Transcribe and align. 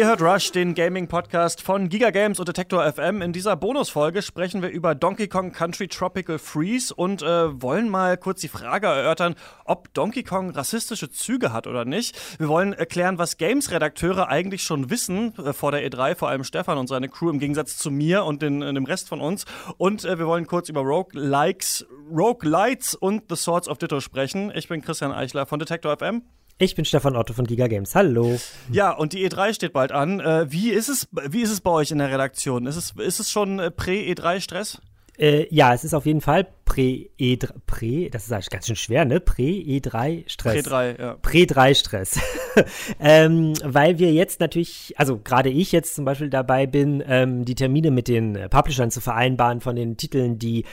Ihr 0.00 0.06
hört 0.06 0.22
Rush, 0.22 0.50
den 0.50 0.74
Gaming-Podcast 0.74 1.60
von 1.60 1.90
Giga 1.90 2.08
Games 2.08 2.38
und 2.38 2.48
Detector 2.48 2.90
FM. 2.90 3.20
In 3.20 3.34
dieser 3.34 3.54
Bonusfolge 3.54 4.22
sprechen 4.22 4.62
wir 4.62 4.70
über 4.70 4.94
Donkey 4.94 5.28
Kong 5.28 5.52
Country 5.52 5.88
Tropical 5.88 6.38
Freeze 6.38 6.94
und 6.94 7.20
äh, 7.20 7.60
wollen 7.60 7.90
mal 7.90 8.16
kurz 8.16 8.40
die 8.40 8.48
Frage 8.48 8.86
erörtern, 8.86 9.34
ob 9.66 9.92
Donkey 9.92 10.22
Kong 10.22 10.52
rassistische 10.52 11.10
Züge 11.10 11.52
hat 11.52 11.66
oder 11.66 11.84
nicht. 11.84 12.18
Wir 12.38 12.48
wollen 12.48 12.72
erklären, 12.72 13.18
was 13.18 13.36
Games-Redakteure 13.36 14.28
eigentlich 14.28 14.62
schon 14.62 14.88
wissen 14.88 15.34
äh, 15.36 15.52
vor 15.52 15.70
der 15.70 15.86
E3, 15.86 16.14
vor 16.14 16.30
allem 16.30 16.44
Stefan 16.44 16.78
und 16.78 16.86
seine 16.86 17.10
Crew 17.10 17.28
im 17.28 17.38
Gegensatz 17.38 17.76
zu 17.76 17.90
mir 17.90 18.24
und 18.24 18.40
den, 18.40 18.62
äh, 18.62 18.72
dem 18.72 18.86
Rest 18.86 19.06
von 19.06 19.20
uns. 19.20 19.44
Und 19.76 20.06
äh, 20.06 20.18
wir 20.18 20.26
wollen 20.26 20.46
kurz 20.46 20.70
über 20.70 20.80
Rogue-Likes, 20.80 21.86
Rogue-Lights 22.10 22.94
und 22.94 23.24
The 23.28 23.36
Swords 23.36 23.68
of 23.68 23.76
Ditto 23.76 24.00
sprechen. 24.00 24.50
Ich 24.54 24.66
bin 24.66 24.80
Christian 24.80 25.12
Eichler 25.12 25.44
von 25.44 25.58
Detector 25.58 25.94
FM. 25.94 26.22
Ich 26.62 26.74
bin 26.74 26.84
Stefan 26.84 27.16
Otto 27.16 27.32
von 27.32 27.46
Giga 27.46 27.68
Games. 27.68 27.94
Hallo. 27.94 28.38
Ja, 28.70 28.90
und 28.90 29.14
die 29.14 29.26
E3 29.26 29.54
steht 29.54 29.72
bald 29.72 29.92
an. 29.92 30.20
Äh, 30.20 30.52
wie, 30.52 30.68
ist 30.68 30.90
es, 30.90 31.08
wie 31.10 31.40
ist 31.40 31.50
es 31.50 31.62
bei 31.62 31.70
euch 31.70 31.90
in 31.90 31.96
der 31.96 32.10
Redaktion? 32.10 32.66
Ist 32.66 32.76
es, 32.76 32.90
ist 32.98 33.18
es 33.18 33.30
schon 33.30 33.58
äh, 33.58 33.70
Prä-E3-Stress? 33.70 34.78
Äh, 35.20 35.46
ja, 35.54 35.74
es 35.74 35.84
ist 35.84 35.92
auf 35.92 36.06
jeden 36.06 36.22
Fall 36.22 36.46
Prä-E3, 36.64 37.52
Prä, 37.66 38.08
das 38.10 38.24
ist 38.24 38.32
eigentlich 38.32 38.48
ganz 38.48 38.66
schön 38.68 38.76
schwer, 38.76 39.04
ne? 39.04 39.20
Prä-E3-Stress. 39.20 40.62
Prä-3, 40.62 41.00
ja. 41.00 41.16
Prä-3-Stress. 41.20 42.20
ähm, 43.00 43.52
weil 43.64 43.98
wir 43.98 44.12
jetzt 44.12 44.40
natürlich, 44.40 44.94
also 44.96 45.18
gerade 45.18 45.50
ich 45.50 45.72
jetzt 45.72 45.96
zum 45.96 46.04
Beispiel 46.04 46.30
dabei 46.30 46.66
bin, 46.66 47.02
ähm, 47.06 47.44
die 47.44 47.56
Termine 47.56 47.90
mit 47.90 48.08
den 48.08 48.38
Publishern 48.48 48.90
zu 48.90 49.00
vereinbaren 49.00 49.60
von 49.60 49.74
den 49.74 49.96
Titeln, 49.96 50.38
die 50.38 50.64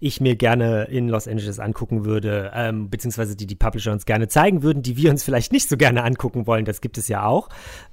ich 0.00 0.20
mir 0.20 0.36
gerne 0.36 0.84
in 0.84 1.08
Los 1.08 1.28
Angeles 1.28 1.60
angucken 1.60 2.04
würde, 2.04 2.50
ähm, 2.54 2.90
beziehungsweise 2.90 3.36
die 3.36 3.46
die 3.46 3.54
Publisher 3.54 3.92
uns 3.92 4.04
gerne 4.04 4.28
zeigen 4.28 4.62
würden, 4.62 4.82
die 4.82 4.96
wir 4.96 5.10
uns 5.10 5.22
vielleicht 5.22 5.52
nicht 5.52 5.68
so 5.68 5.76
gerne 5.76 6.02
angucken 6.02 6.46
wollen. 6.46 6.64
Das 6.64 6.80
gibt 6.80 6.98
es 6.98 7.08
ja 7.08 7.24
auch. 7.24 7.48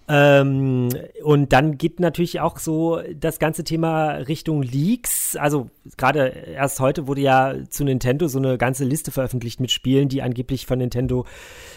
Ähm, 0.09 0.89
und 1.23 1.53
dann 1.53 1.77
geht 1.77 1.99
natürlich 1.99 2.41
auch 2.41 2.57
so 2.57 2.99
das 3.15 3.39
ganze 3.39 3.63
Thema 3.63 4.13
Richtung 4.13 4.61
Leaks. 4.61 5.37
Also 5.37 5.69
gerade 6.01 6.29
erst 6.29 6.79
heute 6.79 7.07
wurde 7.07 7.21
ja 7.21 7.53
zu 7.69 7.83
Nintendo 7.83 8.27
so 8.27 8.39
eine 8.39 8.57
ganze 8.57 8.83
Liste 8.85 9.11
veröffentlicht 9.11 9.59
mit 9.59 9.71
Spielen, 9.71 10.09
die 10.09 10.23
angeblich 10.23 10.65
von 10.65 10.79
Nintendo 10.79 11.25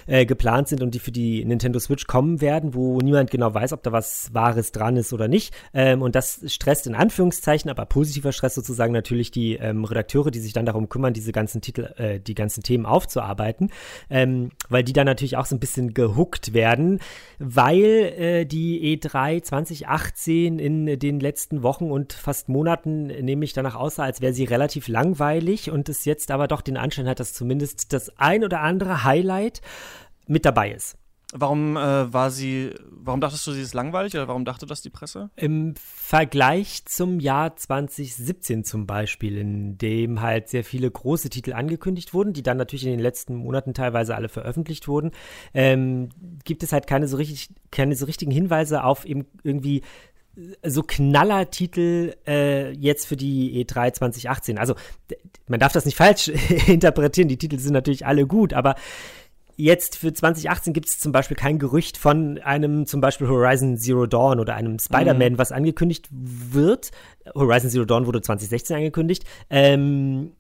äh, 0.07 0.25
geplant 0.25 0.69
sind 0.69 0.83
und 0.83 0.95
die 0.95 0.99
für 0.99 1.13
die 1.13 1.45
Nintendo 1.45 1.79
Switch 1.79 2.07
kommen 2.07 2.41
werden, 2.41 2.73
wo 2.73 2.99
niemand 2.99 3.31
genau 3.31 3.53
weiß, 3.53 3.75
ob 3.75 3.83
da 3.83 3.93
was 3.93 4.33
Wahres 4.33 4.73
dran 4.73 4.97
ist 4.97 5.13
oder 5.13 5.29
nicht. 5.29 5.55
Ähm, 5.75 6.01
und 6.01 6.15
das 6.15 6.41
stresst 6.47 6.87
in 6.87 6.95
Anführungszeichen, 6.95 7.71
aber 7.71 7.85
positiver 7.85 8.33
Stress 8.33 8.55
sozusagen 8.55 8.95
natürlich 8.95 9.31
die 9.31 9.57
ähm, 9.57 9.85
Redakteure, 9.85 10.31
die 10.31 10.41
sich 10.41 10.55
dann 10.55 10.65
darum 10.65 10.89
kümmern, 10.89 11.13
diese 11.13 11.33
ganzen 11.33 11.61
Titel, 11.61 11.93
äh, 11.97 12.19
die 12.19 12.35
ganzen 12.35 12.63
Themen 12.63 12.87
aufzuarbeiten, 12.87 13.71
ähm, 14.09 14.53
weil 14.71 14.85
die 14.85 14.95
dann 14.95 15.07
natürlich 15.07 15.37
auch 15.37 15.47
so 15.47 15.55
ein 15.55 15.61
bisschen 15.61 15.93
gehuckt 15.93 16.55
werden, 16.55 17.01
weil 17.39 17.85
äh, 17.85 18.47
die 18.47 18.99
E3 18.99 19.43
2018 19.43 20.59
in 20.59 20.99
den 20.99 21.21
letzten 21.21 21.63
Wochen 21.63 21.91
und 21.91 22.15
fast 22.15 22.49
Monaten 22.49 23.09
nämlich 23.09 23.53
danach 23.53 23.75
aussah, 23.75 24.04
als 24.05 24.21
wäre 24.21 24.33
sie 24.33 24.45
relativ 24.45 24.89
langweilig 24.89 25.71
und 25.71 25.89
es 25.89 26.05
jetzt 26.05 26.31
aber 26.31 26.49
doch 26.49 26.61
den 26.61 26.77
Anschein 26.77 27.09
hat, 27.09 27.21
dass 27.21 27.33
zumindest 27.33 27.93
das 27.93 28.17
ein 28.19 28.45
oder 28.45 28.61
andere 28.61 29.05
Highlight 29.05 29.61
mit 30.27 30.45
dabei 30.45 30.73
ist. 30.73 30.97
Warum 31.37 31.77
äh, 31.77 32.13
war 32.13 32.31
sie, 32.31 32.71
warum 32.91 33.21
dachtest 33.21 33.45
du, 33.49 33.51
sie 33.51 33.63
ist 33.63 33.75
langweilig 33.75 34.15
oder 34.15 34.29
warum 34.29 34.45
dachte 34.45 34.67
das 34.67 34.83
die 34.83 34.91
Presse? 34.91 35.31
Im 35.35 35.75
Vergleich 35.75 36.85
zum 36.85 37.19
Jahr 37.19 37.57
2017 37.57 38.63
zum 38.63 38.87
Beispiel, 38.87 39.39
in 39.39 39.77
dem 39.77 40.21
halt 40.21 40.49
sehr 40.49 40.63
viele 40.63 40.89
große 40.89 41.31
Titel 41.31 41.53
angekündigt 41.53 42.15
wurden, 42.15 42.35
die 42.35 42.45
dann 42.45 42.57
natürlich 42.57 42.85
in 42.85 42.93
den 42.93 43.01
letzten 43.01 43.35
Monaten 43.35 43.75
teilweise 43.75 44.15
alle 44.15 44.29
veröffentlicht 44.29 44.87
wurden, 44.87 45.11
ähm, 45.55 46.11
gibt 46.45 46.63
es 46.63 46.73
halt 46.73 46.87
keine 46.87 47.09
so 47.09 47.17
richtig, 47.17 47.49
keine 47.73 47.97
so 47.97 48.07
richtigen 48.07 48.31
Hinweise 48.31 48.85
auf 48.85 49.05
eben 49.05 49.27
irgendwie 49.43 49.83
so 50.63 50.83
Knallertitel 50.83 52.15
äh, 52.27 52.73
jetzt 52.73 53.07
für 53.07 53.17
die 53.17 53.65
E3 53.65 53.93
2018. 53.93 54.59
Also 54.59 54.75
man 55.47 55.61
darf 55.61 55.73
das 55.73 55.85
nicht 55.85 55.97
falsch 55.97 56.29
interpretieren, 56.67 57.29
die 57.29 57.39
Titel 57.39 57.59
sind 57.59 57.73
natürlich 57.73 58.07
alle 58.07 58.27
gut, 58.27 58.53
aber 58.53 58.75
Jetzt 59.57 59.97
für 59.99 60.13
2018 60.13 60.73
gibt 60.73 60.89
es 60.89 60.99
zum 60.99 61.13
Beispiel 61.13 61.37
kein 61.37 61.61
Gerücht 61.61 61.97
von 61.97 62.39
einem 62.39 62.87
zum 62.87 63.01
Beispiel 63.01 63.29
Horizon 63.29 63.79
Zero 63.79 64.07
Dawn 64.07 64.41
oder 64.41 64.57
einem 64.57 64.81
Spider-Man, 64.81 65.35
mhm. 65.35 65.39
was 65.39 65.53
angekündigt 65.53 66.09
wird. 66.11 66.91
Horizon 67.37 67.71
Zero 67.71 67.85
Dawn 67.85 68.07
wurde 68.07 68.21
2016 68.21 68.77
angekündigt. 68.77 69.25
Ähm, 69.51 70.33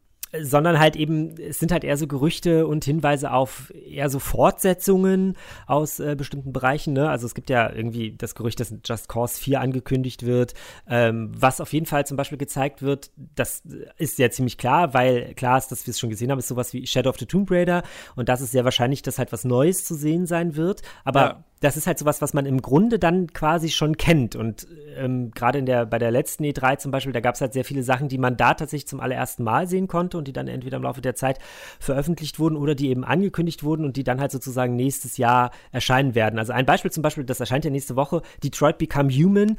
sondern 0.43 0.79
halt 0.79 0.97
eben, 0.97 1.37
es 1.39 1.59
sind 1.59 1.73
halt 1.73 1.85
eher 1.85 1.97
so 1.97 2.07
Gerüchte 2.07 2.67
und 2.67 2.85
Hinweise 2.85 3.33
auf 3.33 3.73
eher 3.75 4.09
so 4.11 4.19
Fortsetzungen 4.19 5.37
aus 5.67 6.01
äh, 6.01 6.15
bestimmten 6.17 6.53
Bereichen. 6.53 6.93
Ne? 6.93 7.09
Also 7.09 7.27
es 7.27 7.35
gibt 7.35 7.51
ja 7.51 7.71
irgendwie 7.71 8.15
das 8.17 8.35
Gerücht, 8.35 8.61
dass 8.61 8.75
Just 8.85 9.09
Cause 9.09 9.41
4 9.41 9.61
angekündigt 9.61 10.25
wird, 10.27 10.55
ähm, 10.89 11.33
was 11.37 11.61
auf 11.61 11.73
jeden 11.73 11.87
Fall 11.87 12.07
zum 12.07 12.17
Beispiel 12.17 12.39
gezeigt 12.39 12.83
wird, 12.83 13.11
das 13.35 13.63
ist 13.97 14.19
ja 14.19 14.31
ziemlich 14.31 14.59
klar, 14.59 14.95
weil 14.95 15.35
klar 15.35 15.59
ist, 15.59 15.69
dass 15.69 15.87
wir 15.87 15.93
es 15.93 15.99
schon 15.99 16.11
gesehen 16.11 16.31
haben, 16.31 16.39
ist 16.39 16.49
sowas 16.49 16.73
wie 16.73 16.87
Shadow 16.87 17.11
of 17.11 17.19
the 17.19 17.27
Tomb 17.27 17.51
Raider 17.51 17.83
und 18.17 18.29
das 18.29 18.41
ist 18.41 18.53
sehr 18.53 18.65
wahrscheinlich, 18.65 19.03
dass 19.03 19.19
halt 19.19 19.33
was 19.33 19.45
Neues 19.45 19.85
zu 19.85 19.95
sehen 19.95 20.27
sein 20.27 20.57
wird, 20.57 20.83
aber 21.05 21.21
ja 21.21 21.45
das 21.65 21.79
ist 21.79 21.87
halt 21.87 21.99
sowas, 21.99 22.21
was 22.21 22.35
man 22.35 22.45
im 22.45 22.61
Grunde 22.61 22.99
dann 22.99 23.33
quasi 23.33 23.71
schon 23.71 23.97
kennt. 23.97 24.37
Und 24.37 24.67
ähm, 24.97 25.31
gerade 25.31 25.63
der, 25.63 25.87
bei 25.87 25.99
der 25.99 26.11
letzten 26.11 26.45
E3 26.45 26.77
zum 26.77 26.91
Beispiel, 26.91 27.15
da 27.15 27.21
gab 27.21 27.37
es 27.37 27.41
halt 27.41 27.55
sehr 27.55 27.65
viele 27.65 27.83
Sachen, 27.83 28.09
die 28.09 28.19
man 28.19 28.37
da 28.37 28.53
tatsächlich 28.53 28.87
zum 28.87 29.01
allerersten 29.01 29.45
Mal 29.45 29.67
sehen 29.67 29.89
konnte 29.89 30.19
und 30.19 30.29
die 30.29 30.35
dann 30.35 30.47
entweder 30.47 30.77
im 30.77 30.83
Laufe 30.83 31.01
der 31.01 31.15
Zeit 31.15 31.39
veröffentlicht 31.81 32.39
wurden 32.39 32.57
oder 32.57 32.75
die 32.75 32.91
eben 32.91 33.03
angekündigt 33.03 33.65
wurden 33.65 33.87
und 33.87 33.97
die 33.97 34.05
dann 34.05 34.21
halt 34.21 34.31
sozusagen 34.31 34.77
nächstes 34.77 35.17
Jahr 35.17 35.53
erscheinen 35.73 36.15
werden. 36.15 36.39
Also 36.39 36.53
ein 36.53 36.67
Beispiel 36.67 36.91
zum 36.91 37.03
Beispiel, 37.03 37.25
das 37.25 37.41
erscheint 37.41 37.65
ja 37.65 37.71
nächste 37.71 37.97
Woche, 37.97 38.21
Detroit 38.43 38.77
Become 38.77 39.11
Human 39.11 39.57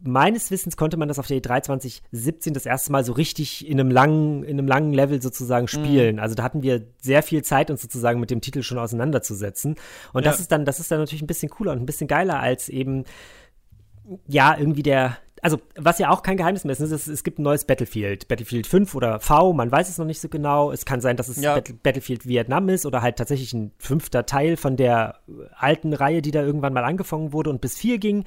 meines 0.00 0.50
Wissens 0.50 0.76
konnte 0.76 0.96
man 0.96 1.08
das 1.08 1.18
auf 1.18 1.26
der 1.26 1.38
E3 1.38 1.62
2017 1.62 2.54
das 2.54 2.66
erste 2.66 2.92
Mal 2.92 3.04
so 3.04 3.12
richtig 3.12 3.66
in 3.66 3.80
einem 3.80 3.90
langen, 3.90 4.44
in 4.44 4.58
einem 4.58 4.68
langen 4.68 4.92
Level 4.92 5.20
sozusagen 5.20 5.64
mhm. 5.64 5.68
spielen. 5.68 6.16
Mhm. 6.16 6.22
Also 6.22 6.34
da 6.34 6.42
hatten 6.42 6.62
wir 6.62 6.86
sehr 7.00 7.22
viel 7.22 7.42
Zeit, 7.42 7.70
uns 7.70 7.82
sozusagen 7.82 8.20
mit 8.20 8.30
dem 8.30 8.40
Titel 8.40 8.62
schon 8.62 8.78
auseinanderzusetzen. 8.78 9.76
Und 10.12 10.24
ja. 10.24 10.30
das 10.30 10.40
ist 10.40 10.52
dann, 10.52 10.64
das 10.64 10.80
ist 10.80 10.90
dann 10.90 11.00
natürlich 11.00 11.22
ein 11.22 11.26
bisschen 11.26 11.50
cooler 11.50 11.72
und 11.72 11.80
ein 11.80 11.86
bisschen 11.86 12.08
geiler 12.08 12.40
als 12.40 12.68
eben, 12.68 13.04
ja, 14.26 14.56
irgendwie 14.56 14.82
der, 14.82 15.18
also 15.42 15.60
was 15.76 15.98
ja 15.98 16.10
auch 16.10 16.22
kein 16.22 16.36
Geheimnis 16.36 16.64
mehr 16.64 16.72
ist, 16.72 16.80
ist 16.80 16.90
es, 16.90 17.06
es, 17.06 17.24
gibt 17.24 17.38
ein 17.38 17.42
neues 17.42 17.64
Battlefield, 17.64 18.28
Battlefield 18.28 18.66
5 18.66 18.94
oder 18.94 19.20
V, 19.20 19.52
man 19.52 19.70
weiß 19.70 19.88
es 19.88 19.98
noch 19.98 20.04
nicht 20.04 20.20
so 20.20 20.28
genau. 20.28 20.72
Es 20.72 20.84
kann 20.84 21.00
sein, 21.00 21.16
dass 21.16 21.28
es 21.28 21.40
ja. 21.40 21.54
Battle, 21.54 21.74
Battlefield 21.82 22.26
Vietnam 22.26 22.68
ist 22.68 22.86
oder 22.86 23.02
halt 23.02 23.16
tatsächlich 23.16 23.52
ein 23.52 23.72
fünfter 23.78 24.26
Teil 24.26 24.56
von 24.56 24.76
der 24.76 25.20
alten 25.56 25.92
Reihe, 25.92 26.22
die 26.22 26.30
da 26.30 26.42
irgendwann 26.42 26.72
mal 26.72 26.84
angefangen 26.84 27.32
wurde 27.32 27.50
und 27.50 27.60
bis 27.60 27.76
vier 27.76 27.98
ging. 27.98 28.24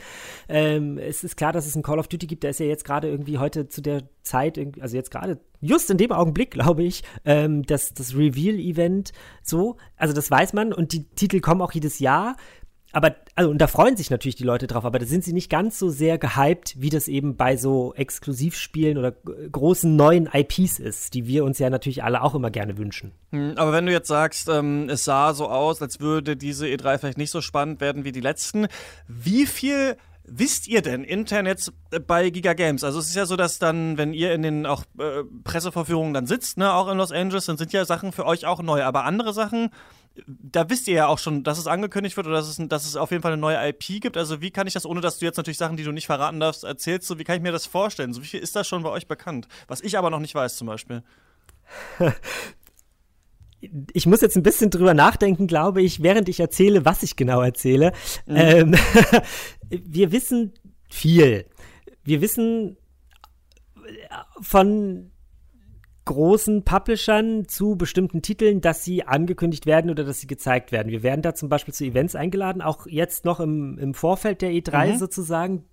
Ähm, 0.50 0.98
es 0.98 1.24
ist 1.24 1.38
klar, 1.38 1.52
dass 1.52 1.66
es 1.66 1.76
ein 1.76 1.84
Call 1.84 2.00
of 2.00 2.08
Duty 2.08 2.28
gibt, 2.28 2.44
der 2.44 2.52
ist 2.52 2.60
ja 2.60 2.66
jetzt 2.66 2.86
gerade 2.86 3.10
irgendwie 3.10 3.38
heute 3.38 3.68
zu 3.68 3.82
der 3.82 4.04
Zeit, 4.24 4.60
also 4.80 4.96
jetzt 4.96 5.12
gerade 5.12 5.40
just 5.62 5.90
in 5.90 5.98
dem 5.98 6.12
Augenblick, 6.12 6.52
glaube 6.52 6.84
ich, 6.84 7.04
ähm, 7.26 7.64
das, 7.64 7.94
das 7.94 8.16
Reveal-Event 8.16 9.14
so. 9.44 9.78
Also 9.96 10.14
das 10.14 10.30
weiß 10.30 10.54
man 10.54 10.74
und 10.74 10.94
die 10.94 11.08
Titel 11.10 11.40
kommen 11.40 11.62
auch 11.62 11.72
jedes 11.72 12.00
Jahr 12.00 12.36
aber, 12.92 13.16
also, 13.36 13.50
und 13.50 13.60
da 13.60 13.68
freuen 13.68 13.96
sich 13.96 14.10
natürlich 14.10 14.36
die 14.36 14.44
Leute 14.44 14.68
drauf, 14.68 14.86
aber 14.86 15.00
da 15.00 15.06
sind 15.06 15.24
sie 15.24 15.34
nicht 15.34 15.50
ganz 15.50 15.80
so 15.80 15.90
sehr 15.90 16.18
gehypt, 16.18 16.76
wie 16.78 16.90
das 16.90 17.08
eben 17.08 17.38
bei 17.38 17.58
so 17.58 17.94
Exklusivspielen 17.94 18.98
oder 18.98 19.12
großen 19.12 19.96
neuen 19.96 20.30
IPs 20.32 20.80
ist, 20.80 21.14
die 21.14 21.28
wir 21.28 21.46
uns 21.46 21.60
ja 21.60 21.70
natürlich 21.70 22.04
alle 22.04 22.22
auch 22.22 22.36
immer 22.36 22.52
gerne 22.52 22.78
wünschen. 22.78 23.14
Hm, 23.32 23.54
aber 23.56 23.72
wenn 23.72 23.86
du 23.86 23.92
jetzt 23.92 24.08
sagst, 24.08 24.50
ähm, 24.50 24.90
es 24.90 25.06
sah 25.06 25.34
so 25.34 25.48
aus, 25.48 25.82
als 25.82 26.00
würde 26.00 26.36
diese 26.36 26.68
E3 26.68 26.98
vielleicht 26.98 27.18
nicht 27.18 27.32
so 27.32 27.42
spannend 27.42 27.82
werden 27.82 28.04
wie 28.04 28.12
die 28.12 28.22
letzten, 28.22 28.68
wie 29.08 29.46
viel 29.46 29.96
wisst 30.24 30.68
ihr 30.68 30.82
denn 30.82 31.04
Internet 31.04 31.72
bei 32.08 32.30
Giga 32.30 32.54
Games? 32.54 32.84
Also 32.84 33.00
es 33.00 33.10
ist 33.10 33.16
ja 33.16 33.26
so, 33.26 33.36
dass 33.36 33.60
dann, 33.60 33.98
wenn 33.98 34.14
ihr 34.14 34.34
in 34.34 34.42
den 34.42 34.66
auch 34.66 34.84
äh, 34.98 35.24
Pressevorführungen 35.44 36.14
dann 36.14 36.28
sitzt, 36.28 36.58
ne, 36.58 36.74
auch 36.74 36.90
in 36.90 36.98
Los 36.98 37.12
Angeles, 37.12 37.46
dann 37.46 37.58
sind 37.58 37.74
ja 37.74 37.86
Sachen 37.86 38.12
für 38.12 38.26
euch 38.26 38.46
auch 38.46 38.62
neu. 38.62 38.84
Aber 38.84 39.06
andere 39.06 39.34
Sachen, 39.34 39.70
da 40.28 40.70
wisst 40.70 40.88
ihr 40.88 40.96
ja 40.96 41.08
auch 41.08 41.20
schon, 41.20 41.44
dass 41.44 41.58
es 41.58 41.68
angekündigt 41.68 42.18
wird 42.18 42.28
oder 42.28 42.36
dass 42.36 42.48
es, 42.48 42.68
dass 42.68 42.86
es 42.86 42.96
auf 42.96 43.12
jeden 43.12 43.24
Fall 43.24 43.32
eine 43.32 43.42
neue 43.42 43.70
IP 43.70 44.02
gibt. 44.02 44.18
Also 44.18 44.42
wie 44.42 44.52
kann 44.52 44.68
ich 44.68 44.74
das, 44.74 44.86
ohne 44.86 45.02
dass 45.02 45.20
du 45.20 45.26
jetzt 45.26 45.38
natürlich 45.38 45.58
Sachen, 45.58 45.78
die 45.78 45.84
du 45.84 45.92
nicht 45.92 46.06
verraten 46.06 46.40
darfst, 46.40 46.64
erzählst, 46.64 47.08
so 47.08 47.18
wie 47.18 47.24
kann 47.24 47.38
ich 47.38 47.42
mir 47.42 47.52
das 47.52 47.66
vorstellen? 47.66 48.14
So 48.14 48.22
wie 48.22 48.28
viel 48.28 48.42
ist 48.42 48.56
das 48.56 48.68
schon 48.68 48.84
bei 48.84 48.90
euch 48.90 49.08
bekannt? 49.08 49.48
Was 49.68 49.82
ich 49.82 49.98
aber 49.98 50.10
noch 50.10 50.20
nicht 50.20 50.36
weiß 50.36 50.58
zum 50.58 50.68
Beispiel. 50.68 51.04
ich 53.94 54.06
muss 54.06 54.22
jetzt 54.22 54.36
ein 54.36 54.44
bisschen 54.44 54.70
drüber 54.70 54.94
nachdenken, 54.94 55.48
glaube 55.48 55.82
ich, 55.82 56.04
während 56.04 56.28
ich 56.28 56.40
erzähle, 56.40 56.84
was 56.84 57.04
ich 57.04 57.16
genau 57.16 57.42
erzähle. 57.42 57.94
Mhm. 58.26 58.36
Ähm, 58.36 58.76
wir 59.70 60.12
wissen 60.12 60.54
viel. 60.90 61.46
Wir 62.04 62.22
wissen 62.22 62.78
von 64.42 65.11
großen 66.06 66.64
Publishern 66.64 67.48
zu 67.48 67.76
bestimmten 67.76 68.22
Titeln, 68.22 68.60
dass 68.62 68.84
sie 68.84 69.04
angekündigt 69.04 69.66
werden 69.66 69.92
oder 69.92 70.04
dass 70.04 70.20
sie 70.20 70.28
gezeigt 70.28 70.72
werden. 70.72 70.92
Wir 70.92 71.04
werden 71.04 71.22
da 71.22 71.36
zum 71.36 71.48
Beispiel 71.48 71.74
zu 71.74 71.86
Events 71.86 72.16
eingeladen, 72.16 72.62
auch 72.62 72.88
jetzt 72.88 73.24
noch 73.24 73.40
im, 73.40 73.78
im 73.78 73.94
Vorfeld 73.94 74.42
der 74.42 74.52
E3 74.52 74.94
mhm. 74.94 74.98
sozusagen, 74.98 75.64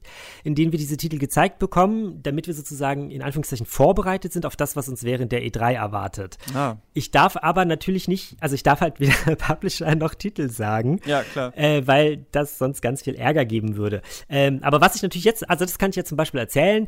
in 0.45 0.55
denen 0.55 0.73
wir 0.73 0.79
diese 0.79 0.99
Titel 0.99 1.19
gezeigt 1.19 1.59
bekommen, 1.59 2.23
damit 2.23 2.47
wir 2.47 2.55
sozusagen 2.55 3.11
in 3.11 3.23
Anführungszeichen 3.23 3.65
vorbereitet 3.67 4.33
sind 4.33 4.45
auf 4.45 4.57
das, 4.57 4.77
was 4.77 4.89
uns 4.89 5.03
während 5.03 5.33
der 5.33 5.43
E3 5.43 5.75
erwartet. 5.75 6.37
Ah. 6.55 6.77
Ich 6.93 7.11
darf 7.11 7.37
aber 7.37 7.65
natürlich 7.65 8.07
nicht, 8.07 8.37
also 8.41 8.55
ich 8.55 8.63
darf 8.63 8.81
halt 8.83 9.01
weder 9.01 9.15
Publisher 9.37 9.95
noch 9.95 10.15
Titel 10.15 10.51
sagen. 10.51 11.01
Ja, 11.07 11.23
klar. 11.23 11.57
Äh, 11.57 11.87
weil 11.87 12.27
das 12.33 12.59
sonst 12.59 12.83
ganz 12.83 13.03
viel 13.03 13.15
Ärger 13.15 13.47
geben 13.47 13.77
würde. 13.77 14.03
Ähm, 14.29 14.61
aber 14.63 14.81
was 14.81 14.95
ich 14.95 15.03
natürlich 15.03 15.25
jetzt, 15.25 15.49
also 15.49 15.65
das 15.65 15.79
kann 15.79 15.91
ich 15.91 15.97
jetzt 15.97 16.09
zum 16.09 16.17
Beispiel 16.17 16.41
erzählen, 16.41 16.87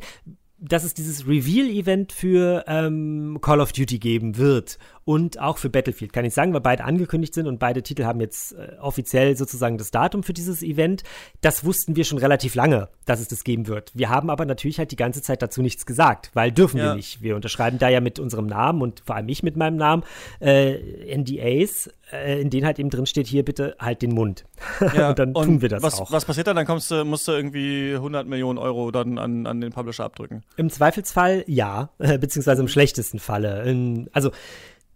dass 0.61 0.83
es 0.83 0.93
dieses 0.93 1.27
Reveal-Event 1.27 2.11
für 2.11 2.63
ähm, 2.67 3.39
Call 3.41 3.59
of 3.59 3.71
Duty 3.71 3.97
geben 3.97 4.37
wird 4.37 4.77
und 5.03 5.39
auch 5.39 5.57
für 5.57 5.69
Battlefield, 5.69 6.13
kann 6.13 6.25
ich 6.25 6.33
sagen, 6.33 6.53
weil 6.53 6.61
beide 6.61 6.83
angekündigt 6.83 7.33
sind 7.33 7.47
und 7.47 7.59
beide 7.59 7.81
Titel 7.81 8.05
haben 8.05 8.21
jetzt 8.21 8.53
äh, 8.53 8.77
offiziell 8.79 9.35
sozusagen 9.35 9.77
das 9.77 9.91
Datum 9.91 10.23
für 10.23 10.33
dieses 10.33 10.61
Event. 10.61 11.03
Das 11.41 11.65
wussten 11.65 11.95
wir 11.95 12.03
schon 12.03 12.19
relativ 12.19 12.55
lange, 12.55 12.89
dass 13.05 13.19
es 13.19 13.27
das 13.27 13.43
geben 13.43 13.67
wird. 13.67 13.91
Wir 13.95 14.09
haben 14.09 14.29
aber 14.29 14.45
natürlich 14.45 14.77
halt 14.77 14.91
die 14.91 14.95
ganze 14.95 15.21
Zeit 15.21 15.41
dazu 15.41 15.61
nichts 15.61 15.85
gesagt, 15.85 16.29
weil 16.33 16.51
dürfen 16.51 16.77
ja. 16.77 16.85
wir 16.85 16.95
nicht. 16.95 17.21
Wir 17.21 17.35
unterschreiben 17.35 17.79
da 17.79 17.89
ja 17.89 17.99
mit 17.99 18.19
unserem 18.19 18.45
Namen 18.45 18.81
und 18.81 19.01
vor 19.05 19.15
allem 19.15 19.29
ich 19.29 19.43
mit 19.43 19.55
meinem 19.55 19.77
Namen 19.77 20.03
äh, 20.39 20.77
NDAs, 21.17 21.89
äh, 22.11 22.41
in 22.41 22.49
denen 22.49 22.65
halt 22.65 22.77
eben 22.77 22.89
drin 22.89 23.05
steht, 23.05 23.27
hier 23.27 23.43
bitte 23.43 23.75
halt 23.79 24.01
den 24.01 24.13
Mund. 24.13 24.45
Ja, 24.95 25.09
und 25.09 25.19
dann 25.19 25.31
und 25.33 25.45
tun 25.45 25.61
wir 25.61 25.69
das 25.69 25.83
was, 25.83 25.99
auch. 25.99 26.11
Was 26.11 26.25
passiert 26.25 26.47
dann? 26.47 26.55
Dann 26.55 26.65
kommst 26.65 26.91
du, 26.91 27.05
musst 27.05 27.27
du 27.27 27.31
irgendwie 27.31 27.93
100 27.93 28.27
Millionen 28.27 28.57
Euro 28.57 28.91
dann 28.91 29.17
an, 29.17 29.45
an 29.45 29.61
den 29.61 29.71
Publisher 29.71 30.03
abdrücken. 30.03 30.43
Im 30.57 30.69
Zweifelsfall 30.69 31.43
ja, 31.47 31.89
beziehungsweise 31.97 32.61
im 32.61 32.67
schlechtesten 32.67 33.19
Falle. 33.19 33.63
In, 33.63 34.09
also 34.11 34.31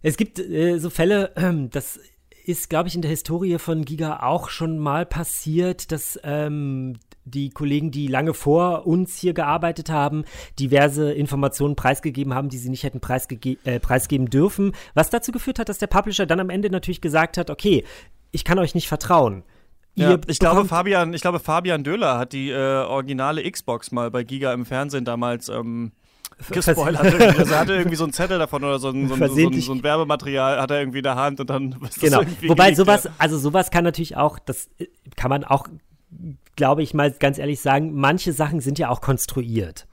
es 0.02 0.16
gibt 0.16 0.38
äh, 0.38 0.78
so 0.78 0.90
Fälle, 0.90 1.34
äh, 1.36 1.68
das 1.70 1.98
ist, 2.44 2.70
glaube 2.70 2.88
ich, 2.88 2.94
in 2.94 3.02
der 3.02 3.10
Historie 3.10 3.58
von 3.58 3.84
Giga 3.84 4.20
auch 4.22 4.50
schon 4.50 4.78
mal 4.78 5.04
passiert, 5.04 5.90
dass 5.90 6.18
ähm, 6.22 6.96
die 7.24 7.50
Kollegen, 7.50 7.90
die 7.90 8.06
lange 8.06 8.34
vor 8.34 8.86
uns 8.86 9.18
hier 9.18 9.34
gearbeitet 9.34 9.90
haben, 9.90 10.24
diverse 10.58 11.12
Informationen 11.12 11.74
preisgegeben 11.74 12.34
haben, 12.34 12.48
die 12.48 12.58
sie 12.58 12.70
nicht 12.70 12.84
hätten 12.84 13.00
preisge 13.00 13.36
äh, 13.64 13.80
preisgeben 13.80 14.30
dürfen, 14.30 14.72
was 14.94 15.10
dazu 15.10 15.32
geführt 15.32 15.58
hat, 15.58 15.68
dass 15.68 15.78
der 15.78 15.88
Publisher 15.88 16.24
dann 16.24 16.40
am 16.40 16.50
Ende 16.50 16.70
natürlich 16.70 17.00
gesagt 17.00 17.36
hat, 17.36 17.50
okay, 17.50 17.84
ich 18.30 18.44
kann 18.44 18.58
euch 18.60 18.74
nicht 18.74 18.86
vertrauen. 18.86 19.42
Ja, 19.96 20.18
ich 20.26 20.38
glaube, 20.38 20.66
Fabian, 20.66 21.14
ich 21.14 21.22
glaube, 21.22 21.40
Fabian 21.40 21.82
Döhler 21.82 22.18
hat 22.18 22.34
die 22.34 22.50
äh, 22.50 22.54
originale 22.54 23.50
Xbox 23.50 23.92
mal 23.92 24.10
bei 24.10 24.24
Giga 24.24 24.52
im 24.52 24.66
Fernsehen 24.66 25.06
damals 25.06 25.48
ähm, 25.48 25.92
gespoilert. 26.50 27.00
also 27.00 27.52
er 27.52 27.60
hatte 27.60 27.74
irgendwie 27.74 27.96
so 27.96 28.04
einen 28.04 28.12
Zettel 28.12 28.38
davon 28.38 28.62
oder 28.62 28.78
so 28.78 28.88
ein, 28.88 29.08
so, 29.08 29.14
ein, 29.14 29.28
so, 29.28 29.48
ein, 29.48 29.60
so 29.60 29.72
ein, 29.72 29.82
Werbematerial 29.82 30.60
hat 30.60 30.70
er 30.70 30.80
irgendwie 30.80 30.98
in 30.98 31.04
der 31.04 31.16
Hand 31.16 31.40
und 31.40 31.50
dann 31.50 31.76
Genau. 32.00 32.22
Wobei 32.46 32.74
sowas, 32.74 33.08
also 33.18 33.38
sowas 33.38 33.70
kann 33.70 33.84
natürlich 33.84 34.16
auch, 34.16 34.38
das 34.38 34.68
kann 35.16 35.30
man 35.30 35.44
auch, 35.44 35.66
glaube 36.54 36.82
ich 36.82 36.94
mal 36.94 37.10
ganz 37.10 37.38
ehrlich 37.38 37.60
sagen, 37.60 37.94
manche 37.94 38.32
Sachen 38.32 38.60
sind 38.60 38.78
ja 38.78 38.88
auch 38.90 39.00
konstruiert. 39.00 39.86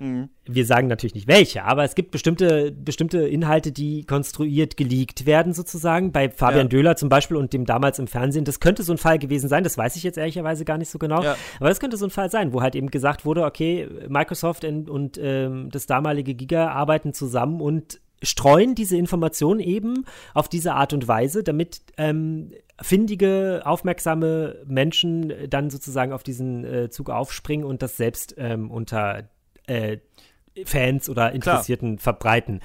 Mhm. 0.00 0.30
Wir 0.46 0.64
sagen 0.64 0.88
natürlich 0.88 1.14
nicht 1.14 1.28
welche, 1.28 1.62
aber 1.64 1.84
es 1.84 1.94
gibt 1.94 2.10
bestimmte, 2.10 2.72
bestimmte 2.72 3.28
Inhalte, 3.28 3.70
die 3.70 4.04
konstruiert 4.04 4.78
geleakt 4.78 5.26
werden, 5.26 5.52
sozusagen. 5.52 6.10
Bei 6.10 6.30
Fabian 6.30 6.66
ja. 6.66 6.68
Döhler 6.68 6.96
zum 6.96 7.10
Beispiel 7.10 7.36
und 7.36 7.52
dem 7.52 7.66
damals 7.66 7.98
im 7.98 8.06
Fernsehen. 8.06 8.46
Das 8.46 8.60
könnte 8.60 8.82
so 8.82 8.92
ein 8.92 8.98
Fall 8.98 9.18
gewesen 9.18 9.48
sein, 9.48 9.62
das 9.62 9.76
weiß 9.76 9.96
ich 9.96 10.02
jetzt 10.02 10.16
ehrlicherweise 10.16 10.64
gar 10.64 10.78
nicht 10.78 10.90
so 10.90 10.98
genau. 10.98 11.22
Ja. 11.22 11.36
Aber 11.58 11.68
das 11.68 11.80
könnte 11.80 11.98
so 11.98 12.06
ein 12.06 12.10
Fall 12.10 12.30
sein, 12.30 12.54
wo 12.54 12.62
halt 12.62 12.74
eben 12.74 12.90
gesagt 12.90 13.26
wurde, 13.26 13.44
okay, 13.44 13.88
Microsoft 14.08 14.64
und, 14.64 14.88
und 14.88 15.18
ähm, 15.22 15.68
das 15.70 15.84
damalige 15.86 16.34
Giga 16.34 16.70
arbeiten 16.70 17.12
zusammen 17.12 17.60
und 17.60 18.00
streuen 18.22 18.74
diese 18.74 18.96
Informationen 18.96 19.60
eben 19.60 20.04
auf 20.34 20.48
diese 20.48 20.74
Art 20.74 20.92
und 20.92 21.08
Weise, 21.08 21.42
damit 21.42 21.80
ähm, 21.96 22.52
findige, 22.80 23.62
aufmerksame 23.64 24.56
Menschen 24.66 25.32
dann 25.48 25.70
sozusagen 25.70 26.12
auf 26.12 26.22
diesen 26.22 26.64
äh, 26.64 26.90
Zug 26.90 27.10
aufspringen 27.10 27.66
und 27.66 27.82
das 27.82 27.96
selbst 27.96 28.34
ähm, 28.38 28.70
unter 28.70 29.28
äh, 29.66 29.98
Fans 30.64 31.08
oder 31.08 31.32
Interessierten 31.32 31.96
Klar. 31.96 32.02
verbreiten. 32.02 32.60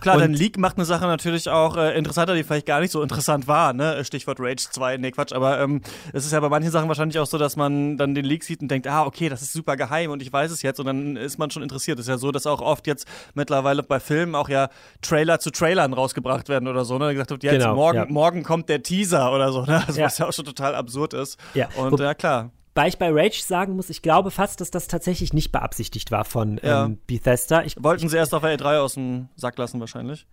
Klar, 0.00 0.18
denn 0.18 0.32
Leak 0.32 0.58
macht 0.58 0.76
eine 0.76 0.86
Sache 0.86 1.04
natürlich 1.06 1.48
auch 1.48 1.76
äh, 1.76 1.96
interessanter, 1.96 2.34
die 2.34 2.42
vielleicht 2.44 2.66
gar 2.66 2.80
nicht 2.80 2.90
so 2.90 3.02
interessant 3.02 3.46
war, 3.46 3.72
ne? 3.72 4.04
Stichwort 4.04 4.40
Rage 4.40 4.66
2, 4.70 4.96
nee, 4.96 5.10
Quatsch, 5.10 5.32
aber 5.32 5.60
ähm, 5.60 5.82
es 6.12 6.24
ist 6.24 6.32
ja 6.32 6.40
bei 6.40 6.48
manchen 6.48 6.70
Sachen 6.70 6.88
wahrscheinlich 6.88 7.18
auch 7.18 7.26
so, 7.26 7.36
dass 7.36 7.56
man 7.56 7.98
dann 7.98 8.14
den 8.14 8.24
Leak 8.24 8.42
sieht 8.42 8.62
und 8.62 8.70
denkt, 8.70 8.86
ah, 8.86 9.04
okay, 9.04 9.28
das 9.28 9.42
ist 9.42 9.52
super 9.52 9.76
geheim 9.76 10.10
und 10.10 10.22
ich 10.22 10.32
weiß 10.32 10.50
es 10.50 10.62
jetzt 10.62 10.80
und 10.80 10.86
dann 10.86 11.16
ist 11.16 11.38
man 11.38 11.50
schon 11.50 11.62
interessiert. 11.62 11.98
Es 11.98 12.06
ist 12.06 12.10
ja 12.10 12.18
so, 12.18 12.32
dass 12.32 12.46
auch 12.46 12.62
oft 12.62 12.86
jetzt 12.86 13.06
mittlerweile 13.34 13.82
bei 13.82 14.00
Filmen 14.00 14.34
auch 14.34 14.48
ja 14.48 14.70
Trailer 15.02 15.38
zu 15.38 15.50
Trailern 15.50 15.92
rausgebracht 15.92 16.48
werden 16.48 16.68
oder 16.68 16.84
so, 16.84 16.98
ne? 16.98 17.12
Gesagt 17.12 17.30
wird, 17.30 17.42
jetzt 17.44 17.52
genau, 17.52 17.74
morgen, 17.74 17.98
ja. 17.98 18.06
morgen 18.08 18.42
kommt 18.44 18.68
der 18.70 18.82
Teaser 18.82 19.32
oder 19.32 19.52
so, 19.52 19.62
ne? 19.62 19.76
Also, 19.86 20.00
ja. 20.00 20.06
Was 20.06 20.18
ja 20.18 20.26
auch 20.26 20.32
schon 20.32 20.46
total 20.46 20.74
absurd 20.74 21.12
ist. 21.14 21.38
Ja. 21.54 21.68
Und 21.76 22.00
ja, 22.00 22.14
klar. 22.14 22.50
Weil 22.76 22.90
ich 22.90 22.98
bei 22.98 23.08
Rage 23.10 23.42
sagen 23.42 23.74
muss, 23.74 23.88
ich 23.88 24.02
glaube 24.02 24.30
fast, 24.30 24.60
dass 24.60 24.70
das 24.70 24.86
tatsächlich 24.86 25.32
nicht 25.32 25.50
beabsichtigt 25.50 26.10
war 26.10 26.26
von 26.26 26.60
ja. 26.62 26.84
ähm, 26.84 26.98
Bethesda. 27.06 27.62
Ich, 27.62 27.82
Wollten 27.82 28.10
sie 28.10 28.18
erst 28.18 28.34
auf 28.34 28.42
der 28.42 28.58
E3 28.58 28.80
aus 28.80 28.94
dem 28.94 29.30
Sack 29.34 29.56
lassen, 29.56 29.80
wahrscheinlich. 29.80 30.26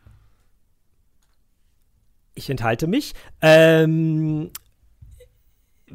Ich 2.36 2.50
enthalte 2.50 2.88
mich. 2.88 3.14
Ähm, 3.42 4.52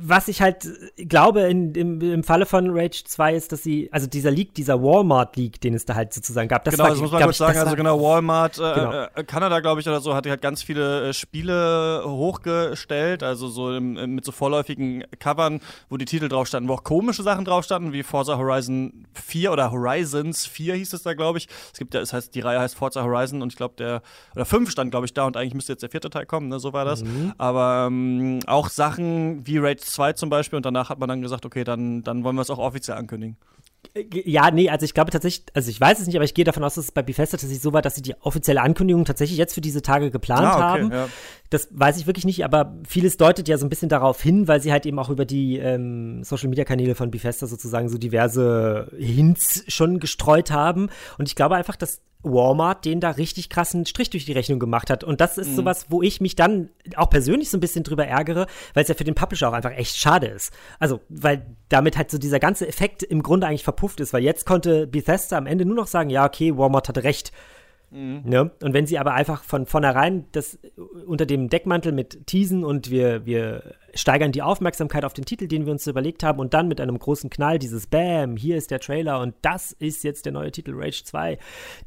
was 0.01 0.29
ich 0.29 0.41
halt 0.41 0.69
glaube 0.97 1.43
in, 1.43 1.75
im, 1.75 2.01
im 2.01 2.25
Falle 2.25 2.47
von 2.47 2.71
Rage 2.71 3.03
2 3.05 3.35
ist, 3.35 3.53
dass 3.53 3.63
sie, 3.63 3.89
also 3.93 4.07
dieser 4.07 4.31
Leak, 4.31 4.55
dieser 4.55 4.83
Walmart-Leak, 4.83 5.61
den 5.61 5.75
es 5.75 5.85
da 5.85 5.95
halt 5.95 6.13
sozusagen 6.13 6.49
gab, 6.49 6.65
das 6.65 6.75
genau, 6.75 6.85
war, 6.85 6.91
das 6.91 7.01
muss 7.01 7.11
man 7.11 7.23
kurz 7.23 7.35
ich, 7.35 7.39
sagen, 7.39 7.59
also 7.59 7.77
genau, 7.77 8.01
Walmart, 8.01 8.59
äh, 8.59 8.61
genau. 8.61 8.93
Äh, 9.15 9.25
Kanada, 9.25 9.61
glaube 9.61 9.81
ich, 9.81 9.89
oder 9.89 10.01
so, 10.01 10.15
hat 10.15 10.27
halt 10.27 10.43
ganz 10.43 10.63
viele 10.63 11.09
äh, 11.09 11.13
Spiele 11.13 12.03
hochgestellt, 12.05 13.23
also 13.23 13.49
so 13.49 13.75
im, 13.75 14.15
mit 14.15 14.25
so 14.25 14.33
vorläufigen 14.33 15.05
Covern, 15.19 15.61
wo 15.89 15.97
die 15.97 16.05
Titel 16.05 16.29
drauf 16.29 16.47
standen, 16.47 16.69
wo 16.69 16.75
auch 16.75 16.85
komische 16.85 17.23
Sachen 17.23 17.45
drauf 17.45 17.65
standen, 17.65 17.93
wie 17.93 18.03
Forza 18.03 18.39
Horizon 18.39 19.07
4 19.15 19.53
oder 19.53 19.73
Horizons 19.73 20.47
4 20.47 20.75
hieß 20.77 20.93
es 20.93 21.03
da, 21.03 21.15
glaube 21.15 21.39
ich. 21.39 21.49
Es 21.73 21.79
gibt 21.79 21.95
ja, 21.95 22.01
es 22.01 22.13
heißt, 22.13 22.35
die 22.35 22.41
Reihe 22.41 22.61
heißt 22.61 22.77
Forza 22.77 23.03
Horizon 23.03 23.43
und 23.43 23.53
ich 23.53 23.57
glaube, 23.57 23.75
der, 23.79 24.03
oder 24.35 24.45
5 24.45 24.71
stand, 24.71 24.91
glaube 24.91 25.07
ich, 25.07 25.15
da 25.15 25.27
und 25.27 25.37
eigentlich 25.37 25.55
müsste 25.55 25.73
jetzt 25.73 25.83
der 25.83 25.91
vierte 25.91 26.11
Teil 26.11 26.27
kommen, 26.27 26.49
ne, 26.49 26.61
so 26.61 26.73
war 26.73 26.85
das. 26.85 27.03
Mhm. 27.03 27.33
Aber 27.39 27.87
ähm, 27.89 28.41
auch 28.47 28.69
Sachen 28.69 29.47
wie 29.47 29.59
Rage 29.59 29.88
2 29.93 30.15
zum 30.15 30.31
Beispiel 30.31 30.57
und 30.57 30.67
danach 30.67 30.91
hat 30.91 30.99
man 30.99 31.09
dann 31.09 31.23
gesagt, 31.23 31.45
okay, 31.45 31.65
dann, 31.65 32.03
dann 32.03 32.25
wollen 32.25 32.37
wir 32.37 32.43
es 32.43 32.51
auch 32.51 32.59
offiziell 32.59 32.97
ankündigen. 32.97 33.37
Äh, 33.95 34.05
ja, 34.25 34.51
nee, 34.51 34.69
also 34.69 34.85
ich 34.85 34.95
glaube 34.95 35.11
tatsächlich, 35.11 35.47
also 35.55 35.71
ich 35.71 35.81
weiß 35.81 36.01
es 36.01 36.07
nicht, 36.07 36.17
aber 36.17 36.25
ich 36.25 36.35
gehe 36.35 36.45
davon 36.45 36.65
aus, 36.65 36.75
dass 36.75 36.87
es 36.87 36.93
bei 36.93 37.03
Bethesda 37.03 37.37
tatsächlich 37.37 37.61
so 37.61 37.73
war, 37.73 37.83
dass 37.83 37.95
sie 37.95 38.03
die 38.03 38.15
offizielle 38.21 38.61
Ankündigung 38.61 39.05
tatsächlich 39.05 39.39
jetzt 39.39 39.55
für 39.55 39.61
diese 39.61 39.83
Tage 39.83 40.11
geplant 40.11 40.47
ah, 40.47 40.55
okay, 40.55 40.63
haben. 40.63 40.93
Ja. 40.93 41.09
Das 41.51 41.69
weiß 41.71 41.99
ich 41.99 42.07
wirklich 42.07 42.25
nicht, 42.25 42.45
aber 42.45 42.77
vieles 42.87 43.17
deutet 43.17 43.49
ja 43.49 43.57
so 43.57 43.67
ein 43.67 43.71
bisschen 43.71 43.89
darauf 43.89 44.21
hin, 44.21 44.49
weil 44.49 44.61
sie 44.61 44.73
halt 44.73 44.85
eben 44.85 44.99
auch 44.99 45.11
über 45.11 45.25
die 45.25 45.59
ähm, 45.59 46.23
Social 46.25 46.49
Media 46.49 46.65
Kanäle 46.65 46.95
von 46.95 47.11
Bethesda 47.11 47.47
sozusagen 47.47 47.89
so 47.89 47.99
diverse 47.99 48.93
Hints 48.99 49.65
schon 49.69 50.01
gestreut 50.01 50.51
haben. 50.51 50.91
Und 51.17 51.29
ich 51.29 51.37
glaube 51.37 51.57
einfach, 51.57 51.77
dass 51.77 52.03
Walmart 52.23 52.85
den 52.85 53.01
da 53.01 53.11
richtig 53.11 53.49
krassen 53.49 53.87
Strich 53.87 54.11
durch 54.11 54.25
die 54.25 54.33
Rechnung 54.33 54.59
gemacht 54.59 54.91
hat. 54.91 55.05
Und 55.05 55.21
das 55.21 55.39
ist 55.39 55.51
mhm. 55.51 55.57
sowas, 55.57 55.87
wo 55.89 56.03
ich 56.03 56.21
mich 56.21 56.35
dann 56.35 56.71
auch 56.97 57.11
persönlich 57.11 57.51
so 57.51 57.57
ein 57.57 57.61
bisschen 57.61 57.85
drüber 57.85 58.07
ärgere, 58.07 58.47
weil 58.75 58.83
es 58.83 58.89
ja 58.89 58.95
für 58.95 59.05
den 59.05 59.15
Publisher 59.15 59.49
auch 59.49 59.53
einfach 59.53 59.71
echt 59.73 59.97
schade 59.97 60.27
ist. 60.27 60.53
Also, 60.79 61.01
weil 61.09 61.47
damit 61.69 61.97
halt 61.97 62.11
so 62.11 62.19
dieser 62.19 62.41
ganze 62.41 62.67
Effekt 62.67 63.03
im 63.03 63.23
Grunde 63.23 63.47
eigentlich 63.47 63.65
verpufft 63.65 64.01
ist, 64.01 64.13
weil 64.13 64.23
jetzt 64.23 64.47
konnte 64.47 64.87
Bethesda 64.87 65.39
am 65.39 65.47
Ende 65.47 65.65
nur 65.65 65.77
noch 65.77 65.87
sagen, 65.87 66.11
ja, 66.11 66.27
okay, 66.27 66.57
Walmart 66.57 66.89
hatte 66.89 67.05
recht. 67.05 67.33
Mhm. 67.91 68.23
Ne? 68.25 68.51
Und 68.63 68.75
wenn 68.75 68.87
sie 68.87 68.99
aber 68.99 69.15
einfach 69.15 69.43
von 69.43 69.67
vornherein 69.67 70.27
das 70.33 70.59
unter 71.07 71.27
dem 71.27 71.49
Deckmantel 71.49 71.93
mit 71.93 72.27
Teasen 72.27 72.65
und 72.65 72.91
wir, 72.91 73.25
wir 73.25 73.75
steigern 73.95 74.33
die 74.33 74.43
Aufmerksamkeit 74.43 75.05
auf 75.05 75.15
den 75.15 75.25
Titel, 75.25 75.49
den 75.49 75.65
wir 75.65 75.73
uns 75.73 75.87
überlegt 75.87 76.23
haben, 76.23 76.39
und 76.39 76.53
dann 76.53 76.69
mit 76.69 76.81
einem 76.81 76.99
großen 76.99 77.31
Knall 77.31 77.59
dieses 77.59 77.87
Bam, 77.87 78.37
hier 78.37 78.57
ist 78.57 78.71
der 78.71 78.81
Trailer 78.81 79.21
und 79.21 79.35
das 79.43 79.73
ist 79.73 80.05
jetzt 80.05 80.27
der 80.27 80.33
neue 80.33 80.53
Titel 80.53 80.73
Rage 80.75 81.03
2, 81.05 81.39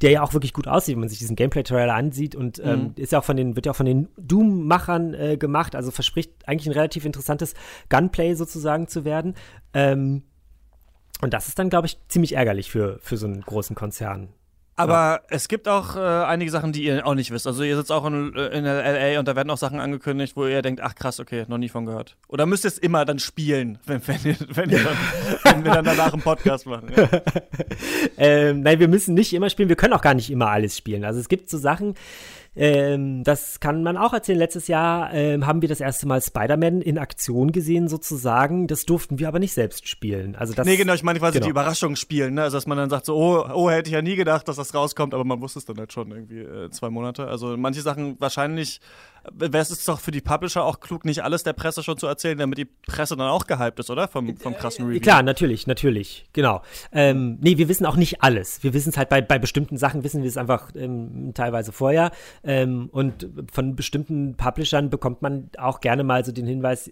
der 0.02 0.12
ja 0.12 0.24
auch 0.24 0.34
wirklich 0.34 0.54
gut 0.54 0.68
aussieht, 0.68 0.96
wenn 0.96 1.02
man 1.02 1.10
sich 1.10 1.20
diesen 1.20 1.36
Gameplay-Trailer 1.36 1.94
ansieht 1.94 2.36
und 2.36 2.60
ähm, 2.64 2.80
mhm. 2.80 2.94
ist 2.96 3.12
ja 3.12 3.20
auch 3.20 3.24
von 3.24 3.38
den, 3.38 3.56
wird 3.56 3.68
ja 3.68 3.74
auch 3.74 3.78
von 3.78 3.86
den 3.86 4.10
Doom-Machern 4.18 5.14
äh, 5.14 5.38
gemacht, 5.38 5.76
also 5.76 5.92
verspricht 5.92 6.32
eigentlich 6.48 6.68
ein 6.68 6.74
relativ 6.74 7.06
interessantes 7.06 7.54
Gunplay 7.90 8.34
sozusagen 8.34 8.88
zu 8.88 9.06
werden. 9.06 9.36
Ähm, 9.74 10.24
und 11.22 11.34
das 11.36 11.48
ist 11.48 11.60
dann, 11.60 11.70
glaube 11.70 11.86
ich, 11.86 12.00
ziemlich 12.08 12.36
ärgerlich 12.36 12.72
für, 12.72 12.98
für 13.02 13.16
so 13.16 13.28
einen 13.28 13.42
großen 13.42 13.76
Konzern. 13.76 14.30
Aber 14.76 14.94
ja. 14.94 15.22
es 15.30 15.48
gibt 15.48 15.68
auch 15.68 15.96
äh, 15.96 16.00
einige 16.00 16.50
Sachen, 16.50 16.72
die 16.72 16.84
ihr 16.84 17.06
auch 17.06 17.14
nicht 17.14 17.32
wisst. 17.32 17.46
Also 17.46 17.64
ihr 17.64 17.76
sitzt 17.76 17.92
auch 17.92 18.06
in, 18.06 18.34
äh, 18.36 18.48
in 18.48 18.66
LA 18.66 19.20
und 19.20 19.28
da 19.28 19.36
werden 19.36 19.50
auch 19.50 19.58
Sachen 19.58 19.80
angekündigt, 19.80 20.36
wo 20.36 20.48
ihr 20.48 20.62
denkt, 20.62 20.82
ach 20.82 20.96
krass, 20.96 21.20
okay, 21.20 21.46
noch 21.48 21.58
nie 21.58 21.70
von 21.70 21.86
gehört. 21.86 22.16
Oder 22.28 22.46
müsst 22.46 22.66
ihr 22.66 22.70
es 22.70 22.78
immer 22.78 23.06
dann 23.06 23.20
spielen, 23.20 23.80
wenn, 23.86 24.02
wenn, 24.08 24.20
ihr, 24.24 24.38
wenn, 24.50 24.70
ihr 24.70 24.84
dann, 24.84 24.98
wenn 25.44 25.66
wir 25.66 25.72
dann 25.74 25.86
danach 25.86 26.14
einen 26.14 26.22
Podcast 26.22 26.66
machen. 26.66 26.92
Ja. 26.96 27.10
ähm, 28.18 28.62
nein, 28.62 28.80
wir 28.80 28.88
müssen 28.88 29.14
nicht 29.14 29.34
immer 29.34 29.50
spielen, 29.50 29.70
wir 29.70 29.76
können 29.76 29.94
auch 29.94 30.02
gar 30.02 30.14
nicht 30.14 30.32
immer 30.32 30.48
alles 30.48 30.78
spielen. 30.78 31.04
Also 31.04 31.20
es 31.20 31.28
gibt 31.28 31.50
so 31.50 31.58
Sachen, 31.58 31.96
Ähm, 32.54 33.24
das 33.24 33.62
kann 33.62 33.82
man 33.82 33.96
auch 33.96 34.12
erzählen. 34.12 34.38
Letztes 34.38 34.68
Jahr 34.68 35.14
ähm, 35.14 35.48
haben 35.48 35.62
wir 35.62 35.70
das 35.70 35.80
erste 35.80 36.06
Mal 36.06 36.22
Spider-Man 36.22 36.82
in 36.82 36.98
Aktion 36.98 37.54
gesehen, 37.54 37.88
sozusagen. 37.88 38.68
Das 38.68 38.86
durften 38.86 39.20
wir 39.20 39.30
aber 39.30 39.40
nicht 39.40 39.54
selbst 39.54 39.88
spielen. 39.88 40.36
Also 40.36 40.54
das, 40.54 40.66
nee, 40.66 40.76
genau, 40.76 40.94
ich 40.94 41.04
meine 41.04 41.20
quasi 41.20 41.36
genau. 41.36 41.46
die 41.46 41.52
Überraschung 41.52 41.96
spielen, 41.96 42.34
ne? 42.34 42.44
Also 42.44 42.58
dass 42.58 42.68
man 42.68 42.78
dann 42.78 42.90
sagt 42.90 43.06
so, 43.06 43.16
oh, 43.16 43.46
oh, 43.54 43.70
hätte 43.70 43.90
ich 43.90 43.94
ja 43.94 44.02
nie 44.02 44.18
gedacht, 44.18 44.50
dass 44.50 44.58
das 44.58 44.74
rauskommt, 44.74 45.14
aber 45.14 45.24
man 45.24 45.40
wusste 45.40 45.60
es 45.60 45.66
dann 45.66 45.78
halt 45.78 45.94
schon 45.94 46.12
irgendwie 46.12 46.40
äh, 46.40 46.70
zwei 46.72 46.90
Monate. 46.90 47.28
Also 47.28 47.56
manche 47.56 47.82
Sachen 47.82 48.20
wahrscheinlich 48.20 48.82
wäre 49.32 49.62
es 49.62 49.86
doch 49.86 50.00
für 50.00 50.12
die 50.12 50.22
Publisher 50.22 50.64
auch 50.64 50.80
klug, 50.80 51.06
nicht 51.06 51.24
alles 51.24 51.44
der 51.44 51.54
Presse 51.54 51.84
schon 51.84 51.98
zu 51.98 52.08
erzählen, 52.08 52.38
damit 52.38 52.58
die 52.58 52.66
Presse 52.66 53.16
dann 53.16 53.28
auch 53.28 53.46
gehypt 53.46 53.80
ist, 53.80 53.90
oder? 53.90 54.08
Vom, 54.08 54.36
vom 54.38 54.56
krassen 54.56 54.86
Review. 54.86 55.00
Klar, 55.00 55.24
natürlich, 55.24 55.68
natürlich, 55.68 56.26
genau. 56.34 56.62
Ähm, 56.92 57.38
nee, 57.42 57.58
wir 57.58 57.70
wissen 57.70 57.86
auch 57.86 57.96
nicht 57.96 58.24
alles. 58.24 58.64
Wir 58.64 58.74
wissen 58.74 58.90
es 58.90 58.98
halt 58.98 59.10
bei, 59.10 59.22
bei 59.22 59.40
bestimmten 59.40 59.78
Sachen, 59.78 60.04
wissen 60.04 60.24
wir 60.24 60.30
es 60.30 60.38
einfach 60.38 60.72
ähm, 60.76 61.34
teilweise 61.34 61.72
vorher. 61.72 62.12
Ähm, 62.44 62.90
und 62.92 63.28
von 63.52 63.76
bestimmten 63.76 64.36
Publishern 64.36 64.90
bekommt 64.90 65.22
man 65.22 65.50
auch 65.58 65.82
gerne 65.82 66.04
mal 66.04 66.26
so 66.26 66.32
den 66.32 66.48
Hinweis, 66.48 66.92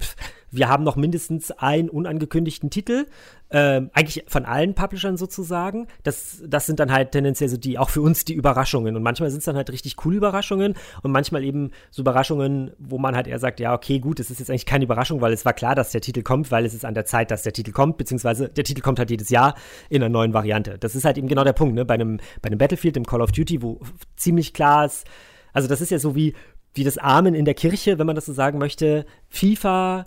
pff, 0.00 0.16
wir 0.50 0.68
haben 0.68 0.84
noch 0.84 0.96
mindestens 0.96 1.50
einen 1.50 1.88
unangekündigten 1.88 2.70
Titel, 2.70 3.06
ähm, 3.52 3.90
eigentlich 3.92 4.24
von 4.28 4.44
allen 4.44 4.74
Publishern 4.74 5.16
sozusagen. 5.16 5.88
Das, 6.02 6.42
das 6.46 6.66
sind 6.66 6.78
dann 6.78 6.92
halt 6.92 7.12
tendenziell 7.12 7.48
so 7.48 7.56
die, 7.56 7.78
auch 7.78 7.90
für 7.90 8.00
uns 8.00 8.24
die 8.24 8.34
Überraschungen. 8.34 8.96
Und 8.96 9.02
manchmal 9.02 9.30
sind 9.30 9.38
es 9.38 9.44
dann 9.44 9.56
halt 9.56 9.70
richtig 9.70 9.96
coole 9.96 10.16
Überraschungen 10.16 10.74
und 11.02 11.10
manchmal 11.10 11.42
eben 11.42 11.70
so 11.90 12.02
Überraschungen, 12.02 12.72
wo 12.78 12.98
man 12.98 13.16
halt 13.16 13.26
eher 13.26 13.38
sagt, 13.38 13.58
ja, 13.58 13.74
okay, 13.74 13.98
gut, 13.98 14.20
es 14.20 14.30
ist 14.30 14.38
jetzt 14.38 14.50
eigentlich 14.50 14.66
keine 14.66 14.84
Überraschung, 14.84 15.20
weil 15.20 15.32
es 15.32 15.44
war 15.44 15.52
klar, 15.52 15.74
dass 15.74 15.90
der 15.90 16.00
Titel 16.00 16.22
kommt, 16.22 16.50
weil 16.50 16.64
es 16.64 16.74
ist 16.74 16.84
an 16.84 16.94
der 16.94 17.06
Zeit, 17.06 17.30
dass 17.30 17.42
der 17.42 17.52
Titel 17.52 17.72
kommt, 17.72 17.96
beziehungsweise 17.98 18.48
der 18.48 18.64
Titel 18.64 18.82
kommt 18.82 18.98
halt 18.98 19.10
jedes 19.10 19.30
Jahr 19.30 19.54
in 19.88 20.02
einer 20.02 20.10
neuen 20.10 20.32
Variante. 20.32 20.78
Das 20.78 20.94
ist 20.94 21.04
halt 21.04 21.18
eben 21.18 21.28
genau 21.28 21.44
der 21.44 21.52
Punkt, 21.52 21.74
ne? 21.74 21.84
Bei 21.84 21.94
einem, 21.94 22.18
bei 22.42 22.48
einem 22.48 22.58
Battlefield, 22.58 22.96
im 22.96 23.06
Call 23.06 23.20
of 23.20 23.32
Duty, 23.32 23.62
wo 23.62 23.80
ziemlich 24.16 24.54
klar 24.54 24.86
ist, 24.86 25.06
also 25.52 25.68
das 25.68 25.80
ist 25.80 25.90
ja 25.90 25.98
so 25.98 26.14
wie, 26.14 26.34
wie 26.74 26.84
das 26.84 26.98
Amen 26.98 27.34
in 27.34 27.44
der 27.44 27.54
Kirche, 27.54 27.98
wenn 27.98 28.06
man 28.06 28.14
das 28.14 28.26
so 28.26 28.32
sagen 28.32 28.58
möchte. 28.58 29.04
FIFA, 29.28 30.06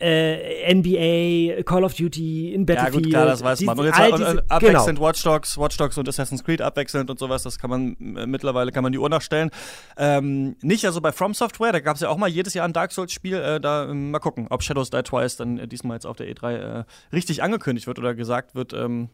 äh, 0.00 0.74
NBA, 0.74 1.62
Call 1.62 1.84
of 1.84 1.94
Duty, 1.94 2.54
in 2.54 2.66
Battlefield. 2.66 2.94
Ja 2.94 3.00
gut, 3.00 3.10
klar, 3.10 3.26
das 3.26 3.44
weiß 3.44 3.60
man. 3.62 3.78
Und 3.78 3.84
jetzt 3.86 3.98
all 3.98 4.12
diese, 4.12 4.30
und, 4.30 4.50
abwechselnd 4.50 4.98
genau. 4.98 5.08
Watch 5.08 5.22
Dogs, 5.22 5.58
Watch 5.58 5.76
Dogs 5.76 5.98
und 5.98 6.08
Assassin's 6.08 6.42
Creed 6.42 6.62
abwechselnd 6.62 7.10
und 7.10 7.18
sowas, 7.18 7.42
das 7.42 7.58
kann 7.58 7.70
man 7.70 7.96
äh, 8.16 8.26
mittlerweile 8.26 8.72
kann 8.72 8.82
man 8.82 8.92
die 8.92 8.98
Uhr 8.98 9.08
nachstellen. 9.08 9.50
Ähm, 9.96 10.56
nicht 10.62 10.84
also 10.86 11.00
bei 11.00 11.12
From 11.12 11.34
Software, 11.34 11.72
da 11.72 11.80
gab 11.80 11.96
es 11.96 12.02
ja 12.02 12.08
auch 12.08 12.16
mal 12.16 12.28
jedes 12.28 12.54
Jahr 12.54 12.64
ein 12.66 12.72
Dark 12.72 12.92
Souls 12.92 13.12
Spiel, 13.12 13.36
äh, 13.36 13.60
da 13.60 13.84
äh, 13.84 13.94
mal 13.94 14.18
gucken, 14.18 14.46
ob 14.50 14.62
Shadows 14.62 14.90
Die 14.90 15.02
Twice 15.02 15.36
dann 15.36 15.58
äh, 15.58 15.68
diesmal 15.68 15.96
jetzt 15.96 16.06
auf 16.06 16.16
der 16.16 16.34
E3 16.34 16.52
äh, 16.54 16.84
richtig 17.12 17.42
angekündigt 17.42 17.86
wird 17.86 17.98
oder 17.98 18.14
gesagt 18.14 18.54
wird, 18.54 18.72
ähm, 18.72 19.10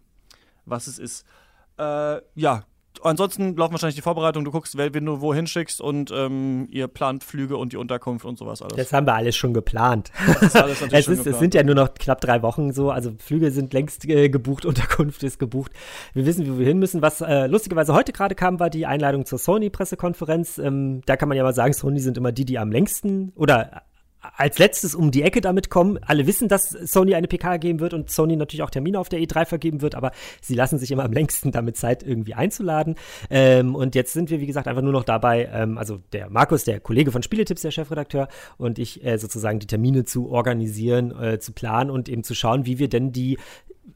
was 0.64 0.86
es 0.86 0.98
ist. 0.98 1.24
ja, 1.78 2.64
ansonsten 3.02 3.56
laufen 3.56 3.72
wahrscheinlich 3.72 3.96
die 3.96 4.02
Vorbereitungen, 4.02 4.44
du 4.44 4.50
guckst, 4.50 4.76
wen 4.76 5.04
du 5.04 5.20
wohin 5.20 5.46
schickst 5.46 5.80
und 5.80 6.10
ähm, 6.10 6.68
ihr 6.70 6.88
plant 6.88 7.24
Flüge 7.24 7.56
und 7.56 7.72
die 7.72 7.76
Unterkunft 7.76 8.24
und 8.24 8.38
sowas 8.38 8.62
alles. 8.62 8.76
Das 8.76 8.92
haben 8.92 9.06
wir 9.06 9.14
alles 9.14 9.36
schon 9.36 9.54
geplant. 9.54 10.10
Alles 10.26 10.54
es, 10.54 11.08
ist, 11.08 11.08
geplant. 11.08 11.26
es 11.26 11.38
sind 11.38 11.54
ja 11.54 11.62
nur 11.62 11.74
noch 11.74 11.94
knapp 11.94 12.20
drei 12.20 12.42
Wochen 12.42 12.72
so, 12.72 12.90
also 12.90 13.12
Flüge 13.18 13.50
sind 13.50 13.72
längst 13.72 14.04
äh, 14.08 14.28
gebucht, 14.28 14.64
Unterkunft 14.66 15.22
ist 15.22 15.38
gebucht. 15.38 15.72
Wir 16.14 16.26
wissen, 16.26 16.46
wo 16.52 16.58
wir 16.58 16.66
hin 16.66 16.78
müssen. 16.78 17.02
Was 17.02 17.20
äh, 17.20 17.46
lustigerweise 17.46 17.94
heute 17.94 18.12
gerade 18.12 18.34
kam, 18.34 18.60
war 18.60 18.70
die 18.70 18.86
Einladung 18.86 19.26
zur 19.26 19.38
Sony-Pressekonferenz. 19.38 20.58
Ähm, 20.58 21.02
da 21.06 21.16
kann 21.16 21.28
man 21.28 21.36
ja 21.36 21.44
mal 21.44 21.54
sagen, 21.54 21.72
Sony 21.72 22.00
sind 22.00 22.16
immer 22.18 22.32
die, 22.32 22.44
die 22.44 22.58
am 22.58 22.70
längsten 22.70 23.32
oder 23.34 23.82
als 24.36 24.58
letztes 24.58 24.94
um 24.94 25.10
die 25.10 25.22
Ecke 25.22 25.40
damit 25.40 25.70
kommen. 25.70 25.98
Alle 26.02 26.26
wissen, 26.26 26.48
dass 26.48 26.70
Sony 26.70 27.14
eine 27.14 27.28
PK 27.28 27.56
geben 27.58 27.80
wird 27.80 27.94
und 27.94 28.10
Sony 28.10 28.36
natürlich 28.36 28.62
auch 28.62 28.70
Termine 28.70 28.98
auf 28.98 29.08
der 29.08 29.20
E3 29.20 29.46
vergeben 29.46 29.82
wird, 29.82 29.94
aber 29.94 30.12
sie 30.40 30.54
lassen 30.54 30.78
sich 30.78 30.90
immer 30.90 31.04
am 31.04 31.12
längsten 31.12 31.52
damit 31.52 31.76
Zeit, 31.76 32.02
irgendwie 32.02 32.34
einzuladen. 32.34 32.96
Ähm, 33.30 33.74
und 33.74 33.94
jetzt 33.94 34.12
sind 34.12 34.30
wir, 34.30 34.40
wie 34.40 34.46
gesagt, 34.46 34.68
einfach 34.68 34.82
nur 34.82 34.92
noch 34.92 35.04
dabei, 35.04 35.48
ähm, 35.52 35.78
also 35.78 36.00
der 36.12 36.30
Markus, 36.30 36.64
der 36.64 36.80
Kollege 36.80 37.12
von 37.12 37.22
Spieletipps, 37.22 37.62
der 37.62 37.70
Chefredakteur, 37.70 38.28
und 38.58 38.78
ich 38.78 39.04
äh, 39.04 39.18
sozusagen 39.18 39.58
die 39.58 39.66
Termine 39.66 40.04
zu 40.04 40.30
organisieren, 40.30 41.10
äh, 41.20 41.38
zu 41.38 41.52
planen 41.52 41.90
und 41.90 42.08
eben 42.08 42.24
zu 42.24 42.34
schauen, 42.34 42.66
wie 42.66 42.78
wir 42.78 42.88
denn 42.88 43.12
die 43.12 43.38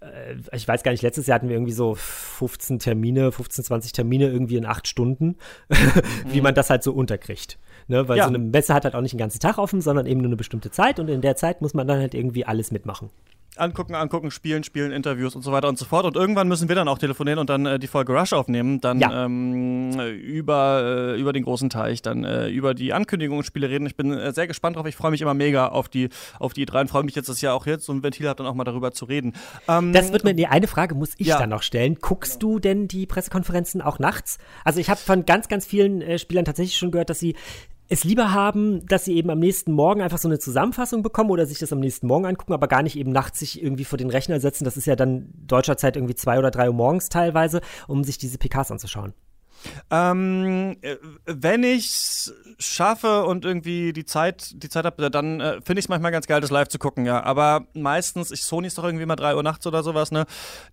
äh, 0.00 0.36
ich 0.54 0.66
weiß 0.66 0.82
gar 0.82 0.92
nicht, 0.92 1.02
letztes 1.02 1.26
Jahr 1.26 1.36
hatten 1.36 1.48
wir 1.48 1.56
irgendwie 1.56 1.72
so 1.72 1.94
15 1.94 2.78
Termine, 2.78 3.32
15, 3.32 3.64
20 3.64 3.92
Termine 3.92 4.28
irgendwie 4.28 4.56
in 4.56 4.66
acht 4.66 4.88
Stunden, 4.88 5.36
wie 6.26 6.38
mhm. 6.38 6.42
man 6.42 6.54
das 6.54 6.70
halt 6.70 6.82
so 6.82 6.92
unterkriegt. 6.92 7.58
Ne? 7.90 8.08
Weil 8.08 8.18
ja. 8.18 8.24
so 8.24 8.30
eine 8.30 8.38
Messe 8.38 8.72
hat 8.72 8.84
halt 8.84 8.94
auch 8.94 9.00
nicht 9.00 9.12
den 9.12 9.18
ganzen 9.18 9.40
Tag 9.40 9.58
offen, 9.58 9.80
sondern 9.80 10.06
eben 10.06 10.20
nur 10.20 10.28
eine 10.28 10.36
bestimmte 10.36 10.70
Zeit 10.70 10.98
und 10.98 11.08
in 11.08 11.20
der 11.20 11.36
Zeit 11.36 11.60
muss 11.60 11.74
man 11.74 11.86
dann 11.86 11.98
halt 11.98 12.14
irgendwie 12.14 12.46
alles 12.46 12.70
mitmachen 12.70 13.10
angucken, 13.56 13.94
angucken, 13.94 14.30
spielen, 14.30 14.64
spielen, 14.64 14.92
Interviews 14.92 15.34
und 15.34 15.42
so 15.42 15.52
weiter 15.52 15.68
und 15.68 15.78
so 15.78 15.84
fort. 15.84 16.04
Und 16.04 16.16
irgendwann 16.16 16.48
müssen 16.48 16.68
wir 16.68 16.76
dann 16.76 16.88
auch 16.88 16.98
telefonieren 16.98 17.38
und 17.38 17.50
dann 17.50 17.66
äh, 17.66 17.78
die 17.78 17.86
Folge 17.86 18.12
Rush 18.12 18.32
aufnehmen, 18.32 18.80
dann 18.80 19.00
ja. 19.00 19.24
ähm, 19.24 19.90
über, 20.00 21.14
äh, 21.14 21.20
über 21.20 21.32
den 21.32 21.44
großen 21.44 21.70
Teich, 21.70 22.02
dann 22.02 22.24
äh, 22.24 22.48
über 22.48 22.74
die 22.74 22.92
Ankündigungsspiele 22.92 23.68
reden. 23.68 23.86
Ich 23.86 23.96
bin 23.96 24.12
äh, 24.12 24.32
sehr 24.32 24.46
gespannt 24.46 24.76
drauf. 24.76 24.86
Ich 24.86 24.96
freue 24.96 25.10
mich 25.10 25.20
immer 25.20 25.34
mega 25.34 25.68
auf 25.68 25.88
die, 25.88 26.08
auf 26.38 26.52
die 26.52 26.66
drei 26.66 26.80
und 26.82 26.88
freue 26.88 27.04
mich 27.04 27.14
jetzt, 27.14 27.28
dass 27.28 27.40
ja 27.40 27.52
auch 27.52 27.66
jetzt 27.66 27.84
so 27.84 27.92
ein 27.92 28.02
Ventil 28.02 28.28
hat, 28.28 28.40
dann 28.40 28.46
auch 28.46 28.54
mal 28.54 28.64
darüber 28.64 28.92
zu 28.92 29.04
reden. 29.04 29.34
Ähm, 29.68 29.92
das 29.92 30.12
wird 30.12 30.24
mir, 30.24 30.34
nee, 30.34 30.46
eine 30.46 30.66
Frage 30.66 30.94
muss 30.94 31.10
ich 31.18 31.28
ja. 31.28 31.38
dann 31.38 31.50
noch 31.50 31.62
stellen. 31.62 31.96
Guckst 32.00 32.42
du 32.42 32.58
denn 32.58 32.88
die 32.88 33.06
Pressekonferenzen 33.06 33.82
auch 33.82 33.98
nachts? 33.98 34.38
Also 34.64 34.80
ich 34.80 34.88
habe 34.90 35.00
von 35.00 35.26
ganz, 35.26 35.48
ganz 35.48 35.66
vielen 35.66 36.02
äh, 36.02 36.18
Spielern 36.18 36.44
tatsächlich 36.44 36.76
schon 36.76 36.90
gehört, 36.90 37.10
dass 37.10 37.18
sie 37.18 37.34
es 37.90 38.04
lieber 38.04 38.32
haben, 38.32 38.86
dass 38.86 39.04
sie 39.04 39.16
eben 39.16 39.30
am 39.30 39.40
nächsten 39.40 39.72
Morgen 39.72 40.00
einfach 40.00 40.18
so 40.18 40.28
eine 40.28 40.38
Zusammenfassung 40.38 41.02
bekommen 41.02 41.30
oder 41.30 41.44
sich 41.44 41.58
das 41.58 41.72
am 41.72 41.80
nächsten 41.80 42.06
Morgen 42.06 42.24
angucken, 42.24 42.52
aber 42.52 42.68
gar 42.68 42.84
nicht 42.84 42.96
eben 42.96 43.10
nachts 43.10 43.40
sich 43.40 43.60
irgendwie 43.60 43.84
vor 43.84 43.98
den 43.98 44.10
Rechner 44.10 44.38
setzen. 44.38 44.64
Das 44.64 44.76
ist 44.76 44.86
ja 44.86 44.94
dann 44.94 45.32
deutscher 45.46 45.76
Zeit 45.76 45.96
irgendwie 45.96 46.14
zwei 46.14 46.38
oder 46.38 46.52
drei 46.52 46.68
Uhr 46.68 46.74
morgens 46.74 47.08
teilweise, 47.08 47.60
um 47.88 48.04
sich 48.04 48.16
diese 48.16 48.38
PKs 48.38 48.70
anzuschauen. 48.70 49.12
Ähm, 49.90 50.76
äh, 50.82 50.96
wenn 51.26 51.62
ich 51.62 52.30
schaffe 52.58 53.24
und 53.24 53.44
irgendwie 53.44 53.92
die 53.92 54.04
Zeit, 54.04 54.62
die 54.62 54.68
Zeit 54.68 54.84
habe, 54.84 55.10
dann 55.10 55.40
äh, 55.40 55.60
finde 55.62 55.80
ich 55.80 55.86
es 55.86 55.88
manchmal 55.88 56.12
ganz 56.12 56.26
geil, 56.26 56.40
das 56.40 56.50
live 56.50 56.68
zu 56.68 56.78
gucken, 56.78 57.06
ja. 57.06 57.22
Aber 57.22 57.66
meistens, 57.74 58.30
ich 58.30 58.44
Sony 58.44 58.66
ist 58.66 58.78
doch 58.78 58.84
irgendwie 58.84 59.06
mal 59.06 59.16
3 59.16 59.36
Uhr 59.36 59.42
nachts 59.42 59.66
oder 59.66 59.82
sowas, 59.82 60.12
ne? 60.12 60.26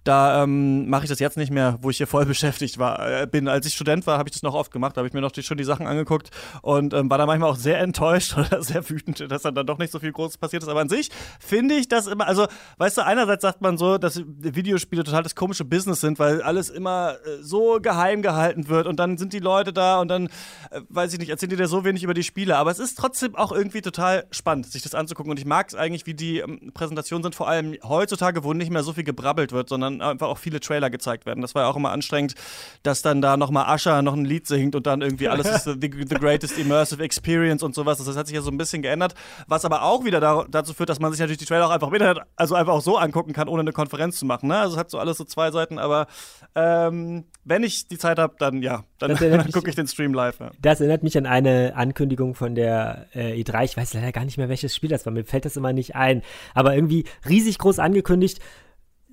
Da 0.03 0.43
ähm, 0.43 0.89
mache 0.89 1.03
ich 1.03 1.09
das 1.09 1.19
jetzt 1.19 1.37
nicht 1.37 1.51
mehr, 1.51 1.77
wo 1.81 1.89
ich 1.89 1.97
hier 1.97 2.07
voll 2.07 2.25
beschäftigt 2.27 2.77
war, 2.77 3.21
äh, 3.21 3.27
bin. 3.27 3.47
Als 3.47 3.65
ich 3.65 3.73
Student 3.73 4.05
war, 4.07 4.17
habe 4.17 4.29
ich 4.29 4.33
das 4.33 4.43
noch 4.43 4.53
oft 4.53 4.71
gemacht, 4.71 4.97
habe 4.97 5.07
ich 5.07 5.13
mir 5.13 5.21
noch 5.21 5.31
die, 5.31 5.43
schon 5.43 5.57
die 5.57 5.63
Sachen 5.63 5.87
angeguckt 5.87 6.29
und 6.61 6.93
ähm, 6.93 7.09
war 7.09 7.17
da 7.17 7.25
manchmal 7.25 7.49
auch 7.49 7.55
sehr 7.55 7.79
enttäuscht 7.87 8.37
oder 8.37 8.61
sehr 8.61 8.87
wütend, 8.89 9.31
dass 9.31 9.41
dann, 9.41 9.55
dann 9.55 9.65
doch 9.65 9.77
nicht 9.77 9.91
so 9.91 9.99
viel 9.99 10.11
Großes 10.11 10.37
passiert 10.37 10.63
ist. 10.63 10.69
Aber 10.69 10.81
an 10.81 10.89
sich 10.89 11.09
finde 11.39 11.75
ich 11.75 11.87
das 11.87 12.07
immer, 12.07 12.27
also, 12.27 12.47
weißt 12.77 12.97
du, 12.97 13.05
einerseits 13.05 13.41
sagt 13.41 13.61
man 13.61 13.77
so, 13.77 13.97
dass 13.97 14.21
Videospiele 14.25 15.03
total 15.03 15.23
das 15.23 15.35
komische 15.35 15.65
Business 15.65 16.01
sind, 16.01 16.19
weil 16.19 16.41
alles 16.41 16.69
immer 16.69 17.15
äh, 17.25 17.41
so 17.41 17.79
geheim 17.81 18.21
gehalten 18.21 18.67
wird 18.67 18.76
und 18.85 18.99
dann 18.99 19.17
sind 19.17 19.33
die 19.33 19.39
Leute 19.39 19.73
da 19.73 19.99
und 19.99 20.09
dann, 20.09 20.27
äh, 20.71 20.81
weiß 20.89 21.13
ich 21.13 21.19
nicht, 21.19 21.29
erzählen 21.29 21.49
die 21.49 21.55
dir 21.55 21.67
so 21.67 21.83
wenig 21.83 22.03
über 22.03 22.13
die 22.13 22.23
Spiele. 22.23 22.57
Aber 22.57 22.69
es 22.69 22.79
ist 22.79 22.97
trotzdem 22.97 23.35
auch 23.35 23.51
irgendwie 23.51 23.81
total 23.81 24.25
spannend, 24.31 24.67
sich 24.67 24.83
das 24.83 24.93
anzugucken. 24.93 25.31
Und 25.31 25.39
ich 25.39 25.45
mag 25.45 25.69
es 25.69 25.75
eigentlich, 25.75 26.05
wie 26.05 26.13
die 26.13 26.39
ähm, 26.39 26.71
Präsentationen 26.73 27.23
sind, 27.23 27.35
vor 27.35 27.47
allem 27.47 27.75
heutzutage, 27.83 28.43
wo 28.43 28.53
nicht 28.53 28.71
mehr 28.71 28.83
so 28.83 28.93
viel 28.93 29.03
gebrabbelt 29.03 29.51
wird, 29.51 29.69
sondern 29.69 30.01
einfach 30.01 30.27
auch 30.27 30.37
viele 30.37 30.59
Trailer 30.59 30.89
gezeigt 30.89 31.25
werden. 31.25 31.41
Das 31.41 31.55
war 31.55 31.63
ja 31.63 31.69
auch 31.69 31.75
immer 31.75 31.91
anstrengend, 31.91 32.35
dass 32.83 33.01
dann 33.01 33.21
da 33.21 33.37
nochmal 33.37 33.65
Ascher 33.65 34.01
noch 34.01 34.13
ein 34.13 34.25
Lied 34.25 34.47
singt 34.47 34.75
und 34.75 34.85
dann 34.85 35.01
irgendwie 35.01 35.29
alles 35.29 35.47
ist 35.47 35.63
the, 35.65 35.79
the, 35.79 36.15
greatest 36.15 36.57
immersive 36.57 37.01
experience 37.01 37.63
und 37.63 37.73
sowas. 37.73 38.03
Das 38.03 38.15
hat 38.15 38.27
sich 38.27 38.35
ja 38.35 38.41
so 38.41 38.51
ein 38.51 38.57
bisschen 38.57 38.81
geändert. 38.81 39.13
Was 39.47 39.65
aber 39.65 39.83
auch 39.83 40.03
wieder 40.03 40.19
da, 40.19 40.45
dazu 40.49 40.73
führt, 40.73 40.89
dass 40.89 40.99
man 40.99 41.11
sich 41.11 41.19
natürlich 41.19 41.39
die 41.39 41.45
Trailer 41.45 41.67
auch 41.67 41.71
einfach 41.71 41.91
im 41.91 41.97
also 42.35 42.55
einfach 42.55 42.73
auch 42.73 42.81
so 42.81 42.97
angucken 42.97 43.33
kann, 43.33 43.47
ohne 43.47 43.61
eine 43.61 43.71
Konferenz 43.71 44.17
zu 44.19 44.25
machen. 44.25 44.47
Ne? 44.47 44.57
Also 44.57 44.75
es 44.75 44.79
hat 44.79 44.91
so 44.91 44.99
alles 44.99 45.17
so 45.17 45.23
zwei 45.23 45.51
Seiten, 45.51 45.79
aber 45.79 46.07
ähm, 46.55 47.25
wenn 47.43 47.63
ich 47.63 47.87
die 47.87 47.97
Zeit 47.97 48.19
habe, 48.19 48.35
dann 48.39 48.61
ja, 48.61 48.66
dann, 48.99 49.15
dann 49.15 49.51
gucke 49.51 49.69
ich 49.69 49.75
den 49.75 49.87
Stream 49.87 50.13
live. 50.13 50.39
Ja. 50.39 50.51
Das 50.61 50.79
erinnert 50.79 51.03
mich 51.03 51.17
an 51.17 51.25
eine 51.25 51.73
Ankündigung 51.75 52.35
von 52.35 52.55
der 52.55 53.07
äh, 53.13 53.41
E3. 53.41 53.65
Ich 53.65 53.77
weiß 53.77 53.93
leider 53.93 54.11
gar 54.11 54.25
nicht 54.25 54.37
mehr, 54.37 54.49
welches 54.49 54.75
Spiel 54.75 54.89
das 54.89 55.05
war. 55.05 55.13
Mir 55.13 55.25
fällt 55.25 55.45
das 55.45 55.57
immer 55.57 55.73
nicht 55.73 55.95
ein. 55.95 56.21
Aber 56.53 56.75
irgendwie 56.75 57.05
riesig 57.27 57.57
groß 57.57 57.79
angekündigt. 57.79 58.39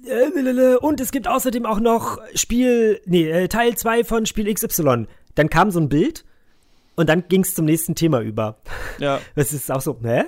Äh, 0.07 0.77
und 0.77 1.01
es 1.01 1.13
gibt 1.13 1.29
außerdem 1.29 1.67
auch 1.67 1.81
noch 1.81 2.19
Spiel, 2.35 3.01
nee, 3.07 3.29
äh, 3.29 3.49
Teil 3.49 3.77
2 3.77 4.05
von 4.05 4.27
Spiel 4.27 4.53
XY. 4.53 5.07
Dann 5.35 5.51
kam 5.51 5.71
so 5.71 5.81
ein 5.81 5.89
Bild 5.89 6.25
und 6.97 7.09
dann 7.09 7.29
ging 7.29 7.43
es 7.43 7.55
zum 7.55 7.65
nächsten 7.65 7.95
Thema 7.95 8.21
über. 8.21 8.59
Ja. 8.99 9.21
Das 9.35 9.53
ist 9.53 9.71
auch 9.71 9.81
so, 9.81 9.99
hä? 10.03 10.25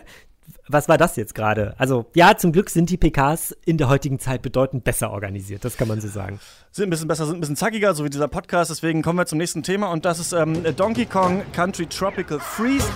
Was 0.68 0.88
war 0.88 0.98
das 0.98 1.16
jetzt 1.16 1.34
gerade? 1.34 1.74
Also, 1.78 2.06
ja, 2.14 2.36
zum 2.36 2.52
Glück 2.52 2.70
sind 2.70 2.90
die 2.90 2.96
PKs 2.96 3.56
in 3.64 3.78
der 3.78 3.88
heutigen 3.88 4.18
Zeit 4.18 4.42
bedeutend 4.42 4.84
besser 4.84 5.10
organisiert, 5.10 5.64
das 5.64 5.76
kann 5.76 5.88
man 5.88 6.00
so 6.00 6.08
sagen. 6.08 6.40
Sind 6.72 6.88
ein 6.88 6.90
bisschen 6.90 7.08
besser, 7.08 7.26
sind 7.26 7.36
ein 7.36 7.40
bisschen 7.40 7.56
zackiger, 7.56 7.94
so 7.94 8.04
wie 8.04 8.10
dieser 8.10 8.28
Podcast. 8.28 8.70
Deswegen 8.70 9.02
kommen 9.02 9.18
wir 9.18 9.26
zum 9.26 9.38
nächsten 9.38 9.62
Thema 9.62 9.90
und 9.90 10.04
das 10.04 10.18
ist 10.18 10.32
ähm, 10.32 10.62
Donkey 10.76 11.06
Kong 11.06 11.42
Country 11.52 11.86
Tropical 11.86 12.40
Freeze. 12.40 12.86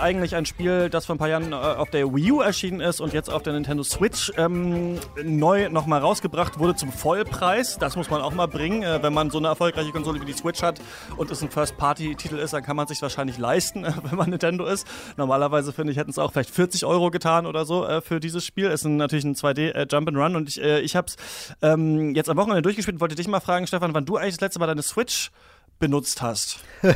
Eigentlich 0.00 0.36
ein 0.36 0.46
Spiel, 0.46 0.88
das 0.90 1.06
vor 1.06 1.14
ein 1.14 1.18
paar 1.18 1.28
Jahren 1.28 1.52
äh, 1.52 1.56
auf 1.56 1.90
der 1.90 2.12
Wii 2.14 2.32
U 2.32 2.40
erschienen 2.40 2.80
ist 2.80 3.00
und 3.00 3.12
jetzt 3.12 3.30
auf 3.30 3.42
der 3.42 3.52
Nintendo 3.52 3.82
Switch 3.82 4.32
ähm, 4.36 4.98
neu 5.22 5.68
nochmal 5.68 6.00
rausgebracht 6.00 6.58
wurde 6.58 6.74
zum 6.74 6.92
Vollpreis. 6.92 7.78
Das 7.78 7.96
muss 7.96 8.10
man 8.10 8.22
auch 8.22 8.32
mal 8.32 8.46
bringen. 8.46 8.82
Äh, 8.82 9.02
wenn 9.02 9.12
man 9.12 9.30
so 9.30 9.38
eine 9.38 9.48
erfolgreiche 9.48 9.92
Konsole 9.92 10.20
wie 10.20 10.24
die 10.24 10.32
Switch 10.32 10.62
hat 10.62 10.80
und 11.16 11.30
es 11.30 11.42
ein 11.42 11.50
First-Party-Titel 11.50 12.36
ist, 12.36 12.52
dann 12.52 12.62
kann 12.62 12.76
man 12.76 12.86
sich 12.86 13.00
wahrscheinlich 13.02 13.38
leisten, 13.38 13.84
äh, 13.84 13.92
wenn 14.02 14.16
man 14.16 14.30
Nintendo 14.30 14.66
ist. 14.66 14.86
Normalerweise 15.16 15.72
finde 15.72 15.92
ich, 15.92 15.98
hätten 15.98 16.10
es 16.10 16.18
auch 16.18 16.32
vielleicht 16.32 16.50
40 16.50 16.84
Euro 16.84 17.10
getan 17.10 17.46
oder 17.46 17.64
so 17.64 17.86
äh, 17.86 18.00
für 18.00 18.20
dieses 18.20 18.44
Spiel. 18.44 18.66
Es 18.66 18.82
ist 18.82 18.88
natürlich 18.88 19.24
ein 19.24 19.34
2D 19.34 19.72
äh, 19.74 20.36
und 20.36 20.48
ich, 20.48 20.62
äh, 20.62 20.80
ich 20.80 20.96
habe 20.96 21.08
es 21.08 21.16
ähm, 21.62 22.14
jetzt 22.14 22.28
am 22.28 22.36
Wochenende 22.36 22.62
durchgespielt 22.62 22.96
und 22.96 23.00
wollte 23.00 23.14
dich 23.14 23.28
mal 23.28 23.40
fragen, 23.40 23.66
Stefan, 23.66 23.94
wann 23.94 24.04
du 24.04 24.16
eigentlich 24.16 24.34
das 24.34 24.40
letzte 24.40 24.60
Mal 24.60 24.66
deine 24.66 24.82
Switch 24.82 25.30
benutzt 25.78 26.22
hast. 26.22 26.60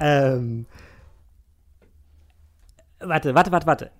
ähm, 0.00 0.66
warte, 3.00 3.34
warte, 3.34 3.52
warte, 3.52 3.66
warte. 3.66 3.90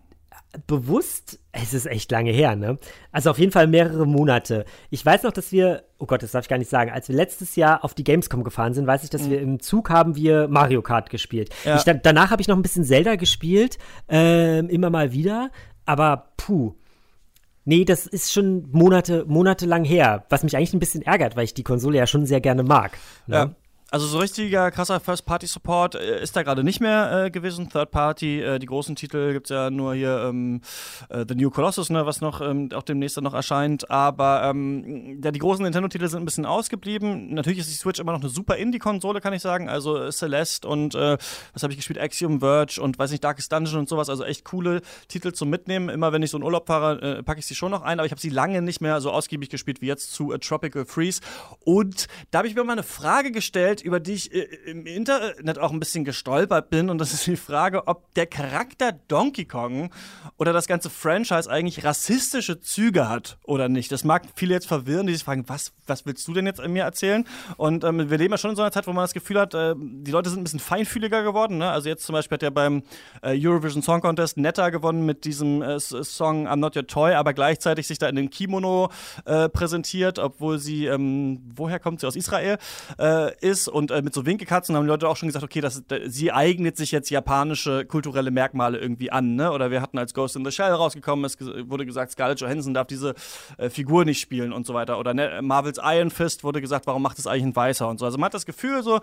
Bewusst, 0.67 1.39
es 1.53 1.75
ist 1.75 1.87
echt 1.87 2.11
lange 2.11 2.31
her, 2.31 2.57
ne? 2.57 2.79
Also 3.13 3.31
auf 3.31 3.39
jeden 3.39 3.53
Fall 3.53 3.67
mehrere 3.67 4.07
Monate. 4.07 4.65
Ich 4.89 5.05
weiß 5.05 5.23
noch, 5.25 5.33
dass 5.33 5.53
wir, 5.53 5.85
oh 5.99 6.07
Gott, 6.07 6.23
das 6.23 6.31
darf 6.31 6.45
ich 6.45 6.49
gar 6.49 6.57
nicht 6.57 6.71
sagen, 6.71 6.91
als 6.91 7.09
wir 7.09 7.17
letztes 7.17 7.55
Jahr 7.55 7.85
auf 7.85 7.93
die 7.93 8.03
Gamescom 8.03 8.45
gefahren 8.45 8.73
sind, 8.73 8.87
weiß 8.87 9.05
ich, 9.05 9.11
dass 9.11 9.25
mhm. 9.25 9.31
wir 9.31 9.41
im 9.43 9.61
Zug 9.61 9.91
haben 9.91 10.17
wir 10.17 10.49
Mario 10.49 10.81
Kart 10.81 11.11
gespielt. 11.11 11.55
Ja. 11.65 11.77
Ich, 11.77 11.83
danach 11.83 12.31
habe 12.31 12.41
ich 12.41 12.49
noch 12.49 12.57
ein 12.57 12.63
bisschen 12.63 12.85
Zelda 12.85 13.17
gespielt, 13.17 13.77
äh, 14.11 14.61
immer 14.61 14.89
mal 14.89 15.13
wieder, 15.13 15.51
aber 15.85 16.31
puh. 16.39 16.75
Nee, 17.67 17.85
das 17.85 18.07
ist 18.07 18.33
schon 18.33 18.71
Monate, 18.73 19.27
monatelang 19.29 19.85
her, 19.85 20.25
was 20.31 20.43
mich 20.43 20.57
eigentlich 20.57 20.73
ein 20.73 20.79
bisschen 20.79 21.03
ärgert, 21.03 21.37
weil 21.37 21.45
ich 21.45 21.53
die 21.53 21.65
Konsole 21.65 21.99
ja 21.99 22.07
schon 22.07 22.25
sehr 22.25 22.41
gerne 22.41 22.63
mag. 22.63 22.97
Ne? 23.27 23.37
Ja. 23.37 23.55
Also 23.91 24.07
so 24.07 24.19
richtiger 24.19 24.71
krasser 24.71 25.01
First-Party-Support 25.01 25.95
äh, 25.95 26.23
ist 26.23 26.37
da 26.37 26.43
gerade 26.43 26.63
nicht 26.63 26.79
mehr 26.79 27.25
äh, 27.25 27.31
gewesen. 27.31 27.71
Third-Party, 27.71 28.43
äh, 28.43 28.59
die 28.59 28.67
großen 28.67 28.95
Titel 28.97 29.33
gibt 29.33 29.47
es 29.47 29.51
ja 29.51 29.71
nur 29.71 29.95
hier 29.95 30.27
ähm, 30.29 30.61
äh, 31.09 31.25
The 31.27 31.35
New 31.35 31.49
Colossus, 31.49 31.89
ne, 31.89 32.05
was 32.05 32.21
noch 32.21 32.43
ähm, 32.43 32.69
auch 32.75 32.83
demnächst 32.83 33.17
dann 33.17 33.25
noch 33.25 33.33
erscheint. 33.33 33.91
Aber 33.91 34.43
ähm, 34.45 35.19
ja, 35.25 35.31
die 35.31 35.39
großen 35.39 35.63
Nintendo-Titel 35.63 36.07
sind 36.07 36.21
ein 36.21 36.27
bisschen 36.27 36.45
ausgeblieben. 36.45 37.33
Natürlich 37.33 37.61
ist 37.61 37.71
die 37.71 37.77
Switch 37.77 37.99
immer 37.99 38.13
noch 38.13 38.21
eine 38.21 38.29
super 38.29 38.57
Indie-Konsole, 38.57 39.23
kann 39.23 39.33
ich 39.33 39.41
sagen. 39.41 39.71
Also 39.71 39.97
äh, 39.97 40.13
Celeste 40.13 40.69
und 40.69 40.95
was 40.95 41.63
habe 41.63 41.73
ich 41.73 41.79
gespielt? 41.79 41.99
Axiom 41.99 42.41
Verge 42.41 42.81
und 42.81 42.99
weiß 42.99 43.11
nicht, 43.11 43.23
Darkest 43.25 43.53
Dungeon 43.53 43.79
und 43.79 43.89
sowas. 43.89 44.11
Also 44.11 44.25
echt 44.25 44.45
coole 44.45 44.83
Titel 45.07 45.33
zum 45.33 45.49
Mitnehmen. 45.49 45.89
Immer 45.89 46.13
wenn 46.13 46.23
ich 46.23 46.31
so 46.31 46.37
in 46.37 46.43
Urlaub 46.43 46.67
fahre, 46.67 47.23
packe 47.23 47.41
ich 47.41 47.47
sie 47.47 47.55
schon 47.55 47.71
noch 47.71 47.83
ein. 47.83 47.99
Aber 47.99 48.07
ich 48.07 48.13
habe 48.13 48.21
sie 48.21 48.29
lange 48.29 48.61
nicht 48.61 48.81
mehr 48.81 49.01
so 49.01 49.11
ausgiebig 49.11 49.49
gespielt 49.49 49.81
wie 49.81 49.87
jetzt 49.87 50.13
zu 50.13 50.37
Tropical 50.39 50.85
Freeze. 50.85 51.21
Und 51.65 52.07
da 52.31 52.39
habe 52.39 52.49
ich 52.49 52.55
mir 52.55 52.65
mal 52.65 52.73
eine 52.73 52.83
Frage 52.83 53.31
gestellt 53.31 53.78
Welt, 53.79 53.83
über 53.83 54.01
die 54.01 54.15
ich 54.15 54.35
äh, 54.35 54.43
im 54.67 54.87
Internet 54.87 55.59
auch 55.59 55.73
ein 55.73 55.81
bisschen 55.81 56.05
gestolpert 56.05 56.71
bin. 56.71 56.91
Und 56.91 56.99
das 56.99 57.13
ist 57.13 57.27
die 57.27 57.37
Frage, 57.37 57.87
ob 57.87 58.13
der 58.15 58.27
Charakter 58.27 58.93
Donkey 58.93 59.45
Kong 59.45 59.91
oder 60.37 60.53
das 60.53 60.67
ganze 60.67 60.91
Franchise 60.91 61.51
eigentlich 61.51 61.85
rassistische 61.85 62.61
Züge 62.61 63.09
hat 63.09 63.39
oder 63.45 63.69
nicht. 63.69 63.91
Das 63.93 64.05
mag 64.05 64.23
viele 64.35 64.55
jetzt 64.55 64.67
verwirren, 64.67 65.07
die 65.07 65.15
sich 65.15 65.25
fragen, 65.25 65.45
was, 65.49 65.73
was 65.87 66.07
willst 66.07 66.27
du 66.29 66.35
denn 66.35 66.47
jetzt 66.47 66.67
mir 66.67 66.85
erzählen? 66.85 67.25
Und 67.57 67.85
ähm, 67.85 68.11
wir 68.11 68.19
leben 68.19 68.33
ja 68.33 68.39
schon 68.39 68.51
in 68.51 68.57
so 68.57 68.63
einer 68.63 68.73
Zeit, 68.73 68.87
wo 68.87 68.93
man 68.93 69.05
das 69.05 69.15
Gefühl 69.15 69.39
hat, 69.39 69.55
äh, 69.55 69.75
die 69.77 70.11
Leute 70.11 70.31
sind 70.31 70.41
ein 70.41 70.45
bisschen 70.45 70.61
feinfühliger 70.61 71.23
geworden. 71.23 71.59
Ne? 71.59 71.71
Also 71.71 71.89
jetzt 71.89 72.05
zum 72.05 72.15
Beispiel 72.15 72.37
hat 72.37 72.43
er 72.43 72.51
beim 72.51 72.83
äh, 73.23 73.37
Eurovision 73.39 73.83
Song 73.83 74.01
Contest 74.01 74.37
netter 74.37 74.71
gewonnen 74.71 75.05
mit 75.07 75.25
diesem 75.25 75.63
äh, 75.63 75.79
Song 75.79 76.49
I'm 76.49 76.57
Not 76.57 76.77
Your 76.77 76.87
Toy, 76.87 77.15
aber 77.15 77.33
gleichzeitig 77.33 77.87
sich 77.87 77.99
da 77.99 78.09
in 78.09 78.17
dem 78.17 78.31
Kimono 78.31 78.91
äh, 79.25 79.49
präsentiert, 79.49 80.19
obwohl 80.19 80.59
sie, 80.59 80.87
ähm, 80.87 81.41
woher 81.55 81.79
kommt 81.79 82.01
sie, 82.01 82.07
aus 82.07 82.17
Israel 82.17 82.59
äh, 82.99 83.35
ist 83.41 83.68
und 83.69 83.91
äh, 83.91 84.03
mit 84.03 84.15
so 84.15 84.27
Winkelkatzen 84.27 84.75
haben 84.77 84.85
die 84.85 84.89
Leute 84.89 85.09
auch 85.09 85.17
schon 85.17 85.29
gesagt, 85.29 85.45
okay, 85.45 85.61
das, 85.61 85.83
sie 86.07 86.33
eignet 86.33 86.77
sich 86.77 86.93
jetzt 86.93 87.11
japanische 87.11 87.85
kulturelle 87.85 88.31
Merkmale 88.31 88.79
irgendwie 88.79 89.11
an, 89.11 89.37
ne? 89.37 89.53
Oder 89.53 89.71
wir 89.71 89.81
hatten 89.83 89.99
als 89.99 90.15
Ghost 90.15 90.37
in 90.37 90.45
the 90.45 90.51
Shell 90.51 90.73
rausgekommen, 90.73 91.25
es 91.25 91.39
wurde 91.41 91.87
gesagt, 91.87 92.13
Scarlett 92.13 92.41
Johansson 92.41 92.75
darf 92.75 92.87
diese 92.87 93.15
äh, 93.57 93.71
Figur 93.71 94.05
nicht 94.05 94.21
spielen 94.21 94.53
und 94.53 94.67
so 94.67 94.75
weiter. 94.75 94.99
Oder 94.99 95.15
ne, 95.15 95.41
Marvels 95.43 95.79
Iron 95.83 96.11
Fist 96.11 96.45
wurde 96.45 96.61
gesagt, 96.61 96.87
warum 96.87 97.03
macht 97.03 97.19
es 97.19 97.27
eigentlich 97.27 97.45
ein 97.45 97.57
Weißer 97.57 97.89
und 97.89 97.99
so. 97.99 98.05
Also 98.05 98.19
man 98.19 98.27
hat 98.27 98.35
das 98.35 98.47
Gefühl 98.47 98.83
so, 98.83 99.01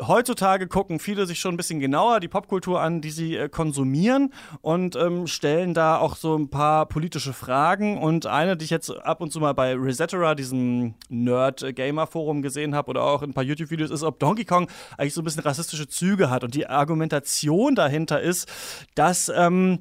heutzutage 0.00 0.66
gucken 0.66 0.98
viele 0.98 1.26
sich 1.26 1.40
schon 1.40 1.54
ein 1.54 1.56
bisschen 1.56 1.80
genauer 1.80 2.20
die 2.20 2.28
Popkultur 2.28 2.80
an, 2.80 3.00
die 3.00 3.10
sie 3.10 3.36
äh, 3.36 3.48
konsumieren 3.48 4.32
und 4.62 4.96
ähm, 4.96 5.26
stellen 5.26 5.74
da 5.74 5.98
auch 5.98 6.16
so 6.16 6.36
ein 6.36 6.48
paar 6.48 6.86
politische 6.86 7.32
Fragen. 7.32 7.98
Und 7.98 8.26
eine, 8.26 8.56
die 8.56 8.64
ich 8.64 8.70
jetzt 8.70 8.90
ab 8.90 9.20
und 9.20 9.32
zu 9.32 9.40
mal 9.40 9.54
bei 9.54 9.74
Resetera, 9.74 10.34
diesem 10.34 10.94
Nerd-Gamer-Forum 11.08 12.42
gesehen 12.42 12.74
habe 12.74 12.90
oder 12.90 13.02
auch 13.02 13.22
in 13.22 13.30
ein 13.30 13.34
paar 13.34 13.44
YouTube-Videos, 13.44 13.90
ist, 13.90 14.02
ob 14.02 14.18
Donkey 14.18 14.44
Kong 14.44 14.68
eigentlich 14.98 15.14
so 15.14 15.20
ein 15.20 15.24
bisschen 15.24 15.42
rassistische 15.42 15.88
Züge 15.88 16.30
hat. 16.30 16.44
Und 16.44 16.54
die 16.54 16.66
Argumentation 16.66 17.74
dahinter 17.74 18.20
ist, 18.20 18.48
dass 18.94 19.30
ähm, 19.34 19.80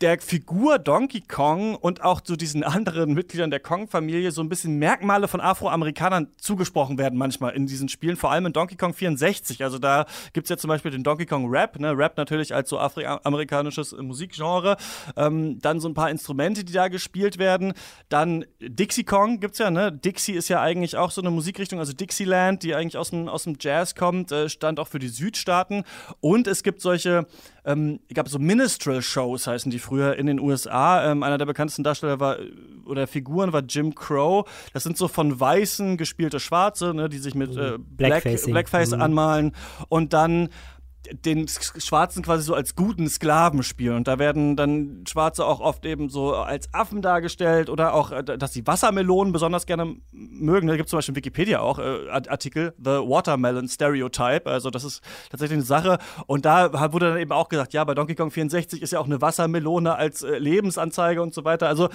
der 0.00 0.20
Figur 0.20 0.78
Donkey 0.78 1.20
Kong 1.20 1.76
und 1.76 2.02
auch 2.02 2.20
zu 2.20 2.36
diesen 2.36 2.64
anderen 2.64 3.14
Mitgliedern 3.14 3.50
der 3.50 3.60
Kong-Familie 3.60 4.32
so 4.32 4.42
ein 4.42 4.48
bisschen 4.48 4.78
Merkmale 4.78 5.28
von 5.28 5.40
Afroamerikanern 5.40 6.28
zugesprochen 6.36 6.98
werden 6.98 7.16
manchmal 7.16 7.54
in 7.54 7.66
diesen 7.66 7.88
Spielen, 7.88 8.16
vor 8.16 8.32
allem 8.32 8.46
in 8.46 8.52
Donkey 8.52 8.76
Kong 8.76 8.92
64. 8.92 9.62
Also 9.62 9.78
da 9.78 10.06
gibt 10.32 10.46
es 10.46 10.50
ja 10.50 10.56
zum 10.56 10.68
Beispiel 10.68 10.90
den 10.90 11.04
Donkey 11.04 11.26
Kong 11.26 11.48
Rap, 11.48 11.78
ne? 11.78 11.96
Rap 11.96 12.16
natürlich 12.16 12.54
als 12.54 12.70
so 12.70 12.78
afroamerikanisches 12.78 13.92
Musikgenre. 13.92 14.76
Ähm, 15.16 15.60
dann 15.60 15.78
so 15.78 15.88
ein 15.88 15.94
paar 15.94 16.10
Instrumente, 16.10 16.64
die 16.64 16.72
da 16.72 16.88
gespielt 16.88 17.38
werden. 17.38 17.72
Dann 18.08 18.44
Dixie 18.60 19.04
Kong 19.04 19.38
gibt 19.38 19.54
es 19.54 19.58
ja, 19.58 19.70
ne? 19.70 19.92
Dixie 19.92 20.32
ist 20.32 20.48
ja 20.48 20.60
eigentlich 20.60 20.96
auch 20.96 21.12
so 21.12 21.20
eine 21.20 21.30
Musikrichtung, 21.30 21.78
also 21.78 21.92
Dixieland, 21.92 22.64
die 22.64 22.74
eigentlich 22.74 22.96
aus 22.96 23.10
dem, 23.10 23.28
aus 23.28 23.44
dem 23.44 23.56
Jazz 23.60 23.94
kommt, 23.94 24.32
äh, 24.32 24.48
stand 24.48 24.80
auch 24.80 24.88
für 24.88 24.98
die 24.98 25.08
Südstaaten. 25.08 25.84
Und 26.20 26.48
es 26.48 26.64
gibt 26.64 26.80
solche 26.80 27.26
ähm, 27.68 28.00
gab 28.14 28.28
so 28.28 28.38
Minstrel-Shows, 28.38 29.46
heißen 29.46 29.67
die 29.70 29.78
früher 29.78 30.16
in 30.16 30.26
den 30.26 30.40
USA. 30.40 31.10
Ähm, 31.10 31.22
einer 31.22 31.38
der 31.38 31.46
bekanntesten 31.46 31.82
Darsteller 31.82 32.20
war 32.20 32.38
oder 32.84 33.06
Figuren 33.06 33.52
war 33.52 33.62
Jim 33.62 33.94
Crow. 33.94 34.48
Das 34.72 34.82
sind 34.82 34.96
so 34.96 35.08
von 35.08 35.38
Weißen 35.38 35.96
gespielte 35.96 36.40
Schwarze, 36.40 36.94
ne, 36.94 37.08
die 37.08 37.18
sich 37.18 37.34
mit 37.34 37.56
äh, 37.56 37.78
Black, 37.78 38.24
Blackface 38.24 38.92
mhm. 38.92 39.02
anmalen. 39.02 39.52
Und 39.88 40.12
dann 40.12 40.48
den 41.12 41.46
Schwarzen 41.48 42.22
quasi 42.22 42.42
so 42.42 42.54
als 42.54 42.74
guten 42.74 43.08
Sklaven 43.08 43.62
spielen. 43.62 43.96
Und 43.96 44.08
da 44.08 44.18
werden 44.18 44.56
dann 44.56 45.04
Schwarze 45.08 45.44
auch 45.44 45.60
oft 45.60 45.86
eben 45.86 46.08
so 46.08 46.34
als 46.34 46.72
Affen 46.74 47.02
dargestellt 47.02 47.70
oder 47.70 47.94
auch, 47.94 48.10
äh, 48.10 48.22
dass 48.22 48.52
sie 48.52 48.66
Wassermelonen 48.66 49.32
besonders 49.32 49.66
gerne 49.66 49.96
mögen. 50.12 50.68
Da 50.68 50.76
gibt 50.76 50.86
es 50.86 50.90
zum 50.90 50.98
Beispiel 50.98 51.12
in 51.12 51.16
Wikipedia 51.16 51.60
auch 51.60 51.78
äh, 51.78 52.08
Artikel, 52.08 52.74
The 52.78 52.90
Watermelon 52.90 53.68
Stereotype. 53.68 54.46
Also 54.46 54.70
das 54.70 54.84
ist 54.84 55.02
tatsächlich 55.30 55.56
eine 55.56 55.64
Sache. 55.64 55.98
Und 56.26 56.44
da 56.44 56.92
wurde 56.92 57.10
dann 57.10 57.18
eben 57.18 57.32
auch 57.32 57.48
gesagt, 57.48 57.72
ja, 57.72 57.84
bei 57.84 57.94
Donkey 57.94 58.14
Kong 58.14 58.30
64 58.30 58.82
ist 58.82 58.92
ja 58.92 58.98
auch 58.98 59.06
eine 59.06 59.20
Wassermelone 59.20 59.94
als 59.94 60.22
äh, 60.22 60.38
Lebensanzeige 60.38 61.22
und 61.22 61.32
so 61.32 61.44
weiter. 61.44 61.68
Also 61.68 61.88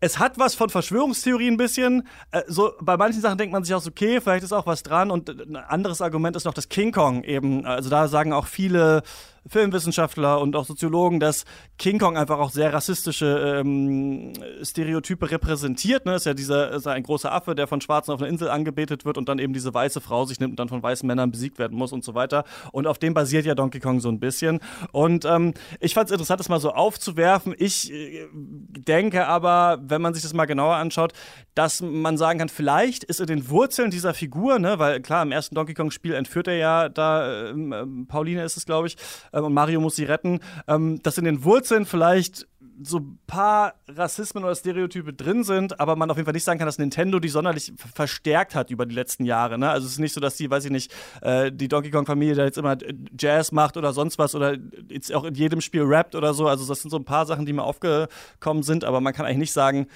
es 0.00 0.18
hat 0.18 0.38
was 0.38 0.54
von 0.54 0.68
Verschwörungstheorie 0.68 1.48
ein 1.48 1.56
bisschen. 1.56 2.06
Äh, 2.30 2.42
so, 2.46 2.72
bei 2.80 2.96
manchen 2.96 3.20
Sachen 3.20 3.38
denkt 3.38 3.52
man 3.52 3.64
sich 3.64 3.74
auch 3.74 3.80
so, 3.80 3.90
okay, 3.90 4.20
vielleicht 4.20 4.44
ist 4.44 4.52
auch 4.52 4.66
was 4.66 4.82
dran. 4.82 5.10
Und 5.10 5.28
ein 5.28 5.56
anderes 5.56 6.00
Argument 6.00 6.36
ist 6.36 6.44
noch 6.44 6.54
das 6.54 6.68
King 6.68 6.92
Kong 6.92 7.22
eben. 7.24 7.64
Also 7.64 7.88
da 7.88 8.08
sagen 8.08 8.32
auch 8.32 8.46
viele 8.46 9.02
Filmwissenschaftler 9.48 10.40
und 10.40 10.56
auch 10.56 10.64
Soziologen, 10.64 11.20
dass 11.20 11.44
King 11.78 11.98
Kong 11.98 12.16
einfach 12.16 12.38
auch 12.38 12.50
sehr 12.50 12.72
rassistische 12.72 13.60
ähm, 13.60 14.32
Stereotype 14.62 15.30
repräsentiert. 15.30 16.06
Ne? 16.06 16.14
Ist 16.16 16.26
ja 16.26 16.34
dieser 16.34 16.72
ist 16.72 16.86
ein 16.86 17.02
großer 17.02 17.32
Affe, 17.32 17.54
der 17.54 17.66
von 17.66 17.80
Schwarzen 17.80 18.12
auf 18.12 18.20
einer 18.20 18.28
Insel 18.28 18.48
angebetet 18.50 19.04
wird 19.04 19.18
und 19.18 19.28
dann 19.28 19.38
eben 19.38 19.52
diese 19.52 19.72
weiße 19.72 20.00
Frau 20.00 20.24
sich 20.24 20.40
nimmt 20.40 20.52
und 20.52 20.60
dann 20.60 20.68
von 20.68 20.82
weißen 20.82 21.06
Männern 21.06 21.30
besiegt 21.30 21.58
werden 21.58 21.76
muss 21.76 21.92
und 21.92 22.04
so 22.04 22.14
weiter. 22.14 22.44
Und 22.72 22.86
auf 22.86 22.98
dem 22.98 23.14
basiert 23.14 23.46
ja 23.46 23.54
Donkey 23.54 23.80
Kong 23.80 24.00
so 24.00 24.08
ein 24.08 24.20
bisschen. 24.20 24.60
Und 24.92 25.24
ähm, 25.24 25.54
ich 25.80 25.94
fand 25.94 26.08
es 26.08 26.12
interessant, 26.12 26.40
das 26.40 26.48
mal 26.48 26.60
so 26.60 26.72
aufzuwerfen. 26.72 27.54
Ich 27.56 27.92
äh, 27.92 28.26
denke 28.32 29.26
aber, 29.26 29.78
wenn 29.82 30.02
man 30.02 30.14
sich 30.14 30.22
das 30.22 30.34
mal 30.34 30.46
genauer 30.46 30.76
anschaut, 30.76 31.12
dass 31.54 31.80
man 31.80 32.18
sagen 32.18 32.38
kann, 32.38 32.48
vielleicht 32.48 33.04
ist 33.04 33.20
in 33.20 33.26
den 33.26 33.48
Wurzeln 33.48 33.90
dieser 33.90 34.14
Figur, 34.14 34.58
ne, 34.58 34.78
weil 34.78 35.00
klar, 35.00 35.22
im 35.22 35.32
ersten 35.32 35.54
Donkey 35.54 35.74
Kong-Spiel 35.74 36.14
entführt 36.14 36.48
er 36.48 36.56
ja 36.56 36.88
da, 36.88 37.48
ähm, 37.48 37.72
ähm 37.72 38.06
Pauline 38.06 38.42
ist 38.42 38.56
es, 38.56 38.66
glaube 38.66 38.88
ich, 38.88 38.96
und 39.44 39.54
Mario 39.54 39.80
muss 39.80 39.96
sie 39.96 40.04
retten, 40.04 40.40
ähm, 40.68 41.02
dass 41.02 41.18
in 41.18 41.24
den 41.24 41.44
Wurzeln 41.44 41.86
vielleicht 41.86 42.46
so 42.82 42.98
ein 42.98 43.18
paar 43.26 43.74
Rassismen 43.88 44.44
oder 44.44 44.54
Stereotype 44.54 45.12
drin 45.12 45.44
sind, 45.44 45.80
aber 45.80 45.96
man 45.96 46.10
auf 46.10 46.16
jeden 46.16 46.26
Fall 46.26 46.34
nicht 46.34 46.44
sagen 46.44 46.58
kann, 46.58 46.66
dass 46.66 46.78
Nintendo 46.78 47.18
die 47.18 47.28
sonderlich 47.28 47.72
verstärkt 47.94 48.54
hat 48.54 48.70
über 48.70 48.86
die 48.86 48.94
letzten 48.94 49.24
Jahre. 49.24 49.58
Ne? 49.58 49.70
Also 49.70 49.86
es 49.86 49.94
ist 49.94 49.98
nicht 49.98 50.12
so, 50.12 50.20
dass 50.20 50.36
die, 50.36 50.50
weiß 50.50 50.66
ich 50.66 50.70
nicht, 50.70 50.92
äh, 51.22 51.50
die 51.50 51.68
Donkey 51.68 51.90
Kong-Familie 51.90 52.34
da 52.34 52.44
jetzt 52.44 52.58
immer 52.58 52.76
Jazz 53.18 53.52
macht 53.52 53.76
oder 53.76 53.92
sonst 53.92 54.18
was 54.18 54.34
oder 54.34 54.56
jetzt 54.88 55.12
auch 55.14 55.24
in 55.24 55.34
jedem 55.34 55.60
Spiel 55.60 55.82
rappt 55.82 56.14
oder 56.14 56.34
so. 56.34 56.48
Also 56.48 56.66
das 56.66 56.82
sind 56.82 56.90
so 56.90 56.98
ein 56.98 57.04
paar 57.04 57.26
Sachen, 57.26 57.46
die 57.46 57.52
mir 57.52 57.62
aufgekommen 57.62 58.62
sind, 58.62 58.84
aber 58.84 59.00
man 59.00 59.14
kann 59.14 59.24
eigentlich 59.24 59.38
nicht 59.38 59.52
sagen, 59.52 59.86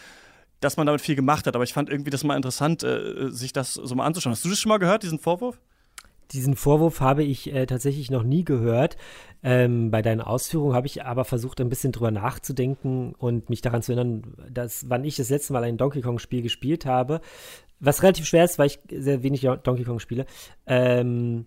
dass 0.61 0.77
man 0.77 0.87
damit 0.87 1.01
viel 1.01 1.17
gemacht 1.17 1.47
hat. 1.47 1.55
Aber 1.55 1.65
ich 1.65 1.73
fand 1.73 1.91
irgendwie 1.91 2.11
das 2.11 2.25
mal 2.25 2.37
interessant, 2.37 2.83
äh, 2.83 3.31
sich 3.31 3.53
das 3.53 3.75
so 3.75 3.95
mal 3.95 4.07
anzuschauen. 4.07 4.33
Hast 4.33 4.45
du 4.45 4.49
das 4.49 4.59
schon 4.59 4.71
mal 4.71 4.79
gehört, 4.79 5.03
diesen 5.03 5.19
Vorwurf? 5.19 5.59
Diesen 6.33 6.57
Vorwurf 6.57 7.01
habe 7.01 7.25
ich 7.25 7.53
äh, 7.53 7.67
tatsächlich 7.67 8.11
noch 8.11 8.23
nie 8.23 8.45
gehört. 8.45 8.97
Ähm, 9.43 9.91
bei 9.91 10.03
deinen 10.03 10.21
Ausführungen 10.21 10.75
habe 10.75 10.87
ich 10.87 11.05
aber 11.05 11.25
versucht, 11.25 11.61
ein 11.61 11.69
bisschen 11.69 11.93
drüber 11.93 12.11
nachzudenken 12.11 13.15
und 13.17 13.51
mich 13.51 13.63
daran 13.63 13.83
zu 13.83 13.93
erinnern, 13.93 14.35
dass, 14.51 14.89
wann 14.89 15.05
ich 15.05 15.17
das 15.17 15.31
letzte 15.31 15.53
Mal 15.53 15.65
ein 15.65 15.77
Donkey 15.77 16.03
Kong-Spiel 16.03 16.43
gespielt 16.43 16.87
habe, 16.87 17.21
was 17.81 18.03
relativ 18.03 18.27
schwer 18.27 18.45
ist, 18.45 18.59
weil 18.59 18.67
ich 18.67 18.79
sehr 18.91 19.23
wenig 19.23 19.49
Donkey 19.63 19.85
Kong 19.85 19.99
spiele, 19.99 20.27
ähm, 20.67 21.47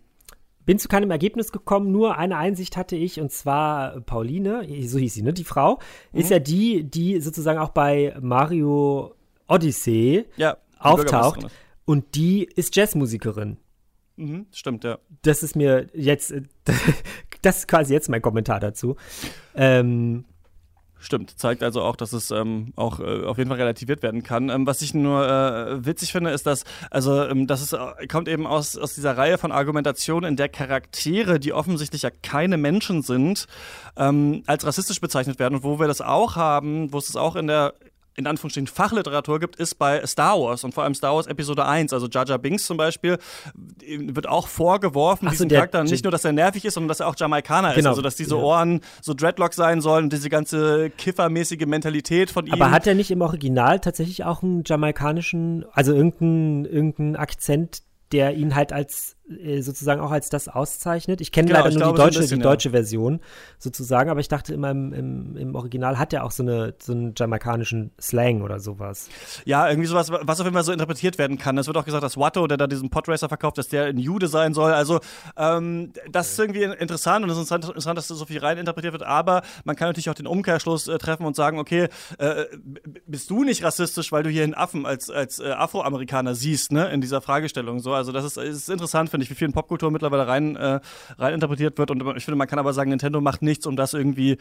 bin 0.66 0.80
zu 0.80 0.88
keinem 0.88 1.12
Ergebnis 1.12 1.52
gekommen, 1.52 1.92
nur 1.92 2.18
eine 2.18 2.38
Einsicht 2.38 2.78
hatte 2.78 2.96
ich, 2.96 3.20
und 3.20 3.32
zwar 3.32 4.02
Pauline, 4.02 4.66
so 4.88 4.98
hieß 4.98 5.14
sie, 5.14 5.22
ne? 5.22 5.34
Die 5.34 5.44
Frau, 5.44 5.80
mhm. 6.12 6.20
ist 6.20 6.30
ja 6.32 6.40
die, 6.40 6.84
die 6.84 7.20
sozusagen 7.20 7.60
auch 7.60 7.70
bei 7.70 8.16
Mario 8.22 9.14
Odyssey 9.48 10.26
ja, 10.38 10.58
auftaucht. 10.80 11.48
Und 11.86 12.16
die 12.16 12.46
ist 12.46 12.76
Jazzmusikerin. 12.76 13.58
Mhm, 14.16 14.46
stimmt, 14.54 14.84
ja. 14.84 15.00
Das 15.24 15.44
ist 15.44 15.56
mir 15.56 15.90
jetzt, 15.94 16.34
das 17.42 17.58
ist 17.58 17.68
quasi 17.68 17.94
jetzt 17.94 18.10
mein 18.10 18.22
Kommentar 18.22 18.60
dazu. 18.60 18.96
Ähm, 19.56 20.26
Stimmt, 21.04 21.38
zeigt 21.38 21.64
also 21.64 21.82
auch, 21.82 21.98
dass 21.98 22.14
es 22.14 22.32
ähm, 22.32 22.72
auch 22.78 23.02
äh, 23.02 23.26
auf 23.26 23.38
jeden 23.38 23.50
Fall 23.50 23.60
relativiert 23.60 24.02
werden 24.04 24.24
kann. 24.24 24.48
Ähm, 24.48 24.66
was 24.66 24.82
ich 24.82 24.94
nur 24.94 25.28
äh, 25.28 25.86
witzig 25.86 26.14
finde, 26.14 26.30
ist, 26.30 26.48
dass, 26.48 26.64
also, 26.92 27.26
ähm, 27.26 27.46
das 27.46 27.62
ist, 27.62 27.74
äh, 27.74 28.08
kommt 28.08 28.30
eben 28.30 28.48
aus, 28.48 28.78
aus 28.78 28.96
dieser 28.96 29.18
Reihe 29.18 29.38
von 29.38 29.52
Argumentationen, 29.52 30.30
in 30.30 30.38
der 30.38 30.48
Charaktere, 30.48 31.42
die 31.42 31.52
offensichtlich 31.52 32.04
ja 32.04 32.10
keine 32.10 32.56
Menschen 32.56 33.02
sind, 33.02 33.48
ähm, 33.98 34.44
als 34.48 34.66
rassistisch 34.66 35.02
bezeichnet 35.02 35.40
werden. 35.40 35.56
Und 35.56 35.64
wo 35.66 35.78
wir 35.78 35.88
das 35.88 36.00
auch 36.00 36.38
haben, 36.38 36.94
wo 36.94 37.00
es 37.00 37.10
es 37.10 37.18
auch 37.18 37.36
in 37.36 37.48
der 37.48 37.74
in 38.16 38.28
Anführungsstrichen 38.28 38.68
Fachliteratur 38.68 39.40
gibt, 39.40 39.56
ist 39.56 39.76
bei 39.76 40.06
Star 40.06 40.40
Wars 40.40 40.64
und 40.64 40.74
vor 40.74 40.84
allem 40.84 40.94
Star 40.94 41.16
Wars 41.16 41.28
Episode 41.28 41.66
1. 41.66 41.94
Also 41.94 42.08
Jar 42.08 42.26
Jar 42.26 42.38
Binks 42.38 42.66
zum 42.66 42.78
Beispiel 42.78 43.18
wird 43.86 44.28
auch 44.28 44.48
vorgeworfen, 44.48 45.28
so, 45.28 45.32
diesem 45.32 45.50
Charakter 45.50 45.84
nicht 45.84 46.04
nur, 46.04 46.12
dass 46.12 46.26
er 46.26 46.32
nervig 46.32 46.66
ist, 46.66 46.76
sondern 46.76 46.90
dass 46.90 47.00
er 47.00 47.08
auch 47.08 47.16
Jamaikaner 47.18 47.70
genau. 47.70 47.80
ist. 47.80 47.86
Also 47.88 48.02
dass 48.02 48.16
diese 48.16 48.38
Ohren 48.38 48.82
so 49.02 49.14
Dreadlock 49.14 49.54
sein 49.54 49.82
sollen 49.82 50.06
und 50.06 50.14
diese 50.14 50.30
ganze 50.30 50.90
kiffermäßige 50.92 51.66
Mentalität 51.66 52.30
von 52.30 52.46
ihm. 52.46 52.54
Aber 52.54 52.72
hat 52.72 52.88
er 52.88 52.96
nicht 52.96 53.12
im 53.12 53.22
Original 53.22 53.80
tatsächlich 53.80 54.24
auch 54.24 54.44
einen 54.44 54.64
jamaikanischen, 54.66 55.66
also 55.72 55.94
irgendeinen 55.94 56.66
irgendein 56.66 57.16
Akzent, 57.16 57.82
der 58.12 58.36
ihn 58.36 58.56
halt 58.56 58.72
als 58.72 59.16
sozusagen 59.26 60.02
auch 60.02 60.12
als 60.12 60.30
das 60.30 60.50
auszeichnet. 60.50 61.22
Ich 61.22 61.32
kenne 61.32 61.48
genau, 61.48 61.60
leider 61.60 61.72
nur 61.72 61.80
glaube, 61.80 61.98
die 61.98 62.04
deutsche, 62.04 62.20
bisschen, 62.20 62.40
die 62.40 62.44
deutsche 62.44 62.70
ja. 62.70 62.74
Version 62.74 63.22
sozusagen, 63.58 64.10
aber 64.10 64.20
ich 64.20 64.28
dachte 64.28 64.54
immer 64.54 64.72
im, 64.72 64.92
im, 64.92 65.38
im, 65.38 65.56
Original 65.56 65.98
hat 65.98 66.12
er 66.12 66.26
auch 66.26 66.32
so, 66.32 66.44
eine, 66.44 66.74
so 66.82 66.92
einen 66.92 67.14
jamaikanischen 67.16 67.92
Slang 68.02 68.42
oder 68.42 68.60
sowas. 68.60 69.08
Ja, 69.46 69.70
irgendwie 69.70 69.88
sowas, 69.88 70.12
was 70.12 70.40
auf 70.42 70.46
jeden 70.46 70.56
Fall 70.56 70.66
so 70.66 70.74
interpretiert 70.74 71.18
werden 71.18 71.38
kann. 71.38 71.58
Es 71.58 71.68
wird 71.68 71.78
auch 71.78 71.86
gesagt, 71.86 72.04
dass 72.04 72.18
Watto, 72.18 72.48
der 72.48 72.58
da 72.58 72.68
diesen 72.68 72.90
Podracer 72.90 73.30
verkauft, 73.30 73.58
dass 73.58 73.70
der 73.70 73.86
ein 73.86 73.98
Jude 73.98 74.28
sein 74.28 74.54
soll. 74.54 74.74
Also 74.74 75.00
ähm, 75.38 75.94
das 76.12 76.34
ist 76.34 76.40
irgendwie 76.40 76.64
interessant 76.64 77.24
und 77.24 77.32
es 77.32 77.38
ist 77.38 77.50
interessant, 77.50 77.98
dass 77.98 78.08
das 78.08 78.18
so 78.18 78.26
viel 78.26 78.40
rein 78.40 78.58
interpretiert 78.58 78.92
wird, 78.92 79.04
aber 79.04 79.42
man 79.64 79.78
kann 79.78 79.88
natürlich 79.88 80.10
auch 80.10 80.16
den 80.16 80.28
Umkehrschluss 80.28 80.90
äh, 80.90 80.98
treffen 80.98 81.26
und 81.26 81.38
sagen, 81.38 81.60
okay, 81.60 81.88
äh, 82.18 82.46
bist 83.08 83.30
du 83.30 83.46
nicht 83.46 83.64
rassistisch, 83.64 84.12
weil 84.12 84.24
du 84.24 84.30
hier 84.30 84.44
einen 84.44 84.54
Affen 84.54 84.86
als, 84.86 85.10
als 85.10 85.40
äh, 85.40 85.52
Afroamerikaner 85.52 86.36
siehst, 86.36 86.74
ne, 86.74 86.90
in 86.92 87.00
dieser 87.00 87.22
Fragestellung 87.22 87.80
so. 87.80 87.94
Also 87.94 88.12
das 88.12 88.26
ist, 88.26 88.38
ist 88.38 88.70
interessant, 88.70 89.14
finde 89.14 89.23
ich, 89.24 89.30
wie 89.30 89.36
viel 89.36 89.48
in 89.48 89.54
Popkultur 89.54 89.92
mittlerweile 89.92 90.28
rein, 90.28 90.56
äh, 90.56 90.80
rein 91.18 91.34
interpretiert 91.34 91.78
wird. 91.78 91.92
Und 91.92 92.02
ich 92.18 92.26
finde, 92.26 92.38
man 92.38 92.48
kann 92.48 92.60
aber 92.60 92.74
sagen, 92.74 92.90
Nintendo 92.90 93.22
macht 93.22 93.42
nichts, 93.42 93.66
um 93.66 93.76
das 93.76 93.94
irgendwie 93.94 94.38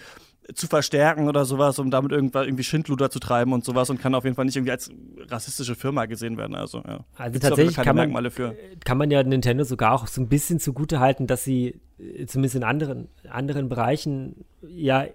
zu 0.55 0.67
verstärken 0.67 1.29
oder 1.29 1.45
sowas, 1.45 1.79
um 1.79 1.91
damit 1.91 2.13
irgendwas, 2.13 2.47
irgendwie 2.47 2.65
Schindluder 2.65 3.11
zu 3.11 3.21
treiben 3.21 3.53
und 3.53 3.65
sowas 3.65 3.91
und 3.91 4.01
kann 4.01 4.15
auf 4.15 4.25
jeden 4.25 4.37
Fall 4.37 4.45
nicht 4.45 4.57
irgendwie 4.57 4.73
als 4.73 4.91
rassistische 5.29 5.75
Firma 5.75 6.07
gesehen 6.07 6.37
werden. 6.37 6.55
Also, 6.55 6.83
ja. 6.87 7.05
also 7.17 7.39
tatsächlich 7.39 7.77
kann 7.77 7.97
man, 7.97 8.13
kann 8.85 8.99
man 8.99 9.11
ja 9.11 9.23
Nintendo 9.23 9.65
sogar 9.65 9.93
auch 9.93 10.07
so 10.07 10.21
ein 10.21 10.29
bisschen 10.29 10.59
zugute 10.59 11.01
halten, 11.01 11.27
dass 11.27 11.45
sie 11.45 11.81
äh, 11.99 12.27
zumindest 12.27 12.57
in 12.57 12.65
anderen, 12.65 13.09
anderen 13.29 13.69
Bereichen 13.69 14.45
ja 14.67 15.07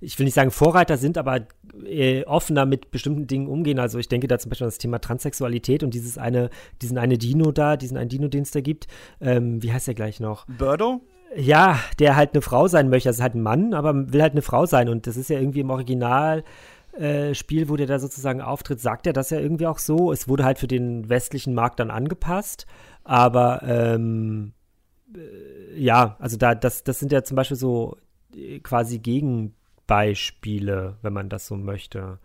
ich 0.00 0.18
will 0.18 0.24
nicht 0.24 0.34
sagen 0.34 0.50
Vorreiter 0.50 0.96
sind, 0.96 1.18
aber 1.18 1.46
äh, 1.84 2.24
offener 2.24 2.66
mit 2.66 2.90
bestimmten 2.90 3.26
Dingen 3.26 3.48
umgehen. 3.48 3.78
Also 3.78 3.98
ich 3.98 4.08
denke 4.08 4.28
da 4.28 4.38
zum 4.38 4.50
Beispiel 4.50 4.66
an 4.66 4.70
das 4.70 4.78
Thema 4.78 5.00
Transsexualität 5.00 5.82
und 5.82 5.94
dieses 5.94 6.18
eine, 6.18 6.50
diesen 6.82 6.98
eine 6.98 7.18
Dino 7.18 7.52
da, 7.52 7.76
diesen 7.76 7.96
einen 7.96 8.08
Dino, 8.08 8.28
den 8.28 8.42
es 8.42 8.50
da 8.50 8.60
gibt. 8.60 8.86
Ähm, 9.20 9.62
wie 9.62 9.72
heißt 9.72 9.86
der 9.86 9.94
gleich 9.94 10.20
noch? 10.20 10.46
Birdo? 10.46 11.00
Ja, 11.36 11.80
der 11.98 12.16
halt 12.16 12.34
eine 12.34 12.42
Frau 12.42 12.68
sein 12.68 12.88
möchte. 12.88 13.08
Das 13.08 13.16
ist 13.16 13.22
halt 13.22 13.34
ein 13.34 13.42
Mann, 13.42 13.74
aber 13.74 14.12
will 14.12 14.22
halt 14.22 14.32
eine 14.32 14.42
Frau 14.42 14.66
sein. 14.66 14.88
Und 14.88 15.06
das 15.06 15.16
ist 15.16 15.30
ja 15.30 15.38
irgendwie 15.38 15.60
im 15.60 15.70
Original. 15.70 16.44
Äh, 16.92 17.34
Spiel, 17.34 17.68
wo 17.68 17.74
der 17.74 17.88
da 17.88 17.98
sozusagen 17.98 18.40
auftritt, 18.40 18.80
sagt 18.80 19.08
er 19.08 19.12
das 19.12 19.30
ja 19.30 19.40
irgendwie 19.40 19.66
auch 19.66 19.80
so. 19.80 20.12
Es 20.12 20.28
wurde 20.28 20.44
halt 20.44 20.60
für 20.60 20.68
den 20.68 21.08
westlichen 21.08 21.52
Markt 21.52 21.80
dann 21.80 21.90
angepasst, 21.90 22.66
aber 23.02 23.62
ähm, 23.64 24.52
äh, 25.12 25.76
ja, 25.76 26.16
also 26.20 26.36
da, 26.36 26.54
das, 26.54 26.84
das 26.84 27.00
sind 27.00 27.10
ja 27.10 27.24
zum 27.24 27.34
Beispiel 27.34 27.56
so 27.56 27.96
quasi 28.62 28.98
Gegenbeispiele, 28.98 30.96
wenn 31.02 31.12
man 31.12 31.28
das 31.28 31.46
so 31.46 31.56
möchte. 31.56 32.18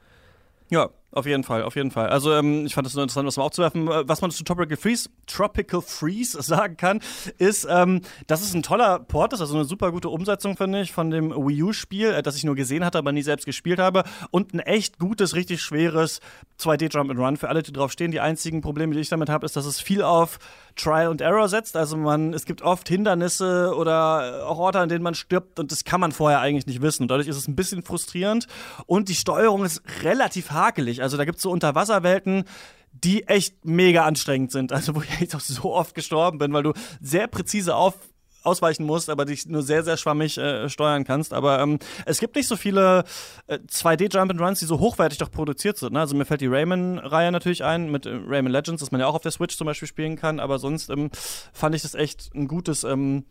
Ja, 0.69 0.89
auf 1.11 1.25
jeden 1.25 1.43
Fall, 1.43 1.63
auf 1.63 1.75
jeden 1.75 1.89
Fall. 1.89 2.09
Also 2.09 2.33
ähm, 2.33 2.65
ich 2.67 2.75
fand 2.75 2.85
es 2.85 2.93
nur 2.93 3.01
interessant, 3.03 3.27
das 3.27 3.37
mal 3.37 3.43
aufzuwerfen. 3.43 3.87
Äh, 3.87 4.07
was 4.07 4.21
man 4.21 4.29
zu 4.29 4.43
Tropical 4.43 4.77
Freeze, 4.77 5.09
Tropical 5.25 5.81
Freeze 5.81 6.39
sagen 6.41 6.77
kann, 6.77 6.99
ist, 7.39 7.67
ähm, 7.69 8.01
dass 8.27 8.41
es 8.41 8.53
ein 8.53 8.61
toller 8.61 8.99
Port 8.99 9.33
ist, 9.33 9.41
also 9.41 9.55
eine 9.55 9.65
super 9.65 9.91
gute 9.91 10.09
Umsetzung, 10.09 10.55
finde 10.55 10.81
ich, 10.81 10.91
von 10.91 11.09
dem 11.09 11.31
Wii 11.31 11.63
U-Spiel, 11.63 12.11
äh, 12.11 12.21
das 12.21 12.35
ich 12.35 12.43
nur 12.43 12.55
gesehen 12.55 12.85
hatte, 12.85 12.99
aber 12.99 13.11
nie 13.11 13.23
selbst 13.23 13.45
gespielt 13.45 13.79
habe. 13.79 14.03
Und 14.29 14.53
ein 14.53 14.59
echt 14.59 14.99
gutes, 14.99 15.35
richtig 15.35 15.61
schweres 15.61 16.19
2D 16.59 16.93
Jump 16.93 17.09
and 17.09 17.19
Run 17.19 17.37
für 17.37 17.49
alle, 17.49 17.63
die 17.63 17.73
drauf 17.73 17.91
stehen. 17.91 18.11
Die 18.11 18.19
einzigen 18.19 18.61
Probleme, 18.61 18.93
die 18.93 18.99
ich 18.99 19.09
damit 19.09 19.29
habe, 19.29 19.45
ist, 19.45 19.55
dass 19.55 19.65
es 19.65 19.81
viel 19.81 20.03
auf 20.03 20.37
Trial 20.75 21.09
and 21.09 21.21
Error 21.21 21.49
setzt. 21.49 21.75
Also 21.75 21.97
man, 21.97 22.33
es 22.33 22.45
gibt 22.45 22.61
oft 22.61 22.87
Hindernisse 22.87 23.73
oder 23.75 24.45
auch 24.47 24.59
Orte, 24.59 24.79
an 24.79 24.89
denen 24.89 25.03
man 25.03 25.15
stirbt 25.15 25.59
und 25.59 25.71
das 25.71 25.83
kann 25.83 25.99
man 25.99 26.11
vorher 26.11 26.39
eigentlich 26.39 26.67
nicht 26.67 26.81
wissen. 26.81 27.03
Und 27.03 27.11
dadurch 27.11 27.27
ist 27.27 27.35
es 27.35 27.47
ein 27.47 27.55
bisschen 27.55 27.83
frustrierend. 27.83 28.47
Und 28.85 29.09
die 29.09 29.15
Steuerung 29.15 29.65
ist 29.65 29.81
relativ 30.03 30.51
hakelig. 30.51 30.98
Also 31.01 31.17
da 31.17 31.25
gibt 31.25 31.37
es 31.37 31.43
so 31.43 31.51
Unterwasserwelten, 31.51 32.45
die 32.91 33.27
echt 33.27 33.65
mega 33.65 34.05
anstrengend 34.05 34.51
sind. 34.51 34.71
Also 34.71 34.95
wo 34.95 35.01
ich 35.01 35.35
auch 35.35 35.39
so 35.39 35.73
oft 35.73 35.95
gestorben 35.95 36.37
bin, 36.37 36.53
weil 36.53 36.63
du 36.63 36.73
sehr 37.01 37.27
präzise 37.27 37.75
auf 37.75 37.95
ausweichen 38.43 38.85
musst, 38.85 39.09
aber 39.09 39.25
dich 39.25 39.45
nur 39.47 39.61
sehr, 39.61 39.83
sehr 39.83 39.97
schwammig 39.97 40.37
äh, 40.37 40.69
steuern 40.69 41.03
kannst. 41.03 41.33
Aber 41.33 41.59
ähm, 41.59 41.79
es 42.05 42.19
gibt 42.19 42.35
nicht 42.35 42.47
so 42.47 42.55
viele 42.55 43.03
äh, 43.47 43.57
2D-Jump-and-Runs, 43.57 44.59
die 44.59 44.65
so 44.65 44.79
hochwertig 44.79 45.17
doch 45.17 45.31
produziert 45.31 45.77
sind. 45.77 45.93
Ne? 45.93 45.99
Also 45.99 46.15
mir 46.15 46.25
fällt 46.25 46.41
die 46.41 46.47
Rayman-Reihe 46.47 47.31
natürlich 47.31 47.63
ein, 47.63 47.91
mit 47.91 48.05
äh, 48.05 48.11
Rayman 48.25 48.51
Legends, 48.51 48.79
das 48.79 48.91
man 48.91 49.01
ja 49.01 49.07
auch 49.07 49.15
auf 49.15 49.21
der 49.21 49.31
Switch 49.31 49.57
zum 49.57 49.65
Beispiel 49.65 49.87
spielen 49.87 50.15
kann. 50.15 50.39
Aber 50.39 50.59
sonst 50.59 50.89
ähm, 50.89 51.09
fand 51.53 51.75
ich 51.75 51.81
das 51.81 51.95
echt 51.95 52.33
ein 52.33 52.47
gutes, 52.47 52.83
ähm, 52.83 53.25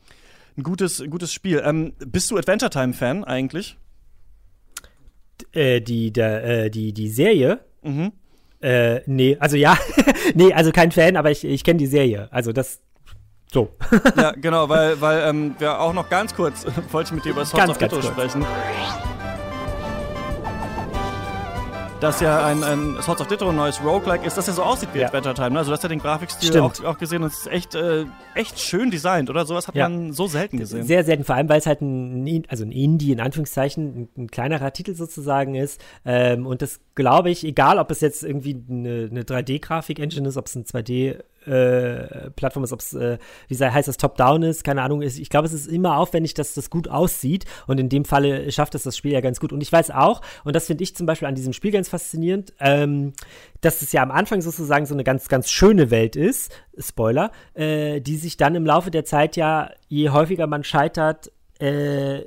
ein 0.57 0.62
gutes, 0.62 1.00
ein 1.00 1.11
gutes 1.11 1.33
Spiel. 1.33 1.62
Ähm, 1.64 1.94
bist 1.98 2.31
du 2.31 2.37
Adventure 2.37 2.70
Time-Fan 2.70 3.24
eigentlich? 3.24 3.78
Äh, 5.53 5.81
die, 5.81 6.12
der, 6.12 6.44
äh, 6.44 6.70
die, 6.70 6.92
die 6.92 7.09
Serie? 7.09 7.61
Mhm. 7.83 8.12
Äh, 8.61 9.01
nee, 9.07 9.37
also 9.38 9.57
ja, 9.57 9.79
nee, 10.35 10.53
also 10.53 10.72
kein 10.72 10.90
Fan, 10.90 11.16
aber 11.16 11.31
ich, 11.31 11.44
ich 11.44 11.62
kenne 11.64 11.79
die 11.79 11.87
Serie. 11.87 12.29
Also 12.33 12.53
das, 12.53 12.81
so. 13.53 13.70
ja, 14.16 14.33
genau, 14.37 14.68
weil, 14.68 15.01
weil 15.01 15.29
ähm, 15.29 15.55
wir 15.59 15.81
auch 15.81 15.92
noch 15.92 16.09
ganz 16.09 16.35
kurz, 16.35 16.66
wollte 16.90 17.09
ich 17.09 17.14
mit 17.14 17.24
dir 17.24 17.31
über 17.31 17.44
Swords 17.44 17.70
of 17.70 17.79
Ghetto 17.79 18.03
sprechen 18.03 18.44
dass 22.00 22.20
ja 22.20 22.46
ein, 22.46 22.62
ein 22.62 22.96
Swords 23.02 23.20
of 23.20 23.26
Ditto 23.26 23.48
ein 23.48 23.56
neues 23.56 23.82
Roguelike 23.82 24.24
ist, 24.24 24.37
das 24.37 24.46
ja 24.46 24.52
so 24.52 24.62
aussieht 24.62 24.90
wie 24.92 25.00
ja. 25.00 25.06
Adventure 25.06 25.34
Time. 25.34 25.50
Ne? 25.50 25.58
Also 25.58 25.70
du 25.70 25.74
hast 25.74 25.82
ja 25.82 25.88
den 25.88 25.98
Grafikstil 25.98 26.58
auch, 26.61 26.84
auch, 26.84 26.98
gesehen 26.98 27.22
und 27.22 27.32
es 27.32 27.40
ist 27.40 27.46
echt, 27.48 27.74
äh, 27.74 28.04
echt 28.34 28.61
schön 28.61 28.90
designt, 28.90 29.30
oder? 29.30 29.44
Sowas 29.46 29.66
hat 29.66 29.74
ja. 29.74 29.88
man 29.88 30.12
so 30.12 30.26
selten 30.26 30.58
gesehen. 30.58 30.84
Sehr 30.84 31.04
selten, 31.04 31.24
vor 31.24 31.34
allem 31.34 31.48
weil 31.48 31.58
es 31.58 31.66
halt 31.66 31.80
ein, 31.80 32.44
also 32.48 32.64
ein 32.64 32.72
Indie, 32.72 33.12
in 33.12 33.20
Anführungszeichen, 33.20 34.02
ein, 34.02 34.08
ein 34.16 34.30
kleinerer 34.30 34.72
Titel 34.72 34.94
sozusagen 34.94 35.54
ist. 35.54 35.80
Ähm, 36.04 36.46
und 36.46 36.62
das 36.62 36.80
glaube 36.94 37.30
ich, 37.30 37.44
egal 37.44 37.78
ob 37.78 37.90
es 37.90 38.00
jetzt 38.00 38.22
irgendwie 38.22 38.62
eine, 38.68 39.08
eine 39.11 39.22
3D-Grafik-Engine 39.22 40.28
ist, 40.28 40.37
ob 40.37 40.46
es 40.46 40.54
ein 40.54 40.64
2D- 40.64 41.18
äh, 41.48 42.30
Plattform 42.30 42.64
ist, 42.64 42.72
ob 42.72 42.80
es, 42.80 42.92
äh, 42.94 43.18
wie 43.48 43.56
heißt 43.56 43.88
das, 43.88 43.96
Top-Down 43.96 44.42
ist, 44.42 44.64
keine 44.64 44.82
Ahnung. 44.82 45.02
Ich 45.02 45.30
glaube, 45.30 45.46
es 45.46 45.52
ist 45.52 45.66
immer 45.66 45.96
aufwendig, 45.96 46.34
dass 46.34 46.54
das 46.54 46.70
gut 46.70 46.88
aussieht 46.88 47.44
und 47.66 47.80
in 47.80 47.88
dem 47.88 48.04
Falle 48.04 48.50
schafft 48.52 48.74
es 48.74 48.82
das 48.82 48.96
Spiel 48.96 49.12
ja 49.12 49.20
ganz 49.20 49.40
gut. 49.40 49.52
Und 49.52 49.62
ich 49.62 49.72
weiß 49.72 49.90
auch, 49.90 50.20
und 50.44 50.54
das 50.54 50.66
finde 50.66 50.84
ich 50.84 50.94
zum 50.94 51.06
Beispiel 51.06 51.28
an 51.28 51.34
diesem 51.34 51.52
Spiel 51.52 51.70
ganz 51.70 51.88
faszinierend, 51.88 52.52
ähm, 52.61 53.12
dass 53.61 53.82
es 53.82 53.92
ja 53.92 54.02
am 54.02 54.11
Anfang 54.11 54.40
sozusagen 54.40 54.87
so 54.87 54.94
eine 54.94 55.04
ganz, 55.04 55.28
ganz 55.28 55.50
schöne 55.50 55.90
Welt 55.90 56.16
ist, 56.16 56.52
Spoiler, 56.78 57.32
äh, 57.54 58.00
die 58.00 58.16
sich 58.16 58.37
dann 58.37 58.54
im 58.54 58.66
Laufe 58.66 58.90
der 58.90 59.04
Zeit 59.04 59.37
ja, 59.37 59.70
je 59.88 60.11
häufiger 60.11 60.46
man 60.46 60.64
scheitert, 60.64 61.32
äh, 61.58 62.22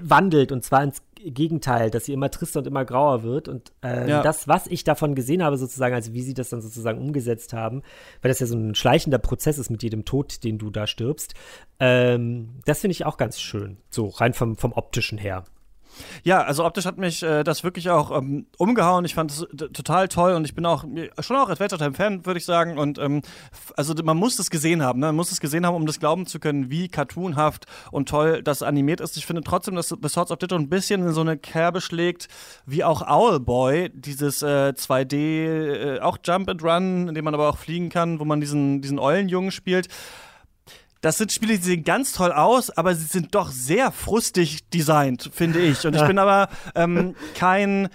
wandelt 0.00 0.52
und 0.52 0.64
zwar 0.64 0.82
ins 0.82 1.02
Gegenteil, 1.24 1.90
dass 1.90 2.04
sie 2.04 2.12
immer 2.12 2.30
trister 2.30 2.60
und 2.60 2.66
immer 2.66 2.84
grauer 2.84 3.22
wird. 3.22 3.48
Und 3.48 3.72
äh, 3.82 4.08
ja. 4.08 4.22
das, 4.22 4.48
was 4.48 4.66
ich 4.66 4.84
davon 4.84 5.14
gesehen 5.14 5.42
habe, 5.42 5.56
sozusagen, 5.56 5.94
also 5.94 6.12
wie 6.12 6.22
sie 6.22 6.34
das 6.34 6.50
dann 6.50 6.60
sozusagen 6.60 7.00
umgesetzt 7.00 7.52
haben, 7.52 7.82
weil 8.22 8.30
das 8.30 8.40
ja 8.40 8.46
so 8.46 8.56
ein 8.56 8.74
schleichender 8.74 9.18
Prozess 9.18 9.58
ist 9.58 9.70
mit 9.70 9.82
jedem 9.82 10.04
Tod, 10.04 10.44
den 10.44 10.58
du 10.58 10.70
da 10.70 10.86
stirbst, 10.86 11.34
ähm, 11.80 12.60
das 12.64 12.80
finde 12.80 12.92
ich 12.92 13.04
auch 13.04 13.16
ganz 13.16 13.40
schön. 13.40 13.78
So 13.90 14.08
rein 14.08 14.32
vom, 14.32 14.56
vom 14.56 14.72
optischen 14.72 15.18
her. 15.18 15.44
Ja, 16.24 16.42
also 16.42 16.64
optisch 16.64 16.84
hat 16.84 16.98
mich 16.98 17.22
äh, 17.22 17.44
das 17.44 17.64
wirklich 17.64 17.90
auch 17.90 18.16
ähm, 18.16 18.46
umgehauen. 18.58 19.04
Ich 19.04 19.14
fand 19.14 19.30
es 19.30 19.46
total 19.72 20.08
toll 20.08 20.34
und 20.34 20.44
ich 20.44 20.54
bin 20.54 20.66
auch 20.66 20.84
schon 21.20 21.36
auch 21.36 21.48
Adventure 21.48 21.78
Time 21.78 21.94
Fan, 21.94 22.26
würde 22.26 22.38
ich 22.38 22.44
sagen. 22.44 22.78
Und 22.78 22.98
ähm, 22.98 23.22
also 23.76 23.94
man 24.02 24.16
muss 24.16 24.38
es 24.38 24.50
gesehen 24.50 24.82
haben, 24.82 25.00
ne? 25.00 25.06
Man 25.06 25.16
muss 25.16 25.32
es 25.32 25.40
gesehen 25.40 25.66
haben, 25.66 25.74
um 25.74 25.86
das 25.86 26.00
glauben 26.00 26.26
zu 26.26 26.40
können, 26.40 26.70
wie 26.70 26.88
cartoonhaft 26.88 27.66
und 27.90 28.08
toll 28.08 28.42
das 28.42 28.62
animiert 28.62 29.00
ist. 29.00 29.16
Ich 29.16 29.26
finde 29.26 29.42
trotzdem, 29.42 29.74
dass 29.74 29.88
The 29.88 30.08
Swords 30.08 30.30
of 30.30 30.38
Ditto 30.38 30.56
ein 30.56 30.68
bisschen 30.68 31.02
in 31.02 31.12
so 31.12 31.20
eine 31.20 31.36
Kerbe 31.36 31.80
schlägt, 31.80 32.28
wie 32.66 32.84
auch 32.84 33.02
Owlboy, 33.06 33.90
dieses 33.94 34.42
äh, 34.42 34.72
2D, 34.76 35.14
äh, 35.16 36.00
auch 36.00 36.18
Jump 36.24 36.48
and 36.50 36.62
Run, 36.62 37.08
in 37.08 37.14
dem 37.14 37.24
man 37.24 37.34
aber 37.34 37.48
auch 37.48 37.58
fliegen 37.58 37.88
kann, 37.88 38.20
wo 38.20 38.24
man 38.24 38.40
diesen, 38.40 38.82
diesen 38.82 38.98
Eulenjungen 38.98 39.50
spielt 39.50 39.88
das 41.06 41.18
sind 41.18 41.30
Spiele, 41.30 41.56
die 41.56 41.62
sehen 41.62 41.84
ganz 41.84 42.12
toll 42.12 42.32
aus, 42.32 42.68
aber 42.68 42.92
sie 42.96 43.04
sind 43.04 43.36
doch 43.36 43.52
sehr 43.52 43.92
frustig 43.92 44.68
designt, 44.70 45.30
finde 45.32 45.60
ich. 45.60 45.86
Und 45.86 45.94
ich 45.94 46.04
bin 46.04 46.18
aber 46.18 46.48
ähm, 46.74 47.14
kein 47.36 47.90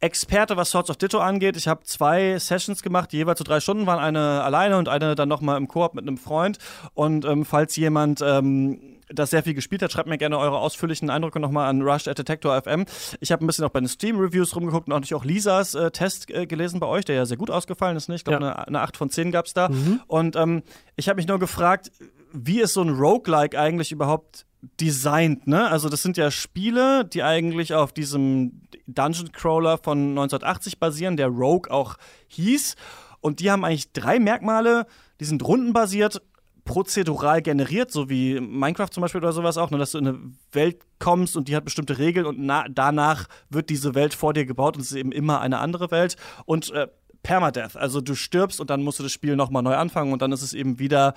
Experte, 0.00 0.56
was 0.56 0.70
Swords 0.70 0.90
of 0.90 0.96
Ditto 0.96 1.20
angeht. 1.20 1.56
Ich 1.56 1.68
habe 1.68 1.84
zwei 1.84 2.36
Sessions 2.40 2.82
gemacht, 2.82 3.12
die 3.12 3.18
jeweils 3.18 3.38
so 3.38 3.44
drei 3.44 3.60
Stunden 3.60 3.86
waren. 3.86 4.00
Eine 4.00 4.42
alleine 4.42 4.78
und 4.78 4.88
eine 4.88 5.14
dann 5.14 5.28
nochmal 5.28 5.58
im 5.58 5.68
Koop 5.68 5.94
mit 5.94 6.08
einem 6.08 6.18
Freund. 6.18 6.58
Und 6.92 7.24
ähm, 7.24 7.44
falls 7.44 7.76
jemand 7.76 8.20
ähm, 8.20 8.80
das 9.10 9.30
sehr 9.30 9.44
viel 9.44 9.54
gespielt 9.54 9.82
hat, 9.82 9.92
schreibt 9.92 10.08
mir 10.08 10.18
gerne 10.18 10.36
eure 10.36 10.58
ausführlichen 10.58 11.08
Eindrücke 11.08 11.38
nochmal 11.38 11.68
an 11.68 11.82
Rush 11.82 12.08
at 12.08 12.18
Detector 12.18 12.60
FM. 12.60 12.84
Ich 13.20 13.30
habe 13.30 13.44
ein 13.44 13.46
bisschen 13.46 13.64
auch 13.64 13.70
bei 13.70 13.78
den 13.78 13.88
Steam-Reviews 13.88 14.56
rumgeguckt 14.56 14.88
und 14.88 14.92
natürlich 14.92 15.14
auch 15.14 15.24
Lisas 15.24 15.76
äh, 15.76 15.92
Test 15.92 16.30
äh, 16.30 16.46
gelesen 16.46 16.80
bei 16.80 16.88
euch, 16.88 17.04
der 17.04 17.14
ja 17.14 17.26
sehr 17.26 17.36
gut 17.36 17.52
ausgefallen 17.52 17.96
ist. 17.96 18.08
Ne? 18.08 18.16
Ich 18.16 18.24
glaube, 18.24 18.44
ja. 18.44 18.52
eine, 18.52 18.66
eine 18.66 18.80
8 18.80 18.96
von 18.96 19.08
10 19.08 19.30
gab 19.30 19.46
es 19.46 19.54
da. 19.54 19.68
Mhm. 19.68 20.00
Und 20.08 20.34
ähm, 20.34 20.64
ich 20.96 21.08
habe 21.08 21.18
mich 21.18 21.28
nur 21.28 21.38
gefragt, 21.38 21.92
wie 22.36 22.60
ist 22.60 22.74
so 22.74 22.82
ein 22.82 22.90
Roguelike 22.90 23.58
eigentlich 23.58 23.92
überhaupt 23.92 24.46
designt, 24.80 25.46
ne? 25.46 25.68
Also 25.68 25.88
das 25.88 26.02
sind 26.02 26.16
ja 26.16 26.30
Spiele, 26.30 27.04
die 27.04 27.22
eigentlich 27.22 27.74
auf 27.74 27.92
diesem 27.92 28.62
Dungeon 28.86 29.32
Crawler 29.32 29.78
von 29.78 30.10
1980 30.10 30.78
basieren, 30.78 31.16
der 31.16 31.28
Rogue 31.28 31.70
auch 31.70 31.96
hieß. 32.28 32.74
Und 33.20 33.40
die 33.40 33.50
haben 33.50 33.64
eigentlich 33.64 33.92
drei 33.92 34.18
Merkmale. 34.18 34.86
Die 35.20 35.24
sind 35.24 35.42
rundenbasiert, 35.42 36.22
prozedural 36.64 37.42
generiert, 37.42 37.90
so 37.90 38.10
wie 38.10 38.40
Minecraft 38.40 38.90
zum 38.90 39.00
Beispiel 39.00 39.20
oder 39.20 39.32
sowas 39.32 39.56
auch, 39.56 39.70
nur 39.70 39.78
dass 39.78 39.92
du 39.92 39.98
in 39.98 40.08
eine 40.08 40.18
Welt 40.52 40.82
kommst 40.98 41.36
und 41.36 41.48
die 41.48 41.56
hat 41.56 41.64
bestimmte 41.64 41.98
Regeln 41.98 42.26
und 42.26 42.46
danach 42.74 43.26
wird 43.48 43.70
diese 43.70 43.94
Welt 43.94 44.14
vor 44.14 44.34
dir 44.34 44.44
gebaut 44.44 44.76
und 44.76 44.82
es 44.82 44.90
ist 44.90 44.96
eben 44.96 45.12
immer 45.12 45.40
eine 45.40 45.58
andere 45.58 45.90
Welt. 45.90 46.16
Und 46.44 46.70
äh, 46.72 46.88
Permadeath, 47.22 47.76
also 47.76 48.00
du 48.00 48.14
stirbst 48.14 48.60
und 48.60 48.68
dann 48.68 48.82
musst 48.82 48.98
du 48.98 49.02
das 49.02 49.12
Spiel 49.12 49.36
nochmal 49.36 49.62
neu 49.62 49.74
anfangen 49.74 50.12
und 50.12 50.22
dann 50.22 50.32
ist 50.32 50.42
es 50.42 50.52
eben 50.52 50.78
wieder 50.78 51.14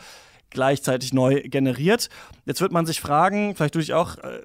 gleichzeitig 0.50 1.14
neu 1.14 1.42
generiert. 1.44 2.10
Jetzt 2.46 2.62
wird 2.62 2.72
man 2.72 2.86
sich 2.86 3.02
fragen, 3.02 3.56
vielleicht 3.56 3.74
tue 3.74 3.82
ich 3.82 3.94
auch, 3.94 4.18
äh, 4.18 4.42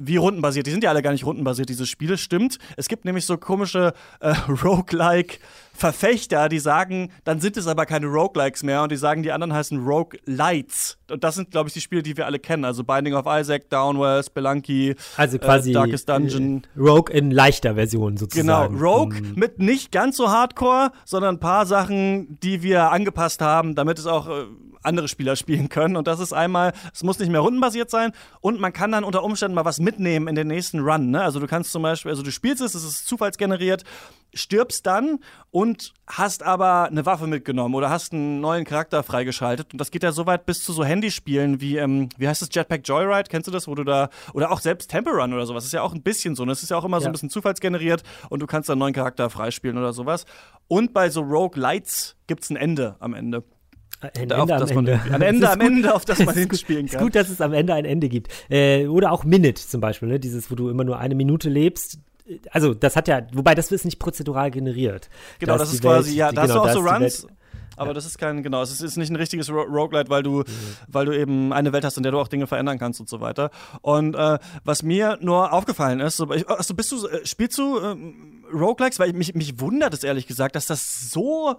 wie 0.00 0.16
rundenbasiert. 0.16 0.66
Die 0.66 0.70
sind 0.70 0.82
ja 0.82 0.90
alle 0.90 1.02
gar 1.02 1.12
nicht 1.12 1.26
rundenbasiert, 1.26 1.68
diese 1.68 1.86
Spiele, 1.86 2.16
stimmt. 2.18 2.58
Es 2.76 2.88
gibt 2.88 3.04
nämlich 3.04 3.26
so 3.26 3.36
komische 3.36 3.92
äh, 4.20 4.34
Roguelike 4.64 5.38
Verfechter, 5.80 6.50
die 6.50 6.58
sagen, 6.58 7.10
dann 7.24 7.40
sind 7.40 7.56
es 7.56 7.66
aber 7.66 7.86
keine 7.86 8.04
Roguelikes 8.04 8.62
mehr 8.62 8.82
und 8.82 8.92
die 8.92 8.96
sagen, 8.96 9.22
die 9.22 9.32
anderen 9.32 9.54
heißen 9.54 9.82
Roguelites. 9.82 10.98
Und 11.10 11.24
das 11.24 11.36
sind, 11.36 11.52
glaube 11.52 11.68
ich, 11.68 11.72
die 11.72 11.80
Spiele, 11.80 12.02
die 12.02 12.18
wir 12.18 12.26
alle 12.26 12.38
kennen. 12.38 12.66
Also 12.66 12.84
Binding 12.84 13.14
of 13.14 13.24
Isaac, 13.26 13.70
Downwell, 13.70 14.22
Spelunky, 14.22 14.94
also 15.16 15.38
quasi 15.38 15.70
äh, 15.70 15.72
Darkest 15.72 16.06
Dungeon. 16.06 16.64
Äh, 16.76 16.78
Rogue 16.78 17.10
in 17.10 17.30
leichter 17.30 17.76
Version 17.76 18.18
sozusagen. 18.18 18.46
Genau, 18.46 18.66
Rogue 18.66 19.18
mhm. 19.18 19.32
mit 19.36 19.58
nicht 19.58 19.90
ganz 19.90 20.18
so 20.18 20.28
Hardcore, 20.28 20.92
sondern 21.06 21.36
ein 21.36 21.40
paar 21.40 21.64
Sachen, 21.64 22.38
die 22.40 22.62
wir 22.62 22.90
angepasst 22.90 23.40
haben, 23.40 23.74
damit 23.74 23.98
es 23.98 24.04
auch 24.04 24.28
äh, 24.28 24.44
andere 24.82 25.08
Spieler 25.08 25.36
spielen 25.36 25.70
können. 25.70 25.96
Und 25.96 26.06
das 26.06 26.20
ist 26.20 26.34
einmal, 26.34 26.72
es 26.92 27.02
muss 27.02 27.18
nicht 27.18 27.30
mehr 27.30 27.40
rundenbasiert 27.40 27.88
sein 27.88 28.12
und 28.42 28.60
man 28.60 28.74
kann 28.74 28.92
dann 28.92 29.04
unter 29.04 29.24
Umständen 29.24 29.54
mal 29.54 29.64
was 29.64 29.80
mitnehmen 29.80 30.28
in 30.28 30.34
den 30.34 30.48
nächsten 30.48 30.80
Run. 30.80 31.10
Ne? 31.10 31.22
Also 31.22 31.40
du 31.40 31.46
kannst 31.46 31.72
zum 31.72 31.82
Beispiel, 31.82 32.10
also 32.10 32.22
du 32.22 32.30
spielst 32.30 32.62
es, 32.62 32.74
es 32.74 32.84
ist 32.84 33.06
zufallsgeneriert, 33.06 33.84
stirbst 34.34 34.86
dann 34.86 35.18
und 35.50 35.92
hast 36.06 36.42
aber 36.42 36.84
eine 36.84 37.06
Waffe 37.06 37.26
mitgenommen 37.26 37.74
oder 37.74 37.90
hast 37.90 38.12
einen 38.12 38.40
neuen 38.40 38.64
Charakter 38.64 39.02
freigeschaltet. 39.02 39.72
Und 39.72 39.80
das 39.80 39.90
geht 39.90 40.02
ja 40.02 40.12
so 40.12 40.26
weit 40.26 40.46
bis 40.46 40.64
zu 40.64 40.72
so 40.72 40.84
Handyspielen 40.84 41.60
wie, 41.60 41.76
ähm, 41.76 42.08
wie 42.16 42.28
heißt 42.28 42.42
das, 42.42 42.48
Jetpack 42.52 42.86
Joyride, 42.86 43.28
kennst 43.28 43.48
du 43.48 43.52
das, 43.52 43.66
wo 43.68 43.74
du 43.74 43.84
da, 43.84 44.10
oder 44.32 44.50
auch 44.52 44.60
selbst 44.60 44.90
Temple 44.90 45.12
Run 45.12 45.32
oder 45.32 45.46
sowas, 45.46 45.64
das 45.64 45.66
ist 45.66 45.72
ja 45.72 45.82
auch 45.82 45.94
ein 45.94 46.02
bisschen 46.02 46.34
so. 46.34 46.42
Und 46.42 46.48
das 46.48 46.62
ist 46.62 46.70
ja 46.70 46.76
auch 46.76 46.84
immer 46.84 46.98
ja. 46.98 47.02
so 47.02 47.08
ein 47.08 47.12
bisschen 47.12 47.30
zufallsgeneriert 47.30 48.02
und 48.28 48.40
du 48.40 48.46
kannst 48.46 48.68
dann 48.68 48.74
einen 48.74 48.80
neuen 48.80 48.94
Charakter 48.94 49.30
freispielen 49.30 49.76
oder 49.78 49.92
sowas. 49.92 50.24
Und 50.68 50.92
bei 50.92 51.10
so 51.10 51.20
Rogue 51.20 51.60
Lights 51.60 52.16
gibt 52.26 52.44
es 52.44 52.50
ein 52.50 52.56
Ende 52.56 52.96
am 53.00 53.14
Ende. 53.14 53.44
Ein 54.00 54.10
Ende 54.14 54.36
am 54.36 54.48
Ende. 54.48 55.00
Ein 55.10 55.22
Ende 55.22 55.50
am 55.50 55.60
Ende, 55.60 55.94
auf 55.94 56.04
das 56.04 56.18
man 56.24 56.34
hinspielen 56.34 56.86
kann. 56.86 56.88
Es 56.88 56.94
ist 56.94 57.00
gut, 57.00 57.14
dass 57.14 57.28
es 57.28 57.40
am 57.40 57.52
Ende 57.52 57.74
ein 57.74 57.84
Ende 57.84 58.08
gibt. 58.08 58.28
Äh, 58.48 58.86
oder 58.86 59.12
auch 59.12 59.24
Minute 59.24 59.66
zum 59.66 59.80
Beispiel, 59.80 60.08
ne? 60.08 60.18
dieses, 60.18 60.50
wo 60.50 60.54
du 60.54 60.70
immer 60.70 60.84
nur 60.84 60.98
eine 60.98 61.14
Minute 61.14 61.50
lebst. 61.50 61.98
Also, 62.50 62.74
das 62.74 62.96
hat 62.96 63.08
ja, 63.08 63.22
wobei 63.32 63.54
das 63.54 63.70
ist 63.72 63.84
nicht 63.84 63.98
prozedural 63.98 64.50
generiert. 64.50 65.08
Genau, 65.38 65.58
das 65.58 65.72
ist 65.72 65.82
quasi, 65.82 66.14
ja, 66.14 66.32
da 66.32 66.42
hast 66.42 66.48
genau, 66.50 66.64
du 66.64 66.70
auch 66.70 66.74
so 66.74 66.80
Runs. 66.80 67.26
Aber 67.76 67.94
das 67.94 68.04
ist 68.04 68.18
kein, 68.18 68.42
genau, 68.42 68.60
es 68.62 68.78
ist 68.78 68.96
nicht 68.98 69.10
ein 69.10 69.16
richtiges 69.16 69.48
Roguelite, 69.50 70.10
weil 70.10 70.22
du, 70.22 70.40
mhm. 70.40 70.44
weil 70.86 71.06
du 71.06 71.18
eben 71.18 71.52
eine 71.52 71.72
Welt 71.72 71.82
hast, 71.82 71.96
in 71.96 72.02
der 72.02 72.12
du 72.12 72.18
auch 72.18 72.28
Dinge 72.28 72.46
verändern 72.46 72.78
kannst 72.78 73.00
und 73.00 73.08
so 73.08 73.22
weiter. 73.22 73.50
Und 73.80 74.14
äh, 74.16 74.38
was 74.64 74.82
mir 74.82 75.16
nur 75.22 75.52
aufgefallen 75.52 76.00
ist, 76.00 76.18
so, 76.18 76.28
also 76.28 76.74
bist 76.74 76.92
du, 76.92 77.06
äh, 77.06 77.24
spielst 77.24 77.56
du 77.56 77.78
äh, 77.78 77.96
Roguelikes? 78.52 78.98
Weil 78.98 79.14
mich, 79.14 79.34
mich 79.34 79.60
wundert 79.60 79.94
es 79.94 80.04
ehrlich 80.04 80.26
gesagt, 80.26 80.56
dass 80.56 80.66
das 80.66 81.10
so 81.10 81.56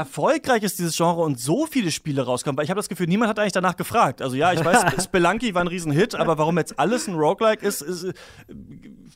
erfolgreich 0.00 0.62
ist 0.62 0.78
dieses 0.78 0.96
Genre 0.96 1.20
und 1.20 1.38
so 1.38 1.66
viele 1.66 1.90
Spiele 1.90 2.22
rauskommen, 2.22 2.56
weil 2.56 2.64
ich 2.64 2.70
habe 2.70 2.78
das 2.78 2.88
Gefühl, 2.88 3.06
niemand 3.06 3.28
hat 3.28 3.38
eigentlich 3.38 3.52
danach 3.52 3.76
gefragt. 3.76 4.22
Also 4.22 4.34
ja, 4.34 4.52
ich 4.52 4.64
weiß, 4.64 5.04
Spelunky 5.04 5.54
war 5.54 5.62
ein 5.62 5.68
Riesenhit, 5.68 6.14
aber 6.14 6.38
warum 6.38 6.56
jetzt 6.56 6.78
alles 6.78 7.06
ein 7.06 7.14
Roguelike 7.14 7.64
ist, 7.64 7.82
ist 7.82 8.04
äh, 8.04 8.12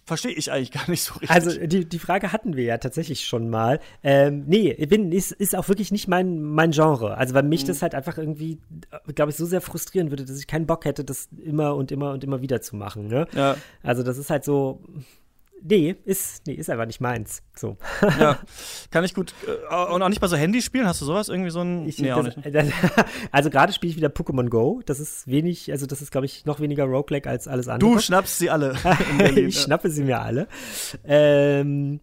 verstehe 0.04 0.32
ich 0.32 0.52
eigentlich 0.52 0.72
gar 0.72 0.88
nicht 0.90 1.02
so 1.02 1.14
richtig. 1.14 1.30
Also 1.30 1.66
die, 1.66 1.88
die 1.88 1.98
Frage 1.98 2.32
hatten 2.32 2.54
wir 2.54 2.64
ja 2.64 2.76
tatsächlich 2.76 3.24
schon 3.24 3.48
mal. 3.48 3.80
Ähm, 4.02 4.44
nee, 4.46 4.74
bin, 4.86 5.10
ist, 5.10 5.32
ist 5.32 5.56
auch 5.56 5.68
wirklich 5.68 5.90
nicht 5.90 6.06
mein, 6.06 6.42
mein 6.42 6.72
Genre. 6.72 7.16
Also 7.16 7.32
weil 7.34 7.44
mich 7.44 7.62
mhm. 7.62 7.68
das 7.68 7.80
halt 7.80 7.94
einfach 7.94 8.18
irgendwie, 8.18 8.60
glaube 9.14 9.30
ich, 9.30 9.36
so 9.36 9.46
sehr 9.46 9.62
frustrieren 9.62 10.10
würde, 10.10 10.26
dass 10.26 10.38
ich 10.38 10.46
keinen 10.46 10.66
Bock 10.66 10.84
hätte, 10.84 11.02
das 11.02 11.28
immer 11.42 11.74
und 11.74 11.90
immer 11.90 12.12
und 12.12 12.22
immer 12.22 12.42
wieder 12.42 12.60
zu 12.60 12.76
machen. 12.76 13.06
Ne? 13.06 13.26
Ja. 13.34 13.56
Also 13.82 14.02
das 14.02 14.18
ist 14.18 14.28
halt 14.28 14.44
so, 14.44 14.82
nee, 15.64 15.96
ist, 16.04 16.46
nee, 16.46 16.54
ist 16.54 16.70
einfach 16.70 16.86
nicht 16.86 17.00
meins. 17.00 17.42
So. 17.56 17.76
Ja, 18.20 18.38
kann 18.90 19.04
ich 19.04 19.14
gut. 19.14 19.34
Äh, 19.46 19.92
und 19.92 20.02
auch 20.02 20.08
nicht 20.08 20.20
bei 20.20 20.28
so 20.28 20.36
Handyspielen? 20.36 20.86
Hast 20.86 21.00
du 21.00 21.04
sowas? 21.04 21.28
Irgendwie 21.28 21.50
so 21.50 21.60
ein. 21.60 21.88
Ich, 21.88 21.98
nee, 21.98 22.08
das, 22.08 22.18
auch 22.18 22.22
nicht. 22.22 22.54
Das, 22.54 22.68
also 23.32 23.50
gerade 23.50 23.72
spiele 23.72 23.90
ich 23.90 23.96
wieder 23.96 24.08
Pokémon 24.08 24.48
Go. 24.48 24.82
Das 24.86 25.00
ist 25.00 25.26
wenig, 25.26 25.72
also 25.72 25.86
das 25.86 26.00
ist, 26.00 26.12
glaube 26.12 26.26
ich, 26.26 26.44
noch 26.44 26.60
weniger 26.60 26.84
Roguelike 26.84 27.28
als 27.28 27.48
alles 27.48 27.68
andere. 27.68 27.90
Du 27.90 27.98
schnappst 27.98 28.38
sie 28.38 28.50
alle. 28.50 28.76
ich 29.34 29.60
schnappe 29.60 29.90
sie 29.90 30.04
mir 30.04 30.20
alle. 30.20 30.46
Ähm, 31.04 32.00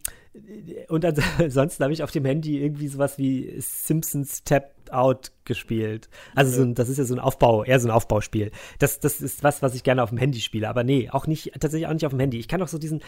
und 0.88 1.06
ansonsten 1.06 1.84
habe 1.84 1.94
ich 1.94 2.04
auf 2.04 2.12
dem 2.12 2.26
Handy 2.26 2.62
irgendwie 2.62 2.88
sowas 2.88 3.18
wie 3.18 3.54
Simpsons 3.60 4.44
Tap 4.44 4.74
Out 4.90 5.32
gespielt. 5.46 6.10
Also 6.36 6.52
so 6.52 6.64
ein, 6.64 6.76
das 6.76 6.90
ist 6.90 6.98
ja 6.98 7.06
so 7.06 7.16
ein 7.16 7.20
Aufbau, 7.20 7.64
eher 7.64 7.80
so 7.80 7.88
ein 7.88 7.92
Aufbauspiel. 7.92 8.52
Das, 8.80 9.00
das 9.00 9.22
ist 9.22 9.44
was, 9.44 9.62
was 9.62 9.76
ich 9.76 9.84
gerne 9.84 10.04
auf 10.04 10.10
dem 10.10 10.18
Handy 10.18 10.40
spiele. 10.40 10.70
Aber 10.70 10.84
nee, 10.84 11.10
auch 11.10 11.28
nicht, 11.28 11.52
tatsächlich 11.60 11.88
auch 11.88 11.94
nicht 11.94 12.06
auf 12.06 12.12
dem 12.12 12.20
Handy. 12.20 12.40
Ich 12.40 12.48
kann 12.48 12.62
auch 12.62 12.68
so 12.68 12.78
diesen, 12.78 13.02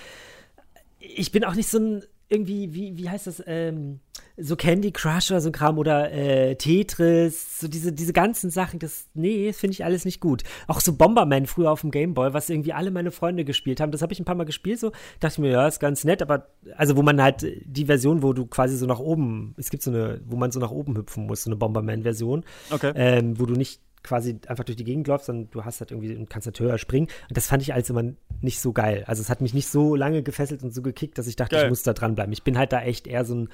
ich 1.03 1.31
bin 1.31 1.43
auch 1.43 1.55
nicht 1.55 1.69
so 1.69 1.79
ein 1.79 2.03
irgendwie, 2.29 2.73
wie, 2.73 2.97
wie 2.97 3.09
heißt 3.09 3.27
das, 3.27 3.43
ähm, 3.45 3.99
so 4.37 4.55
Candy 4.55 4.91
Crush 4.91 5.29
oder 5.29 5.39
so 5.39 5.49
ein 5.49 5.51
Kram 5.51 5.77
oder 5.77 6.11
äh, 6.11 6.55
Tetris, 6.55 7.59
so 7.59 7.67
diese, 7.67 7.93
diese 7.93 8.11
ganzen 8.11 8.49
Sachen, 8.49 8.79
das, 8.79 9.07
nee, 9.13 9.53
finde 9.53 9.73
ich 9.73 9.85
alles 9.85 10.03
nicht 10.03 10.19
gut. 10.19 10.41
Auch 10.67 10.79
so 10.79 10.95
Bomberman 10.95 11.45
früher 11.45 11.69
auf 11.69 11.81
dem 11.81 11.91
Gameboy, 11.91 12.33
was 12.33 12.49
irgendwie 12.49 12.73
alle 12.73 12.89
meine 12.89 13.11
Freunde 13.11 13.45
gespielt 13.45 13.79
haben, 13.79 13.91
das 13.91 14.01
habe 14.01 14.13
ich 14.13 14.19
ein 14.19 14.25
paar 14.25 14.33
Mal 14.33 14.45
gespielt, 14.45 14.79
so, 14.79 14.91
dachte 15.19 15.35
ich 15.35 15.39
mir, 15.39 15.51
ja, 15.51 15.67
ist 15.67 15.79
ganz 15.79 16.05
nett, 16.05 16.23
aber, 16.23 16.47
also 16.75 16.97
wo 16.97 17.03
man 17.03 17.21
halt 17.21 17.45
die 17.65 17.85
Version, 17.85 18.23
wo 18.23 18.33
du 18.33 18.47
quasi 18.47 18.77
so 18.77 18.87
nach 18.87 18.99
oben, 18.99 19.53
es 19.57 19.69
gibt 19.69 19.83
so 19.83 19.91
eine, 19.91 20.19
wo 20.25 20.35
man 20.35 20.49
so 20.49 20.59
nach 20.59 20.71
oben 20.71 20.97
hüpfen 20.97 21.27
muss, 21.27 21.43
so 21.43 21.51
eine 21.51 21.57
Bomberman-Version, 21.57 22.43
okay. 22.71 22.93
ähm, 22.95 23.39
wo 23.39 23.45
du 23.45 23.53
nicht 23.53 23.79
quasi 24.03 24.39
einfach 24.47 24.63
durch 24.63 24.75
die 24.75 24.83
Gegend 24.83 25.07
läufst, 25.07 25.27
sondern 25.27 25.49
du 25.51 25.65
hast 25.65 25.79
halt 25.79 25.91
irgendwie 25.91 26.15
und 26.15 26.29
kannst 26.29 26.45
halt 26.45 26.59
höher 26.59 26.77
springen. 26.77 27.07
Und 27.29 27.37
das 27.37 27.47
fand 27.47 27.63
ich 27.63 27.73
alles 27.73 27.89
immer 27.89 28.03
nicht 28.41 28.59
so 28.59 28.73
geil. 28.73 29.03
Also 29.07 29.21
es 29.21 29.29
hat 29.29 29.41
mich 29.41 29.53
nicht 29.53 29.67
so 29.67 29.95
lange 29.95 30.23
gefesselt 30.23 30.63
und 30.63 30.73
so 30.73 30.81
gekickt, 30.81 31.17
dass 31.17 31.27
ich 31.27 31.35
dachte, 31.35 31.55
geil. 31.55 31.65
ich 31.65 31.69
muss 31.69 31.83
da 31.83 31.93
dranbleiben. 31.93 32.33
Ich 32.33 32.43
bin 32.43 32.57
halt 32.57 32.73
da 32.73 32.81
echt 32.81 33.07
eher 33.07 33.25
so 33.25 33.35
ein, 33.35 33.49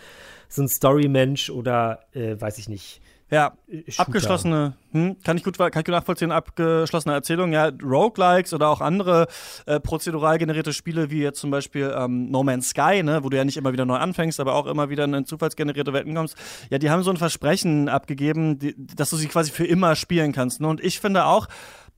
so 0.47 0.63
ein 0.63 0.67
Story-Mensch 0.67 1.49
oder 1.49 2.05
äh, 2.13 2.39
weiß 2.39 2.57
ich 2.57 2.67
nicht. 2.67 3.01
Ja, 3.31 3.53
Shooter. 3.87 3.99
abgeschlossene, 3.99 4.73
hm, 4.91 5.17
kann, 5.23 5.37
ich 5.37 5.43
gut, 5.43 5.57
kann 5.57 5.69
ich 5.69 5.85
gut 5.85 5.89
nachvollziehen, 5.89 6.31
abgeschlossene 6.31 7.13
Erzählung. 7.13 7.53
Ja, 7.53 7.69
Roguelikes 7.83 8.53
oder 8.53 8.69
auch 8.69 8.81
andere 8.81 9.27
äh, 9.67 9.79
prozedural 9.79 10.39
generierte 10.39 10.73
Spiele, 10.73 11.11
wie 11.11 11.21
jetzt 11.21 11.39
zum 11.39 11.51
Beispiel 11.51 11.93
ähm, 11.95 12.31
No 12.31 12.43
Man's 12.43 12.69
Sky, 12.69 13.03
ne, 13.03 13.23
wo 13.23 13.29
du 13.29 13.37
ja 13.37 13.45
nicht 13.45 13.57
immer 13.57 13.71
wieder 13.71 13.85
neu 13.85 13.97
anfängst, 13.97 14.39
aber 14.39 14.55
auch 14.55 14.65
immer 14.65 14.89
wieder 14.89 15.03
in 15.03 15.25
zufallsgenerierte 15.25 15.93
Welten 15.93 16.15
kommst. 16.15 16.35
Ja, 16.71 16.79
die 16.79 16.89
haben 16.89 17.03
so 17.03 17.11
ein 17.11 17.17
Versprechen 17.17 17.87
abgegeben, 17.87 18.57
die, 18.57 18.73
dass 18.77 19.11
du 19.11 19.15
sie 19.15 19.27
quasi 19.27 19.51
für 19.51 19.65
immer 19.65 19.95
spielen 19.95 20.31
kannst. 20.31 20.59
Ne? 20.61 20.67
Und 20.67 20.83
ich 20.83 20.99
finde 20.99 21.25
auch, 21.25 21.47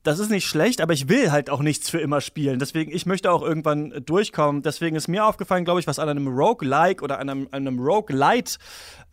das 0.03 0.19
ist 0.19 0.31
nicht 0.31 0.47
schlecht, 0.47 0.81
aber 0.81 0.93
ich 0.93 1.09
will 1.09 1.31
halt 1.31 1.49
auch 1.49 1.61
nichts 1.61 1.89
für 1.89 1.99
immer 1.99 2.21
spielen. 2.21 2.57
Deswegen, 2.57 2.91
ich 2.91 3.05
möchte 3.05 3.31
auch 3.31 3.43
irgendwann 3.43 3.93
durchkommen. 4.05 4.63
Deswegen 4.63 4.95
ist 4.95 5.07
mir 5.07 5.25
aufgefallen, 5.25 5.63
glaube 5.63 5.79
ich, 5.79 5.87
was 5.87 5.99
an 5.99 6.09
einem 6.09 6.27
Roguelike 6.27 7.03
oder 7.03 7.19
einem, 7.19 7.47
einem 7.51 7.79
Roguelite 7.79 8.57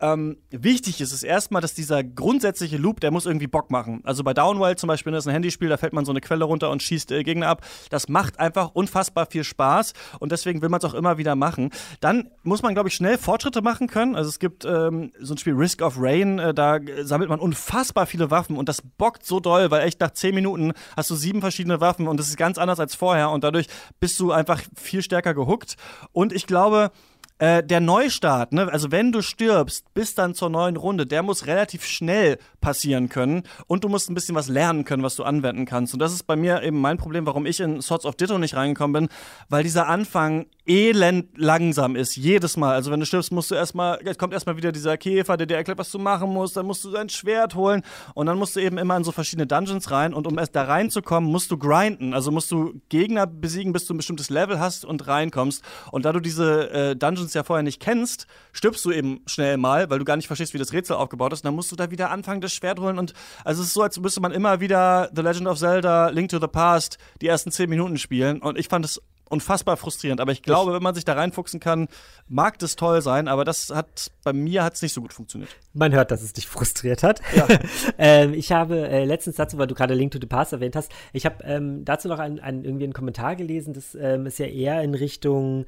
ähm, 0.01 0.37
wichtig 0.49 1.01
ist, 1.01 1.11
ist 1.11 1.23
erstmal, 1.23 1.61
dass 1.61 1.73
dieser 1.73 2.03
grundsätzliche 2.03 2.77
Loop, 2.77 3.01
der 3.01 3.11
muss 3.11 3.25
irgendwie 3.25 3.47
Bock 3.47 3.69
machen. 3.69 4.01
Also 4.03 4.23
bei 4.23 4.33
Downwell 4.33 4.77
zum 4.77 4.87
Beispiel, 4.87 5.11
das 5.11 5.25
ist 5.25 5.27
ein 5.27 5.33
Handyspiel, 5.33 5.69
da 5.69 5.77
fällt 5.77 5.93
man 5.93 6.05
so 6.05 6.11
eine 6.11 6.21
Quelle 6.21 6.45
runter 6.45 6.71
und 6.71 6.81
schießt 6.81 7.11
äh, 7.11 7.23
Gegner 7.23 7.47
ab. 7.47 7.65
Das 7.89 8.07
macht 8.07 8.39
einfach 8.39 8.71
unfassbar 8.73 9.27
viel 9.29 9.43
Spaß 9.43 9.93
und 10.19 10.31
deswegen 10.31 10.61
will 10.61 10.69
man 10.69 10.79
es 10.79 10.85
auch 10.85 10.93
immer 10.93 11.17
wieder 11.17 11.35
machen. 11.35 11.69
Dann 11.99 12.31
muss 12.43 12.63
man, 12.63 12.73
glaube 12.73 12.89
ich, 12.89 12.95
schnell 12.95 13.17
Fortschritte 13.17 13.61
machen 13.61 13.87
können. 13.87 14.15
Also 14.15 14.29
es 14.29 14.39
gibt 14.39 14.65
ähm, 14.65 15.11
so 15.19 15.35
ein 15.35 15.37
Spiel 15.37 15.53
Risk 15.53 15.81
of 15.81 15.95
Rain, 15.99 16.39
äh, 16.39 16.53
da 16.53 16.79
sammelt 17.01 17.29
man 17.29 17.39
unfassbar 17.39 18.07
viele 18.07 18.31
Waffen 18.31 18.57
und 18.57 18.69
das 18.69 18.81
bockt 18.81 19.25
so 19.25 19.39
doll, 19.39 19.69
weil 19.69 19.85
echt 19.85 19.99
nach 19.99 20.11
10 20.11 20.33
Minuten 20.33 20.73
hast 20.95 21.09
du 21.09 21.15
sieben 21.15 21.41
verschiedene 21.41 21.81
Waffen 21.81 22.07
und 22.07 22.19
das 22.19 22.27
ist 22.27 22.37
ganz 22.37 22.57
anders 22.57 22.79
als 22.79 22.95
vorher 22.95 23.29
und 23.31 23.43
dadurch 23.43 23.67
bist 23.99 24.19
du 24.19 24.31
einfach 24.31 24.61
viel 24.75 25.01
stärker 25.01 25.33
gehuckt. 25.33 25.75
Und 26.11 26.33
ich 26.33 26.47
glaube, 26.47 26.91
äh, 27.39 27.63
der 27.63 27.79
Neustart, 27.79 28.51
ne, 28.51 28.71
also 28.71 28.91
wenn 28.91 29.11
du 29.11 29.21
stirbst, 29.21 29.93
bis 29.93 30.13
dann 30.13 30.35
zur 30.35 30.49
neuen 30.49 30.75
Runde, 30.75 31.07
der 31.07 31.23
muss 31.23 31.47
relativ 31.47 31.85
schnell 31.85 32.37
passieren 32.59 33.07
können 33.07 33.43
und 33.65 33.85
du 33.85 33.89
musst 33.89 34.09
ein 34.09 34.13
bisschen 34.13 34.35
was 34.35 34.49
lernen 34.49 34.83
können, 34.83 35.03
was 35.03 35.15
du 35.15 35.23
anwenden 35.23 35.65
kannst. 35.65 35.93
Und 35.93 36.01
das 36.01 36.11
ist 36.13 36.23
bei 36.23 36.35
mir 36.35 36.61
eben 36.63 36.79
mein 36.79 36.97
Problem, 36.97 37.25
warum 37.25 37.45
ich 37.45 37.61
in 37.61 37.81
Swords 37.81 38.05
of 38.05 38.15
Ditto 38.15 38.37
nicht 38.37 38.55
reingekommen 38.55 39.07
bin, 39.07 39.09
weil 39.47 39.63
dieser 39.63 39.87
Anfang 39.87 40.47
elend 40.69 41.29
langsam 41.35 41.95
ist, 41.95 42.15
jedes 42.15 42.55
Mal. 42.55 42.75
Also 42.75 42.91
wenn 42.91 42.99
du 42.99 43.05
stirbst, 43.05 43.31
musst 43.31 43.49
du 43.49 43.55
erstmal, 43.55 43.99
kommt 44.17 44.33
erstmal 44.33 44.55
wieder 44.55 44.71
dieser 44.71 44.97
Käfer, 44.97 45.35
der 45.35 45.47
dir 45.47 45.57
erklärt, 45.57 45.79
was 45.79 45.89
du 45.91 45.97
machen 45.97 46.29
musst, 46.29 46.55
dann 46.55 46.67
musst 46.67 46.85
du 46.85 46.91
dein 46.91 47.09
Schwert 47.09 47.55
holen 47.55 47.81
und 48.13 48.27
dann 48.27 48.37
musst 48.37 48.55
du 48.55 48.59
eben 48.59 48.77
immer 48.77 48.95
in 48.95 49.03
so 49.03 49.11
verschiedene 49.11 49.47
Dungeons 49.47 49.89
rein 49.89 50.13
und 50.13 50.27
um 50.27 50.37
erst 50.37 50.55
da 50.55 50.63
reinzukommen, 50.63 51.29
musst 51.29 51.49
du 51.49 51.57
grinden. 51.57 52.13
Also 52.13 52.31
musst 52.31 52.51
du 52.51 52.79
Gegner 52.89 53.25
besiegen, 53.25 53.73
bis 53.73 53.85
du 53.85 53.95
ein 53.95 53.97
bestimmtes 53.97 54.29
Level 54.29 54.59
hast 54.59 54.85
und 54.85 55.07
reinkommst. 55.07 55.63
Und 55.91 56.05
da 56.05 56.13
du 56.13 56.19
diese 56.19 56.69
äh, 56.69 56.95
Dungeons 56.95 57.33
ja 57.33 57.43
vorher 57.43 57.63
nicht 57.63 57.81
kennst, 57.81 58.27
stirbst 58.53 58.85
du 58.85 58.91
eben 58.91 59.21
schnell 59.25 59.57
mal, 59.57 59.89
weil 59.89 59.97
du 59.97 60.05
gar 60.05 60.17
nicht 60.17 60.27
verstehst, 60.27 60.53
wie 60.53 60.59
das 60.59 60.71
Rätsel 60.71 60.95
aufgebaut 60.95 61.33
ist. 61.33 61.39
Und 61.39 61.45
dann 61.45 61.55
musst 61.55 61.71
du 61.71 61.75
da 61.75 61.89
wieder 61.89 62.11
anfangen, 62.11 62.41
das 62.41 62.53
Schwert 62.53 62.79
holen 62.79 62.99
und 62.99 63.13
also 63.43 63.61
es 63.61 63.69
ist 63.69 63.73
so, 63.73 63.81
als 63.81 63.99
müsste 63.99 64.21
man 64.21 64.31
immer 64.31 64.59
wieder 64.59 65.09
The 65.15 65.21
Legend 65.21 65.47
of 65.47 65.57
Zelda, 65.57 66.09
Link 66.09 66.29
to 66.29 66.39
the 66.39 66.47
Past, 66.47 66.97
die 67.21 67.27
ersten 67.27 67.51
zehn 67.51 67.69
Minuten 67.69 67.97
spielen. 67.97 68.41
Und 68.41 68.57
ich 68.57 68.67
fand 68.67 68.85
es 68.85 69.01
unfassbar 69.29 69.77
frustrierend. 69.77 70.19
Aber 70.21 70.31
ich 70.31 70.41
glaube, 70.41 70.73
wenn 70.73 70.83
man 70.83 70.95
sich 70.95 71.05
da 71.05 71.13
reinfuchsen 71.13 71.59
kann, 71.59 71.87
mag 72.27 72.59
das 72.59 72.75
toll 72.75 73.01
sein, 73.01 73.27
aber 73.27 73.45
das 73.45 73.69
hat 73.69 74.11
bei 74.23 74.33
mir 74.33 74.63
hat 74.63 74.73
es 74.73 74.81
nicht 74.81 74.93
so 74.93 75.01
gut 75.01 75.13
funktioniert. 75.13 75.55
Man 75.73 75.93
hört, 75.93 76.11
dass 76.11 76.21
es 76.21 76.33
dich 76.33 76.47
frustriert 76.47 77.03
hat. 77.03 77.21
Ja. 77.35 77.47
ähm, 77.97 78.33
ich 78.33 78.51
habe 78.51 78.87
äh, 78.89 79.05
letztens 79.05 79.37
dazu, 79.37 79.57
weil 79.57 79.67
du 79.67 79.75
gerade 79.75 79.93
Link 79.93 80.11
to 80.11 80.19
the 80.19 80.27
Past 80.27 80.53
erwähnt 80.53 80.75
hast, 80.75 80.91
ich 81.13 81.25
habe 81.25 81.43
ähm, 81.43 81.85
dazu 81.85 82.07
noch 82.07 82.19
ein, 82.19 82.39
ein, 82.39 82.63
irgendwie 82.63 82.85
einen 82.85 82.93
Kommentar 82.93 83.35
gelesen, 83.35 83.73
das 83.73 83.95
ähm, 83.95 84.25
ist 84.25 84.39
ja 84.39 84.47
eher 84.47 84.81
in 84.81 84.93
Richtung 84.95 85.65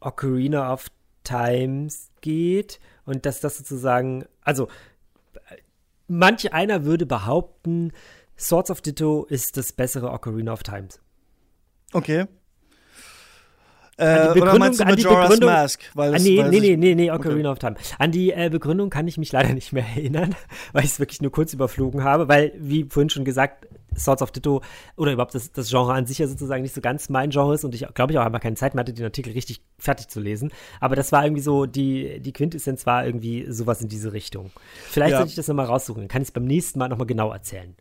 Ocarina 0.00 0.72
of 0.72 0.88
Times 1.24 2.10
geht 2.20 2.78
und 3.04 3.26
dass 3.26 3.40
das 3.40 3.58
sozusagen, 3.58 4.24
also 4.42 4.68
manch 6.06 6.52
einer 6.52 6.84
würde 6.84 7.06
behaupten, 7.06 7.92
Swords 8.38 8.70
of 8.70 8.80
Ditto 8.80 9.24
ist 9.24 9.56
das 9.56 9.72
bessere 9.72 10.10
Ocarina 10.10 10.52
of 10.52 10.62
Times. 10.62 11.00
Okay. 11.92 12.26
Äh, 13.98 14.40
oder 14.40 14.58
meinst 14.58 14.78
du 14.78 14.84
Majora's 14.84 15.40
Mask? 15.40 15.82
Weil 15.94 16.12
das, 16.12 16.22
nee, 16.22 16.38
weil 16.38 16.50
nee, 16.50 16.60
nee, 16.60 16.76
nee, 16.76 16.94
nee, 16.94 17.10
Ocarina 17.10 17.50
okay. 17.50 17.52
of 17.52 17.58
Time. 17.58 17.74
An 17.98 18.12
die 18.12 18.30
äh, 18.30 18.48
Begründung 18.50 18.90
kann 18.90 19.08
ich 19.08 19.18
mich 19.18 19.32
leider 19.32 19.52
nicht 19.52 19.72
mehr 19.72 19.84
erinnern, 19.96 20.36
weil 20.72 20.84
ich 20.84 20.92
es 20.92 21.00
wirklich 21.00 21.20
nur 21.20 21.32
kurz 21.32 21.52
überflogen 21.52 22.04
habe, 22.04 22.28
weil, 22.28 22.52
wie 22.56 22.84
vorhin 22.84 23.10
schon 23.10 23.24
gesagt, 23.24 23.66
Swords 23.96 24.22
of 24.22 24.30
Ditto 24.30 24.62
oder 24.96 25.12
überhaupt 25.12 25.34
das, 25.34 25.50
das 25.50 25.68
Genre 25.70 25.92
an 25.94 26.06
sich 26.06 26.18
ja 26.18 26.28
sozusagen 26.28 26.62
nicht 26.62 26.74
so 26.74 26.80
ganz 26.80 27.08
mein 27.08 27.30
Genre 27.30 27.54
ist 27.54 27.64
und 27.64 27.74
ich 27.74 27.86
glaube 27.94 28.12
ich 28.12 28.18
auch 28.18 28.24
einfach 28.24 28.40
keine 28.40 28.54
Zeit 28.54 28.74
mehr 28.74 28.82
hatte, 28.82 28.92
den 28.92 29.04
Artikel 29.04 29.32
richtig 29.32 29.62
fertig 29.78 30.08
zu 30.08 30.20
lesen. 30.20 30.52
Aber 30.80 30.94
das 30.94 31.10
war 31.10 31.24
irgendwie 31.24 31.42
so, 31.42 31.66
die, 31.66 32.20
die 32.20 32.32
Quintessenz 32.32 32.86
war 32.86 33.04
irgendwie 33.04 33.50
sowas 33.50 33.82
in 33.82 33.88
diese 33.88 34.12
Richtung. 34.12 34.50
Vielleicht 34.88 35.12
ja. 35.12 35.18
sollte 35.18 35.30
ich 35.30 35.36
das 35.36 35.48
nochmal 35.48 35.66
raussuchen, 35.66 36.02
dann 36.02 36.08
kann 36.08 36.22
ich 36.22 36.28
es 36.28 36.32
beim 36.32 36.44
nächsten 36.44 36.78
Mal 36.78 36.88
nochmal 36.88 37.06
genau 37.06 37.32
erzählen. 37.32 37.74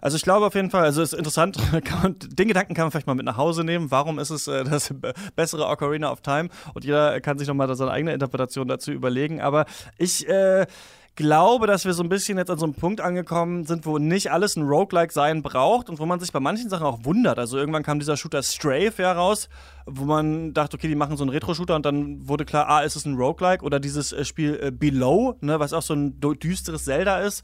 Also 0.00 0.16
ich 0.16 0.22
glaube 0.22 0.46
auf 0.46 0.54
jeden 0.54 0.70
Fall, 0.70 0.84
also 0.84 1.02
es 1.02 1.12
ist 1.12 1.18
interessant, 1.18 1.56
den 2.38 2.48
Gedanken 2.48 2.74
kann 2.74 2.84
man 2.84 2.90
vielleicht 2.90 3.06
mal 3.06 3.14
mit 3.14 3.26
nach 3.26 3.36
Hause 3.36 3.64
nehmen. 3.64 3.90
Warum 3.90 4.18
ist 4.18 4.30
es 4.30 4.46
äh, 4.46 4.64
das 4.64 4.94
bessere 5.36 5.66
Ocarina 5.66 6.10
of 6.10 6.20
Time? 6.20 6.48
Und 6.74 6.84
jeder 6.84 7.20
kann 7.20 7.38
sich 7.38 7.48
nochmal 7.48 7.74
seine 7.74 7.90
eigene 7.90 8.12
Interpretation 8.12 8.68
dazu 8.68 8.92
überlegen. 8.92 9.40
Aber 9.40 9.66
ich 9.98 10.28
äh, 10.28 10.66
glaube, 11.14 11.66
dass 11.66 11.84
wir 11.84 11.92
so 11.92 12.02
ein 12.02 12.08
bisschen 12.08 12.38
jetzt 12.38 12.50
an 12.50 12.58
so 12.58 12.64
einem 12.64 12.74
Punkt 12.74 13.00
angekommen 13.00 13.64
sind, 13.64 13.84
wo 13.84 13.98
nicht 13.98 14.30
alles 14.30 14.56
ein 14.56 14.62
Roguelike 14.62 15.12
sein 15.12 15.42
braucht 15.42 15.90
und 15.90 15.98
wo 15.98 16.06
man 16.06 16.20
sich 16.20 16.32
bei 16.32 16.40
manchen 16.40 16.70
Sachen 16.70 16.86
auch 16.86 17.04
wundert. 17.04 17.38
Also 17.38 17.58
irgendwann 17.58 17.82
kam 17.82 17.98
dieser 17.98 18.16
Shooter 18.16 18.42
Strafe 18.42 19.02
heraus, 19.02 19.48
wo 19.84 20.04
man 20.04 20.54
dachte, 20.54 20.76
okay, 20.76 20.88
die 20.88 20.94
machen 20.94 21.16
so 21.16 21.24
einen 21.24 21.30
Retro-Shooter 21.30 21.76
und 21.76 21.84
dann 21.84 22.28
wurde 22.28 22.44
klar, 22.44 22.68
ah, 22.68 22.80
ist 22.80 22.96
es 22.96 23.04
ein 23.04 23.16
Roguelike 23.16 23.64
oder 23.64 23.78
dieses 23.78 24.12
äh, 24.12 24.24
Spiel 24.24 24.58
äh, 24.62 24.70
Below, 24.70 25.36
ne, 25.40 25.60
was 25.60 25.72
auch 25.74 25.82
so 25.82 25.94
ein 25.94 26.18
düsteres 26.20 26.84
Zelda 26.84 27.18
ist 27.18 27.42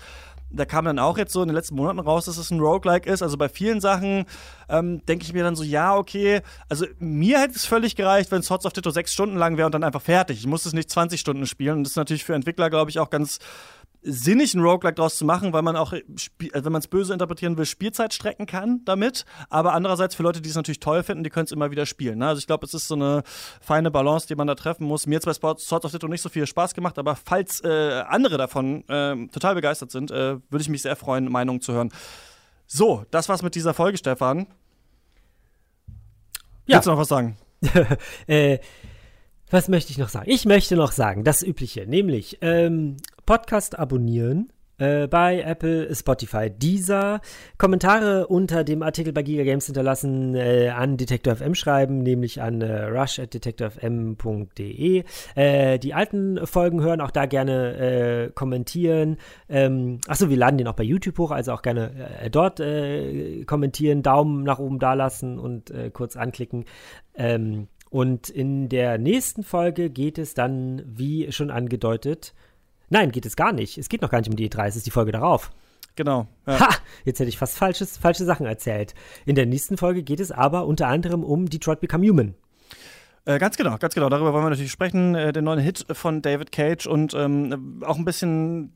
da 0.51 0.65
kam 0.65 0.85
dann 0.85 0.99
auch 0.99 1.19
jetzt 1.19 1.33
so 1.33 1.43
in 1.43 1.49
den 1.49 1.55
letzten 1.55 1.75
Monaten 1.75 1.99
raus, 1.99 2.25
dass 2.25 2.39
es 2.39 2.51
ein 2.51 2.61
Roguelike 2.61 3.09
ist. 3.11 3.23
Also 3.23 3.37
bei 3.37 3.49
vielen 3.49 3.81
Sachen 3.81 4.25
ähm, 4.69 5.05
denke 5.07 5.25
ich 5.25 5.33
mir 5.33 5.45
dann 5.45 5.57
so, 5.57 5.63
ja, 5.63 5.95
okay. 5.95 6.41
Also 6.69 6.87
mir 6.99 7.41
hätte 7.41 7.55
es 7.55 7.67
völlig 7.67 7.97
gereicht, 7.97 8.31
wenn 8.31 8.43
Swords 8.43 8.65
of 8.65 8.73
Ditto 8.73 8.91
sechs 8.91 9.13
Stunden 9.13 9.37
lang 9.37 9.57
wäre 9.57 9.67
und 9.67 9.73
dann 9.73 9.85
einfach 9.85 10.03
fertig. 10.03 10.39
Ich 10.39 10.47
muss 10.47 10.65
es 10.67 10.73
nicht 10.73 10.91
20 10.91 11.21
Stunden 11.21 11.47
spielen. 11.47 11.79
Und 11.79 11.85
das 11.85 11.93
ist 11.93 11.97
natürlich 11.97 12.25
für 12.25 12.35
Entwickler, 12.35 12.71
glaube 12.71 12.91
ich, 12.91 12.99
auch 12.99 13.11
ganz 13.11 13.39
sinnig, 14.03 14.55
einen 14.55 14.65
Roguelike 14.65 14.95
draus 14.95 15.17
zu 15.17 15.25
machen, 15.25 15.53
weil 15.53 15.63
man 15.63 15.77
auch, 15.77 15.93
äh, 15.93 16.03
wenn 16.53 16.73
man 16.73 16.81
es 16.81 16.89
böse 16.89 17.13
interpretieren 17.13 17.57
will, 17.57 17.67
Spielzeit 17.67 18.15
strecken 18.15 18.47
kann 18.47 18.83
damit. 18.85 19.25
Aber 19.51 19.73
andererseits 19.73 20.15
für 20.15 20.23
Leute, 20.23 20.41
die 20.41 20.49
es 20.49 20.55
natürlich 20.55 20.81
toll 20.81 21.03
finden, 21.03 21.25
die 21.25 21.31
können 21.31 21.47
es 21.47 21.53
immer 21.53 21.71
wieder 21.71 21.87
spielen. 21.87 22.19
Ne? 22.19 22.29
Also 22.29 22.39
ich 22.39 22.47
glaube, 22.47 22.65
es 22.67 22.75
ist 22.75 22.89
so 22.89 22.95
eine 22.95 23.23
feine 23.61 23.91
Balance, 23.91 24.27
die 24.27 24.35
man 24.35 24.47
da 24.47 24.55
treffen 24.55 24.87
muss. 24.87 25.07
Mir 25.07 25.17
hat 25.17 25.25
bei 25.25 25.33
Swords 25.33 25.73
of 25.73 25.91
Ditto 25.91 26.09
nicht 26.09 26.23
so 26.23 26.29
viel 26.29 26.47
Spaß 26.47 26.75
gemacht, 26.75 26.99
aber 26.99 27.17
falls 27.17 27.61
äh, 27.65 28.05
andere 28.09 28.39
davon 28.39 28.89
äh, 28.89 29.27
total 29.29 29.55
begeistert 29.55 29.91
sind, 29.91 30.11
äh, 30.11 30.37
würde 30.49 30.63
ich 30.63 30.69
mich 30.69 30.83
sehr 30.83 30.97
freuen, 30.97 31.31
Meinungen 31.31 31.61
zu 31.61 31.73
hören. 31.73 31.91
So, 32.67 33.05
das 33.11 33.29
war's 33.29 33.43
mit 33.43 33.55
dieser 33.55 33.75
Folge, 33.75 33.99
Stefan. 33.99 34.47
Ja. 36.67 36.77
Willst 36.77 36.87
du 36.87 36.91
noch 36.91 36.99
was 36.99 37.09
sagen? 37.09 37.37
äh, 38.27 38.59
was 39.51 39.69
möchte 39.69 39.91
ich 39.91 39.99
noch 39.99 40.11
sagen? 40.11 40.31
Ich 40.31 40.45
möchte 40.45 40.77
noch 40.77 40.93
sagen, 40.93 41.25
das 41.25 41.43
Übliche, 41.43 41.87
nämlich 41.87 42.39
ähm, 42.43 42.99
Podcast 43.29 43.79
abonnieren 43.79 44.51
äh, 44.79 45.07
bei 45.07 45.43
Apple, 45.43 45.95
Spotify, 45.95 46.49
Deezer. 46.49 47.21
Kommentare 47.59 48.27
unter 48.27 48.65
dem 48.65 48.83
Artikel 48.83 49.13
bei 49.13 49.23
Giga 49.23 49.45
Games 49.45 49.67
hinterlassen, 49.67 50.35
äh, 50.35 50.71
an 50.71 50.97
Detektor 50.97 51.37
FM 51.37 51.55
schreiben, 51.55 51.99
nämlich 51.99 52.41
an 52.41 52.63
äh, 52.63 52.85
rush.detektorfm.de. 52.85 55.05
Äh, 55.35 55.79
die 55.79 55.93
alten 55.93 56.47
Folgen 56.47 56.81
hören, 56.81 57.03
auch 57.03 57.11
da 57.11 57.27
gerne 57.27 57.77
äh, 57.77 58.31
kommentieren. 58.31 59.19
Ähm, 59.51 60.01
achso, 60.07 60.31
wir 60.31 60.39
laden 60.39 60.57
den 60.57 60.69
auch 60.69 60.77
bei 60.77 60.85
YouTube 60.85 61.19
hoch, 61.19 61.33
also 61.33 61.53
auch 61.53 61.61
gerne 61.61 61.91
äh, 62.23 62.31
dort 62.31 62.61
äh, 62.61 63.45
kommentieren, 63.45 64.03
Daumen 64.03 64.43
nach 64.43 64.59
oben 64.59 64.79
dalassen 64.79 65.39
und 65.39 65.71
kurz 65.93 66.17
anklicken. 66.17 66.65
Ähm, 67.15 67.69
und 67.91 68.31
in 68.31 68.71
der 68.71 68.97
nächsten 68.97 69.43
Folge 69.43 69.91
geht 69.91 70.17
es 70.17 70.33
dann, 70.33 70.83
wie 70.87 71.31
schon 71.31 71.51
angedeutet, 71.51 72.33
Nein, 72.91 73.13
geht 73.13 73.27
es 73.27 73.37
gar 73.37 73.53
nicht. 73.53 73.79
Es 73.79 73.89
geht 73.89 74.03
noch 74.03 74.11
gar 74.11 74.19
nicht 74.19 74.31
um 74.31 74.37
die 74.37 74.49
E3, 74.49 74.67
es 74.67 74.77
ist 74.77 74.87
die 74.87 74.91
Folge 74.91 75.13
darauf. 75.13 75.51
Genau. 75.97 76.29
Ja. 76.47 76.61
Ha! 76.61 76.69
Jetzt 77.05 77.19
hätte 77.19 77.29
ich 77.29 77.39
fast 77.39 77.59
falsches, 77.59 77.99
falsche 77.99 78.25
Sachen 78.25 78.47
erzählt. 78.47 78.95
In 79.27 79.35
der 79.35 79.47
nächsten 79.47 79.77
Folge 79.77 80.03
geht 80.03 80.21
es 80.21 80.31
aber 80.31 80.67
unter 80.67 80.87
anderem 80.87 81.25
um 81.25 81.51
Detroit 81.51 81.81
Become 81.81 82.09
Human. 82.09 82.35
Äh, 83.25 83.39
ganz 83.39 83.57
genau, 83.57 83.77
ganz 83.79 83.95
genau. 83.95 84.09
Darüber 84.09 84.33
wollen 84.33 84.45
wir 84.45 84.51
natürlich 84.51 84.73
sprechen. 84.73 85.15
Äh, 85.15 85.33
den 85.33 85.45
neuen 85.45 85.59
Hit 85.59 85.87
von 85.93 86.23
David 86.23 86.53
Cage 86.53 86.87
und 86.87 87.15
ähm, 87.15 87.83
auch 87.85 87.99
ein 87.99 88.05
bisschen 88.05 88.73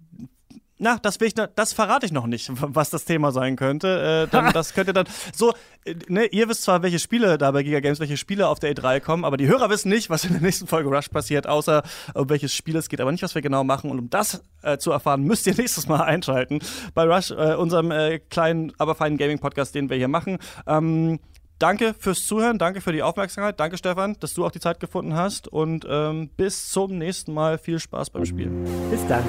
na, 0.83 0.99
das, 1.01 1.21
will 1.21 1.29
ich, 1.29 1.35
das 1.35 1.73
verrate 1.73 2.07
ich 2.07 2.13
noch 2.13 2.27
nicht, 2.27 2.51
was 2.53 2.91
das 2.91 3.05
Thema 3.05 3.31
sein 3.31 3.55
könnte. 3.55 4.27
Äh, 4.27 4.31
dann, 4.31 4.53
das 4.53 4.75
könnte 4.75 4.93
dann 4.93 5.07
so, 5.33 5.55
äh, 5.85 5.95
ne, 6.09 6.27
ihr 6.27 6.49
wisst 6.49 6.65
zwar, 6.65 6.83
welche 6.83 6.99
Spiele 6.99 7.39
da 7.39 7.53
bei 7.53 7.63
Giga 7.63 7.79
Games, 7.79 8.01
welche 8.01 8.17
Spiele 8.17 8.49
auf 8.49 8.59
der 8.59 8.75
E3 8.75 8.99
kommen, 8.99 9.25
aber 9.25 9.37
die 9.37 9.47
Hörer 9.47 9.71
wissen 9.71 9.91
nicht, 9.91 10.11
was 10.11 10.25
in 10.25 10.33
der 10.33 10.43
nächsten 10.43 10.67
Folge 10.67 10.89
Rush 10.89 11.09
passiert, 11.09 11.47
außer 11.47 11.85
um 12.15 12.29
welches 12.29 12.53
Spiel 12.53 12.75
es 12.75 12.89
geht, 12.89 13.01
aber 13.01 13.13
nicht, 13.13 13.23
was 13.23 13.37
wir 13.37 13.43
genau 13.43 13.63
machen. 13.63 13.91
Und 13.91 13.99
um 14.01 14.11
das 14.11 14.43
äh, 14.63 14.77
zu 14.77 14.91
erfahren, 14.91 15.23
müsst 15.23 15.47
ihr 15.47 15.55
nächstes 15.57 15.87
Mal 15.87 16.03
einschalten 16.03 16.59
bei 16.95 17.05
Rush, 17.05 17.31
äh, 17.31 17.55
unserem 17.55 17.93
äh, 17.93 18.19
kleinen, 18.19 18.73
aber 18.79 18.97
feinen 18.97 19.19
Gaming-Podcast, 19.19 19.77
den 19.77 19.89
wir 19.89 19.97
hier 19.97 20.09
machen. 20.09 20.39
Ähm, 20.67 21.21
danke 21.61 21.95
fürs 21.97 22.27
Zuhören, 22.27 22.59
danke 22.59 22.81
für 22.81 22.93
die 22.93 23.05
Aufmerksamkeit, 23.05 23.61
danke 23.61 23.79
Stefan, 23.79 24.17
dass 24.19 24.35
du 24.35 24.45
auch 24.45 24.51
die 24.51 24.61
Zeit 24.61 24.81
gefunden 24.81 25.15
hast 25.15 25.47
und 25.47 25.87
ähm, 25.89 26.29
bis 26.37 26.71
zum 26.71 26.99
nächsten 26.99 27.33
Mal. 27.33 27.59
Viel 27.59 27.79
Spaß 27.79 28.11
beim 28.11 28.25
Spielen. 28.25 28.65
Bis 28.91 29.07
dann. 29.07 29.23